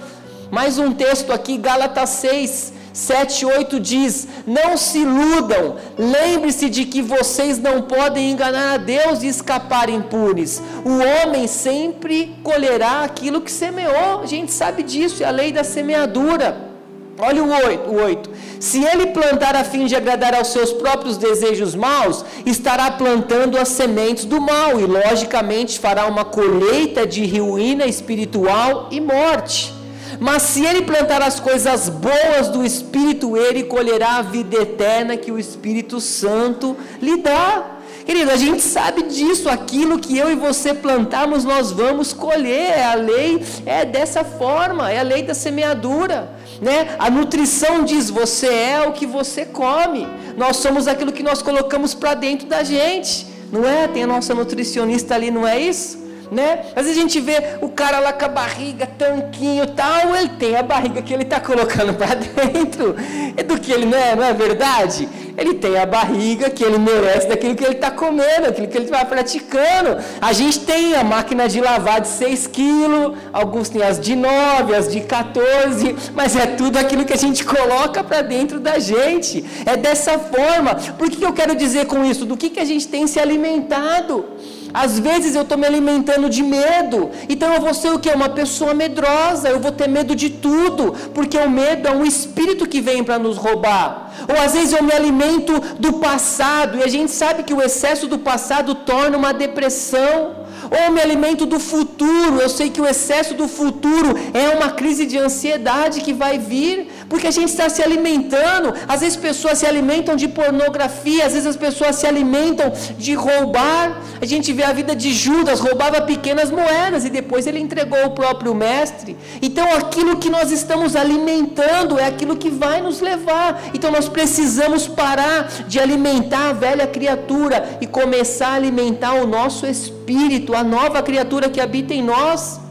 Mais 0.51 0.79
um 0.79 0.93
texto 0.93 1.33
aqui, 1.33 1.57
Gálatas 1.59 2.11
6, 2.11 2.74
7, 2.95 3.45
8 3.45 3.81
diz: 3.81 4.29
Não 4.47 4.77
se 4.77 5.01
iludam, 5.01 5.75
lembre-se 5.99 6.71
de 6.71 6.85
que 6.85 7.03
vocês 7.03 7.59
não 7.59 7.83
podem 7.83 8.31
enganar 8.31 8.75
a 8.75 8.77
Deus 8.77 9.25
e 9.25 9.27
escapar 9.27 9.91
impunes. 9.91 10.63
O 10.85 11.25
homem 11.27 11.49
sempre 11.49 12.37
colherá 12.45 13.03
aquilo 13.03 13.41
que 13.41 13.51
semeou, 13.51 14.21
a 14.23 14.27
gente 14.27 14.53
sabe 14.53 14.85
disso, 14.85 15.25
é 15.25 15.27
a 15.27 15.31
lei 15.31 15.51
da 15.51 15.65
semeadura. 15.65 16.73
Olha 17.19 17.43
o 17.43 17.49
8, 17.49 17.91
o 17.91 18.01
8. 18.01 18.31
Se 18.61 18.85
ele 18.85 19.07
plantar 19.07 19.57
a 19.57 19.65
fim 19.65 19.87
de 19.87 19.97
agradar 19.97 20.35
aos 20.35 20.49
seus 20.49 20.73
próprios 20.73 21.17
desejos 21.17 21.75
maus, 21.75 22.25
estará 22.47 22.93
plantando 22.93 23.59
as 23.59 23.69
sementes 23.69 24.25
do 24.25 24.41
mal 24.41 24.81
e, 24.81 24.85
logicamente, 24.85 25.79
fará 25.79 26.07
uma 26.07 26.25
colheita 26.25 27.07
de 27.07 27.25
ruína 27.39 27.87
espiritual 27.87 28.89
e 28.91 29.01
morte. 29.01 29.84
Mas 30.21 30.43
se 30.43 30.65
ele 30.65 30.83
plantar 30.83 31.23
as 31.23 31.41
coisas 31.41 31.89
boas 31.89 32.49
do 32.49 32.65
Espírito, 32.65 33.37
ele 33.37 33.65
colherá 33.65 34.17
a 34.17 34.23
vida 34.23 34.57
eterna 34.57 35.17
que 35.17 35.33
o 35.33 35.39
Espírito 35.39 36.01
Santo 36.01 36.77
lhe 37.01 37.17
dá. 37.19 37.71
Querido, 38.05 38.31
a 38.31 38.37
gente 38.37 38.61
sabe 38.61 39.05
disso, 39.05 39.49
aquilo 39.49 39.99
que 39.99 40.17
eu 40.19 40.31
e 40.31 40.35
você 40.35 40.75
plantamos, 40.75 41.43
nós 41.43 41.73
vamos 41.73 42.13
colher. 42.13 42.79
É 42.79 42.85
a 42.85 42.95
lei 42.95 43.43
é 43.65 43.85
dessa 43.85 44.23
forma, 44.23 44.91
é 44.91 44.99
a 44.99 45.03
lei 45.03 45.23
da 45.23 45.35
semeadura. 45.35 46.31
Né? 46.61 46.97
A 46.99 47.09
nutrição 47.09 47.83
diz: 47.83 48.11
você 48.11 48.47
é 48.47 48.87
o 48.87 48.93
que 48.93 49.07
você 49.07 49.47
come. 49.47 50.07
Nós 50.37 50.59
somos 50.59 50.87
aquilo 50.87 51.13
que 51.13 51.23
nós 51.23 51.41
colocamos 51.41 51.95
para 51.95 52.15
dentro 52.15 52.47
da 52.47 52.63
gente. 52.63 53.27
Não 53.51 53.67
é? 53.67 53.89
Tem 53.89 54.03
a 54.03 54.07
nossa 54.07 54.35
nutricionista 54.35 55.15
ali, 55.15 55.31
não 55.31 55.47
é 55.47 55.59
isso? 55.59 56.04
Né? 56.35 56.67
Às 56.75 56.85
vezes 56.85 56.99
a 56.99 57.01
gente 57.01 57.21
vê 57.21 57.57
o 57.61 57.69
cara 57.69 58.01
lá 58.01 58.13
com 58.13 58.25
a 58.25 58.29
barriga, 58.29 58.87
tanquinho 58.87 59.67
tal, 59.69 60.15
ele 60.15 60.31
tem 60.31 60.57
a 60.57 60.63
barriga 60.63 61.01
que 61.01 61.15
ele 61.15 61.23
está 61.23 61.41
colocando 61.41 61.95
para 61.95 62.15
dentro, 62.17 62.95
é 63.37 63.43
do 63.43 63.59
que 63.59 63.73
ele 63.73 63.87
não 63.87 63.97
é, 63.97 64.17
não 64.17 64.25
é 64.25 64.33
verdade? 64.33 65.09
Ele 65.37 65.55
tem 65.55 65.77
a 65.79 65.85
barriga 65.85 66.49
que 66.49 66.63
ele 66.63 66.79
merece 66.79 67.29
daquilo 67.29 67.55
que 67.57 67.65
ele 67.65 67.75
está 67.75 67.91
comendo, 67.91 68.49
aquilo 68.49 68.69
que 68.69 68.77
ele 68.77 68.87
vai 68.87 69.05
praticando. 69.05 69.99
A 70.21 70.33
gente 70.33 70.61
tem 70.61 70.95
a 70.95 71.03
máquina 71.03 71.49
de 71.49 71.61
lavar 71.61 72.01
de 72.01 72.09
6 72.09 72.47
quilos, 72.47 73.17
alguns 73.33 73.69
têm 73.69 73.83
as 73.83 73.99
de 73.99 74.15
9, 74.15 74.75
as 74.75 74.93
de 74.93 75.01
14, 75.01 75.97
mas 76.15 76.37
é 76.37 76.47
tudo 76.47 76.79
aquilo 76.79 77.05
que 77.05 77.13
a 77.13 77.19
gente 77.19 77.45
coloca 77.45 78.03
para 78.05 78.23
dentro 78.23 78.61
da 78.61 78.79
gente. 78.79 79.45
É 79.67 79.77
dessa 79.77 80.19
forma. 80.19 80.77
Por 80.97 81.11
que 81.11 81.25
eu 81.25 81.33
quero 81.33 81.57
dizer 81.57 81.87
com 81.87 82.05
isso? 82.05 82.25
Do 82.25 82.37
que, 82.37 82.51
que 82.51 82.61
a 82.61 82.65
gente 82.65 82.87
tem 82.87 83.07
se 83.07 83.19
alimentado? 83.19 84.34
Às 84.75 84.99
vezes 84.99 85.37
eu 85.37 85.43
estou 85.43 85.57
me 85.57 85.65
alimentando 85.65 86.29
de 86.29 86.43
medo, 86.43 87.13
então 87.29 87.55
eu 87.55 87.61
vou 87.61 87.73
ser 87.73 87.91
o 87.93 87.99
que? 88.01 88.11
Uma 88.11 88.29
pessoa 88.29 88.75
medrosa, 88.75 89.49
eu 89.49 89.61
vou 89.61 89.71
ter 89.71 89.89
medo 89.89 90.17
de 90.17 90.29
tudo, 90.29 90.93
porque 91.15 91.39
o 91.39 91.49
medo 91.49 91.87
é 91.87 91.93
um 91.93 92.05
espírito 92.05 92.69
que 92.69 92.81
vem 92.81 93.05
para 93.05 93.17
nos 93.17 93.37
roubar. 93.37 94.13
Ou 94.29 94.45
às 94.45 94.53
vezes 94.53 94.73
eu 94.73 94.83
me 94.83 94.93
alimento 94.93 95.61
do 95.79 95.93
passado, 95.95 96.79
e 96.79 96.83
a 96.83 96.89
gente 96.89 97.13
sabe 97.13 97.45
que 97.45 97.55
o 97.55 97.63
excesso 97.63 98.09
do 98.09 98.19
passado 98.19 98.75
torna 98.75 99.17
uma 99.17 99.33
depressão. 99.33 100.45
Ou 100.71 100.93
me 100.93 101.01
alimento 101.01 101.45
do 101.45 101.61
futuro, 101.61 102.41
eu 102.41 102.49
sei 102.49 102.71
que 102.71 102.81
o 102.81 102.87
excesso 102.87 103.35
do 103.35 103.47
futuro 103.47 104.15
é 104.33 104.49
uma 104.57 104.71
crise 104.71 105.05
de 105.05 105.19
ansiedade 105.19 106.01
que 106.01 106.13
vai 106.13 106.39
vir, 106.39 106.89
Porque 107.09 107.27
a 107.27 107.31
gente 107.31 107.51
está 107.51 107.69
se 107.69 107.83
alimentando, 107.83 108.75
às 108.89 109.01
vezes 109.01 109.17
pessoas 109.17 109.59
se 109.59 109.67
alimentam 109.67 110.17
de 110.17 110.29
pornografia, 110.29 111.27
às 111.27 111.33
vezes 111.33 111.47
as 111.47 111.57
pessoas 111.57 111.97
se 111.97 112.07
alimentam 112.07 112.73
de 112.99 113.15
roubar. 113.15 114.01
A 114.21 114.27
gente 114.27 114.53
vê 114.53 114.65
a 114.65 114.73
vida 114.73 114.95
de 114.97 115.13
Judas, 115.13 115.61
roubava 115.61 116.01
pequenas 116.03 116.51
moedas 116.51 117.05
e 117.05 117.11
depois 117.11 117.47
ele 117.47 117.59
entregou 117.59 118.05
o 118.07 118.11
próprio 118.11 118.55
mestre. 118.55 119.17
Então 119.43 119.67
aquilo 119.75 120.17
que 120.17 120.31
nós 120.31 120.51
estamos 120.51 120.97
alimentando 120.97 121.99
é 121.99 122.07
aquilo 122.07 122.37
que 122.37 122.51
vai 122.51 122.81
nos 122.81 123.01
levar. 123.01 123.63
Então 123.75 123.91
nós 123.91 124.09
precisamos 124.09 124.89
parar 124.89 125.49
de 125.69 125.79
alimentar 125.79 126.51
a 126.51 126.53
velha 126.53 126.87
criatura 126.87 127.79
e 127.81 127.87
começar 127.87 128.49
a 128.49 128.55
alimentar 128.55 129.15
o 129.15 129.27
nosso 129.27 129.67
espírito, 129.67 130.55
a 130.55 130.65
nova 130.65 131.03
criatura 131.03 131.49
que 131.49 131.61
habita 131.61 131.93
em 131.93 132.03
nós. 132.03 132.64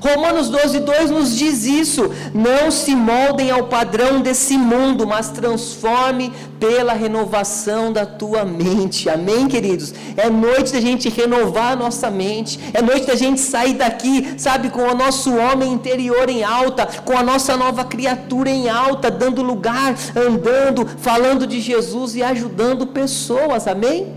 Romanos 0.00 0.48
12, 0.48 0.80
2 0.80 1.10
nos 1.10 1.36
diz 1.36 1.64
isso: 1.64 2.10
não 2.34 2.70
se 2.70 2.94
moldem 2.94 3.50
ao 3.50 3.64
padrão 3.64 4.20
desse 4.20 4.56
mundo, 4.56 5.06
mas 5.06 5.30
transforme 5.30 6.32
pela 6.60 6.92
renovação 6.92 7.92
da 7.92 8.06
tua 8.06 8.44
mente. 8.44 9.08
Amém, 9.08 9.48
queridos? 9.48 9.94
É 10.16 10.28
noite 10.28 10.72
da 10.72 10.80
gente 10.80 11.08
renovar 11.08 11.72
a 11.72 11.76
nossa 11.76 12.10
mente, 12.10 12.58
é 12.72 12.82
noite 12.82 13.06
da 13.06 13.14
gente 13.14 13.40
sair 13.40 13.74
daqui, 13.74 14.34
sabe, 14.38 14.70
com 14.70 14.82
o 14.82 14.94
nosso 14.94 15.34
homem 15.36 15.72
interior 15.72 16.28
em 16.28 16.42
alta, 16.42 16.86
com 17.04 17.16
a 17.16 17.22
nossa 17.22 17.56
nova 17.56 17.84
criatura 17.84 18.50
em 18.50 18.68
alta, 18.68 19.10
dando 19.10 19.42
lugar, 19.42 19.94
andando, 20.14 20.86
falando 20.98 21.46
de 21.46 21.60
Jesus 21.60 22.14
e 22.14 22.22
ajudando 22.22 22.86
pessoas. 22.86 23.66
Amém? 23.66 24.12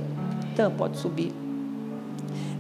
Então, 0.54 0.72
pode 0.72 0.98
subir. 0.98 1.39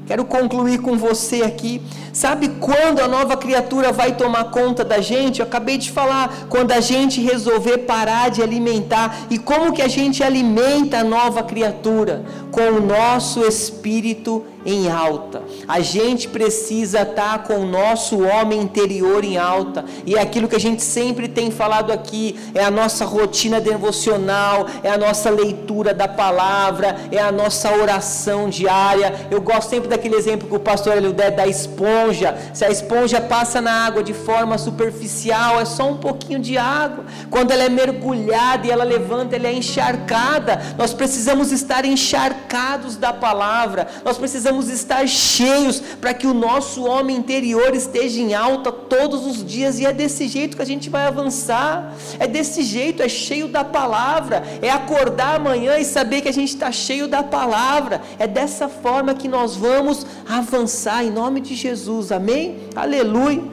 Quero 0.09 0.25
concluir 0.25 0.79
com 0.81 0.97
você 0.97 1.43
aqui. 1.43 1.83
Sabe 2.11 2.49
quando 2.59 2.99
a 2.99 3.07
nova 3.07 3.37
criatura 3.37 3.91
vai 3.91 4.17
tomar 4.17 4.45
conta 4.45 4.83
da 4.83 4.99
gente? 4.99 5.39
Eu 5.39 5.45
acabei 5.45 5.77
de 5.77 5.91
falar, 5.91 6.47
quando 6.49 6.71
a 6.71 6.79
gente 6.79 7.21
resolver 7.21 7.77
parar 7.93 8.31
de 8.31 8.41
alimentar. 8.41 9.27
E 9.29 9.37
como 9.37 9.71
que 9.71 9.83
a 9.83 9.87
gente 9.87 10.23
alimenta 10.23 10.97
a 10.97 11.03
nova 11.03 11.43
criatura? 11.43 12.25
Com 12.51 12.71
o 12.71 12.81
nosso 12.81 13.45
espírito 13.45 14.43
em 14.65 14.89
alta. 14.89 15.41
A 15.67 15.79
gente 15.79 16.27
precisa 16.27 17.01
estar 17.01 17.43
com 17.43 17.59
o 17.59 17.65
nosso 17.65 18.21
homem 18.23 18.61
interior 18.61 19.23
em 19.23 19.37
alta. 19.37 19.85
E 20.05 20.15
é 20.15 20.21
aquilo 20.21 20.47
que 20.47 20.55
a 20.55 20.59
gente 20.59 20.81
sempre 20.81 21.27
tem 21.27 21.51
falado 21.51 21.91
aqui, 21.91 22.39
é 22.53 22.63
a 22.63 22.71
nossa 22.71 23.05
rotina 23.05 23.59
devocional, 23.61 24.67
é 24.83 24.89
a 24.89 24.97
nossa 24.97 25.29
leitura 25.29 25.93
da 25.93 26.07
palavra, 26.07 26.97
é 27.11 27.19
a 27.19 27.31
nossa 27.31 27.71
oração 27.71 28.49
diária. 28.49 29.27
Eu 29.31 29.41
gosto 29.41 29.69
sempre 29.69 29.89
daquele 29.89 30.15
exemplo 30.15 30.47
que 30.47 30.55
o 30.55 30.59
pastor 30.59 30.97
ele 30.97 31.13
der 31.13 31.31
da 31.31 31.47
esponja. 31.47 32.37
Se 32.53 32.65
a 32.65 32.69
esponja 32.69 33.21
passa 33.21 33.61
na 33.61 33.85
água 33.85 34.03
de 34.03 34.13
forma 34.13 34.57
superficial, 34.57 35.59
é 35.59 35.65
só 35.65 35.89
um 35.89 35.97
pouquinho 35.97 36.39
de 36.39 36.57
água. 36.57 37.05
Quando 37.29 37.51
ela 37.51 37.63
é 37.63 37.69
mergulhada 37.69 38.67
e 38.67 38.71
ela 38.71 38.83
levanta, 38.83 39.35
ela 39.35 39.47
é 39.47 39.53
encharcada. 39.53 40.61
Nós 40.77 40.93
precisamos 40.93 41.51
estar 41.51 41.85
encharcados 41.85 42.97
da 42.97 43.13
palavra. 43.13 43.87
Nós 44.03 44.17
precisamos 44.17 44.58
precisamos 44.59 44.69
estar 44.69 45.07
cheios 45.07 45.81
para 46.01 46.13
que 46.13 46.27
o 46.27 46.33
nosso 46.33 46.85
homem 46.85 47.15
interior 47.15 47.73
esteja 47.73 48.19
em 48.19 48.33
alta 48.33 48.71
todos 48.71 49.25
os 49.25 49.45
dias, 49.45 49.79
e 49.79 49.85
é 49.85 49.93
desse 49.93 50.27
jeito 50.27 50.57
que 50.57 50.61
a 50.61 50.65
gente 50.65 50.89
vai 50.89 51.05
avançar. 51.07 51.95
É 52.19 52.27
desse 52.27 52.63
jeito, 52.63 53.01
é 53.01 53.09
cheio 53.09 53.47
da 53.47 53.63
palavra, 53.63 54.43
é 54.61 54.69
acordar 54.69 55.35
amanhã 55.35 55.77
e 55.77 55.85
saber 55.85 56.21
que 56.21 56.29
a 56.29 56.33
gente 56.33 56.49
está 56.49 56.71
cheio 56.71 57.07
da 57.07 57.23
palavra. 57.23 58.01
É 58.17 58.27
dessa 58.27 58.67
forma 58.67 59.13
que 59.13 59.27
nós 59.27 59.55
vamos 59.55 60.05
avançar 60.27 61.03
em 61.03 61.11
nome 61.11 61.39
de 61.41 61.55
Jesus. 61.55 62.11
Amém? 62.11 62.57
Aleluia. 62.75 63.43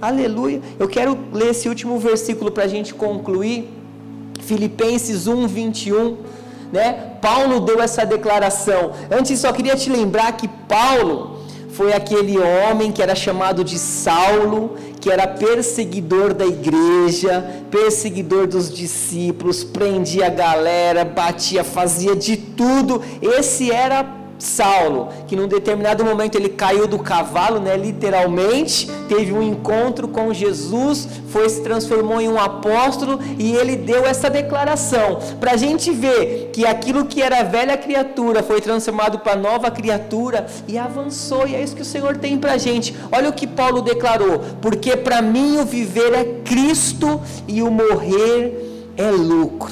Aleluia. 0.00 0.60
Eu 0.78 0.88
quero 0.88 1.16
ler 1.32 1.50
esse 1.50 1.68
último 1.68 1.98
versículo 1.98 2.50
para 2.50 2.64
a 2.64 2.68
gente 2.68 2.92
concluir. 2.92 3.68
Filipenses 4.40 5.28
1, 5.28 5.46
21 5.46 6.41
né? 6.72 7.12
Paulo 7.20 7.60
deu 7.60 7.80
essa 7.80 8.04
declaração. 8.04 8.92
Antes 9.10 9.38
só 9.38 9.52
queria 9.52 9.76
te 9.76 9.90
lembrar 9.90 10.32
que 10.32 10.48
Paulo 10.48 11.42
foi 11.72 11.92
aquele 11.92 12.38
homem 12.38 12.90
que 12.90 13.02
era 13.02 13.14
chamado 13.14 13.62
de 13.62 13.78
Saulo, 13.78 14.76
que 15.00 15.10
era 15.10 15.26
perseguidor 15.26 16.34
da 16.34 16.46
igreja, 16.46 17.44
perseguidor 17.70 18.46
dos 18.46 18.72
discípulos, 18.72 19.64
prendia 19.64 20.26
a 20.26 20.30
galera, 20.30 21.04
batia, 21.04 21.64
fazia 21.64 22.14
de 22.14 22.36
tudo. 22.36 23.02
Esse 23.20 23.70
era 23.70 24.21
Saulo, 24.42 25.08
que 25.28 25.36
num 25.36 25.46
determinado 25.46 26.04
momento 26.04 26.34
ele 26.34 26.48
caiu 26.48 26.88
do 26.88 26.98
cavalo, 26.98 27.60
né, 27.60 27.76
literalmente, 27.76 28.90
teve 29.08 29.32
um 29.32 29.40
encontro 29.40 30.08
com 30.08 30.34
Jesus, 30.34 31.06
foi 31.28 31.48
se 31.48 31.62
transformou 31.62 32.20
em 32.20 32.28
um 32.28 32.40
apóstolo 32.40 33.20
e 33.38 33.52
ele 33.52 33.76
deu 33.76 34.04
essa 34.04 34.28
declaração 34.28 35.20
para 35.38 35.52
a 35.52 35.56
gente 35.56 35.92
ver 35.92 36.50
que 36.52 36.66
aquilo 36.66 37.04
que 37.04 37.22
era 37.22 37.44
velha 37.44 37.76
criatura 37.76 38.42
foi 38.42 38.60
transformado 38.60 39.20
para 39.20 39.36
nova 39.36 39.70
criatura 39.70 40.46
e 40.66 40.76
avançou. 40.76 41.46
E 41.46 41.54
é 41.54 41.62
isso 41.62 41.76
que 41.76 41.82
o 41.82 41.84
Senhor 41.84 42.16
tem 42.16 42.36
para 42.36 42.54
a 42.54 42.58
gente. 42.58 42.94
Olha 43.12 43.28
o 43.28 43.32
que 43.32 43.46
Paulo 43.46 43.80
declarou: 43.80 44.40
porque 44.60 44.96
para 44.96 45.22
mim 45.22 45.58
o 45.58 45.64
viver 45.64 46.12
é 46.14 46.24
Cristo 46.44 47.20
e 47.46 47.62
o 47.62 47.70
morrer 47.70 48.92
é 48.96 49.10
lucro. 49.10 49.70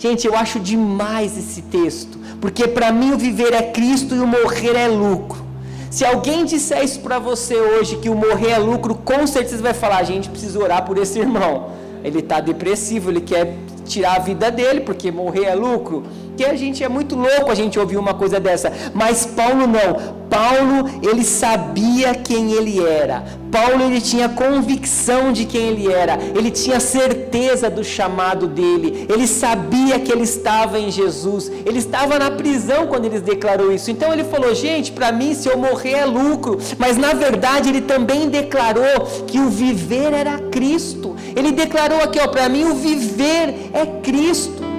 Gente, 0.00 0.26
eu 0.26 0.34
acho 0.34 0.58
demais 0.58 1.38
esse 1.38 1.62
texto 1.62 2.19
porque 2.40 2.66
para 2.66 2.90
mim 2.90 3.12
o 3.12 3.18
viver 3.18 3.52
é 3.52 3.62
Cristo 3.62 4.14
e 4.14 4.20
o 4.20 4.26
morrer 4.26 4.76
é 4.76 4.88
lucro. 4.88 5.44
Se 5.90 6.04
alguém 6.04 6.44
disser 6.44 6.84
isso 6.84 7.00
para 7.00 7.18
você 7.18 7.56
hoje, 7.56 7.96
que 7.96 8.08
o 8.08 8.14
morrer 8.14 8.50
é 8.50 8.58
lucro, 8.58 8.94
com 8.94 9.26
certeza 9.26 9.60
vai 9.62 9.74
falar: 9.74 9.98
a 9.98 10.04
gente 10.04 10.28
precisa 10.28 10.58
orar 10.58 10.84
por 10.84 10.96
esse 10.98 11.18
irmão. 11.18 11.70
Ele 12.02 12.20
está 12.20 12.40
depressivo, 12.40 13.10
ele 13.10 13.20
quer 13.20 13.56
tirar 13.84 14.16
a 14.16 14.18
vida 14.20 14.50
dele, 14.50 14.80
porque 14.80 15.10
morrer 15.10 15.44
é 15.44 15.54
lucro. 15.54 16.04
Que 16.40 16.46
a 16.46 16.56
gente 16.56 16.82
é 16.82 16.88
muito 16.88 17.14
louco 17.16 17.50
a 17.50 17.54
gente 17.54 17.78
ouvir 17.78 17.98
uma 17.98 18.14
coisa 18.14 18.40
dessa. 18.40 18.72
Mas 18.94 19.26
Paulo 19.26 19.66
não. 19.66 20.20
Paulo, 20.30 20.88
ele 21.02 21.22
sabia 21.22 22.14
quem 22.14 22.52
ele 22.52 22.82
era. 22.82 23.22
Paulo, 23.52 23.82
ele 23.82 24.00
tinha 24.00 24.26
convicção 24.26 25.34
de 25.34 25.44
quem 25.44 25.68
ele 25.68 25.92
era. 25.92 26.18
Ele 26.34 26.50
tinha 26.50 26.80
certeza 26.80 27.68
do 27.68 27.84
chamado 27.84 28.46
dele. 28.46 29.06
Ele 29.06 29.26
sabia 29.26 30.00
que 30.00 30.10
ele 30.10 30.22
estava 30.22 30.78
em 30.78 30.90
Jesus. 30.90 31.52
Ele 31.66 31.78
estava 31.78 32.18
na 32.18 32.30
prisão 32.30 32.86
quando 32.86 33.04
ele 33.04 33.20
declarou 33.20 33.70
isso. 33.70 33.90
Então 33.90 34.10
ele 34.10 34.24
falou: 34.24 34.54
"Gente, 34.54 34.92
para 34.92 35.12
mim 35.12 35.34
se 35.34 35.46
eu 35.46 35.58
morrer 35.58 35.96
é 35.96 36.06
lucro". 36.06 36.58
Mas 36.78 36.96
na 36.96 37.12
verdade 37.12 37.68
ele 37.68 37.82
também 37.82 38.30
declarou 38.30 39.26
que 39.26 39.38
o 39.38 39.50
viver 39.50 40.14
era 40.14 40.38
Cristo. 40.38 41.14
Ele 41.36 41.52
declarou 41.52 42.00
aqui, 42.00 42.18
ó, 42.18 42.28
para 42.28 42.48
mim 42.48 42.64
o 42.64 42.76
viver 42.76 43.70
é 43.74 43.84
Cristo. 44.00 44.69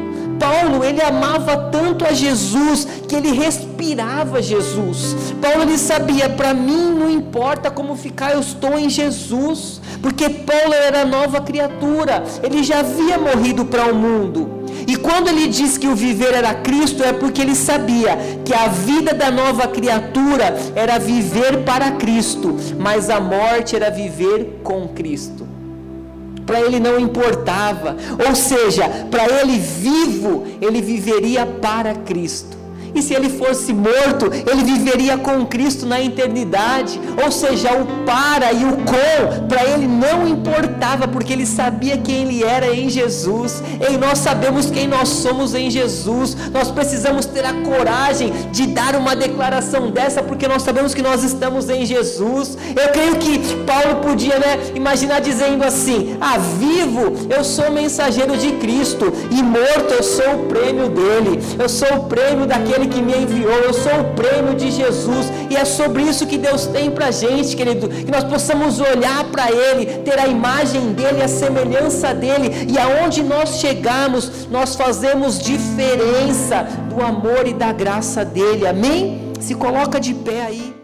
Paulo, 0.42 0.84
ele 0.84 1.00
amava 1.04 1.56
tanto 1.72 2.04
a 2.04 2.14
Jesus 2.14 2.88
que 3.08 3.16
ele 3.16 3.32
respirava 3.32 4.42
Jesus. 4.42 5.36
Paulo 5.40 5.62
ele 5.62 5.78
sabia, 5.78 6.28
para 6.30 6.52
mim 6.52 6.96
não 6.98 7.12
importa 7.12 7.70
como 7.70 7.96
ficar, 7.96 8.32
eu 8.32 8.40
estou 8.40 8.76
em 8.80 8.90
Jesus, 8.90 9.80
porque 10.02 10.28
Paulo 10.30 10.74
era 10.74 11.06
nova 11.06 11.42
criatura. 11.42 12.24
Ele 12.42 12.64
já 12.64 12.80
havia 12.80 13.20
morrido 13.20 13.66
para 13.66 13.86
o 13.86 13.96
mundo. 13.96 14.66
E 14.88 14.96
quando 14.96 15.28
ele 15.28 15.48
diz 15.48 15.78
que 15.78 15.88
o 15.88 15.96
viver 15.96 16.34
era 16.34 16.56
Cristo, 16.56 17.04
é 17.04 17.14
porque 17.14 17.40
ele 17.40 17.56
sabia 17.56 18.18
que 18.44 18.52
a 18.52 18.68
vida 18.68 19.14
da 19.14 19.30
nova 19.30 19.68
criatura 19.68 20.58
era 20.76 20.98
viver 20.98 21.64
para 21.64 21.92
Cristo, 21.92 22.58
mas 22.80 23.12
a 23.12 23.20
morte 23.20 23.76
era 23.76 23.92
viver 23.92 24.60
com 24.64 24.88
Cristo 24.88 25.51
para 26.52 26.60
ele 26.60 26.82
não 26.82 27.00
importava, 27.00 27.96
ou 28.28 28.36
seja, 28.36 28.84
para 29.10 29.24
ele 29.40 29.58
vivo, 29.58 30.46
ele 30.60 30.82
viveria 30.82 31.46
para 31.46 31.96
Cristo. 31.96 32.61
E 32.94 33.02
se 33.02 33.14
ele 33.14 33.30
fosse 33.30 33.74
morto, 33.74 34.26
ele 34.32 34.64
viveria 34.64 35.18
com 35.18 35.46
Cristo 35.46 35.86
na 35.86 36.02
eternidade. 36.02 37.00
Ou 37.24 37.32
seja, 37.32 37.74
o 37.74 38.04
para 38.06 38.52
e 38.52 38.66
o 38.66 38.78
com, 38.78 39.48
para 39.48 39.64
ele 39.64 39.88
não 39.88 40.28
importava, 40.28 41.08
porque 41.08 41.34
ele 41.34 41.46
sabia 41.46 41.98
quem 41.98 42.24
ele 42.24 42.44
era 42.44 42.76
em 42.76 42.90
Jesus. 42.90 43.64
E 43.90 43.98
nós 43.98 44.20
sabemos 44.20 44.70
quem 44.70 44.88
nós 44.88 45.10
somos 45.10 45.56
em 45.56 45.70
Jesus. 45.70 46.36
Nós 46.52 46.70
precisamos 46.72 47.26
ter 47.26 47.46
a 47.46 47.54
coragem 47.54 48.32
de 48.52 48.68
dar 48.68 48.96
uma 48.96 49.16
declaração 49.16 49.90
dessa, 49.92 50.22
porque 50.22 50.48
nós 50.48 50.62
sabemos 50.62 50.94
que 50.94 51.02
nós 51.02 51.24
estamos 51.24 51.70
em 51.70 51.86
Jesus. 51.86 52.58
Eu 52.76 52.90
creio 52.90 53.16
que 53.16 53.40
Paulo 53.66 54.02
podia, 54.02 54.38
né, 54.40 54.72
imaginar 54.76 55.22
dizendo 55.22 55.64
assim: 55.64 56.18
Ah, 56.20 56.38
vivo, 56.38 57.28
eu 57.30 57.44
sou 57.44 57.72
mensageiro 57.72 58.38
de 58.38 58.54
Cristo, 58.54 59.12
e 59.30 59.42
morto, 59.42 59.94
eu 59.94 60.04
sou 60.04 60.36
o 60.36 60.46
prêmio 60.48 60.90
dele. 60.90 61.42
Eu 61.58 61.70
sou 61.70 61.88
o 61.96 62.04
prêmio 62.06 62.46
daquele 62.46 62.81
aquele 62.82 62.88
que 62.88 63.02
me 63.02 63.16
enviou, 63.16 63.52
eu 63.52 63.74
sou 63.74 64.02
o 64.02 64.04
prêmio 64.16 64.56
de 64.56 64.72
Jesus, 64.72 65.32
e 65.50 65.56
é 65.56 65.66
sobre 65.66 66.04
isso 66.04 66.26
que 66.26 66.38
Deus 66.38 66.66
tem 66.68 66.90
para 66.90 67.08
a 67.08 67.12
gente, 67.12 67.56
querido, 67.56 67.88
que 67.88 68.12
nós 68.12 68.24
possamos 68.24 68.80
olhar 68.80 69.24
para 69.26 69.52
Ele, 69.52 69.86
ter 70.00 70.20
a 70.20 70.28
imagem 70.28 70.94
dEle, 70.94 71.22
a 71.22 71.28
semelhança 71.28 72.14
dEle, 72.14 72.68
e 72.70 72.78
aonde 72.78 73.24
nós 73.24 73.60
chegarmos, 73.60 74.48
nós 74.50 74.76
fazemos 74.76 75.40
diferença 75.40 76.64
do 76.90 77.04
amor 77.04 77.48
e 77.48 77.54
da 77.54 77.72
graça 77.72 78.26
dEle, 78.26 78.68
amém? 78.68 79.32
Se 79.40 79.56
coloca 79.56 80.00
de 80.00 80.14
pé 80.14 80.46
aí. 80.46 80.81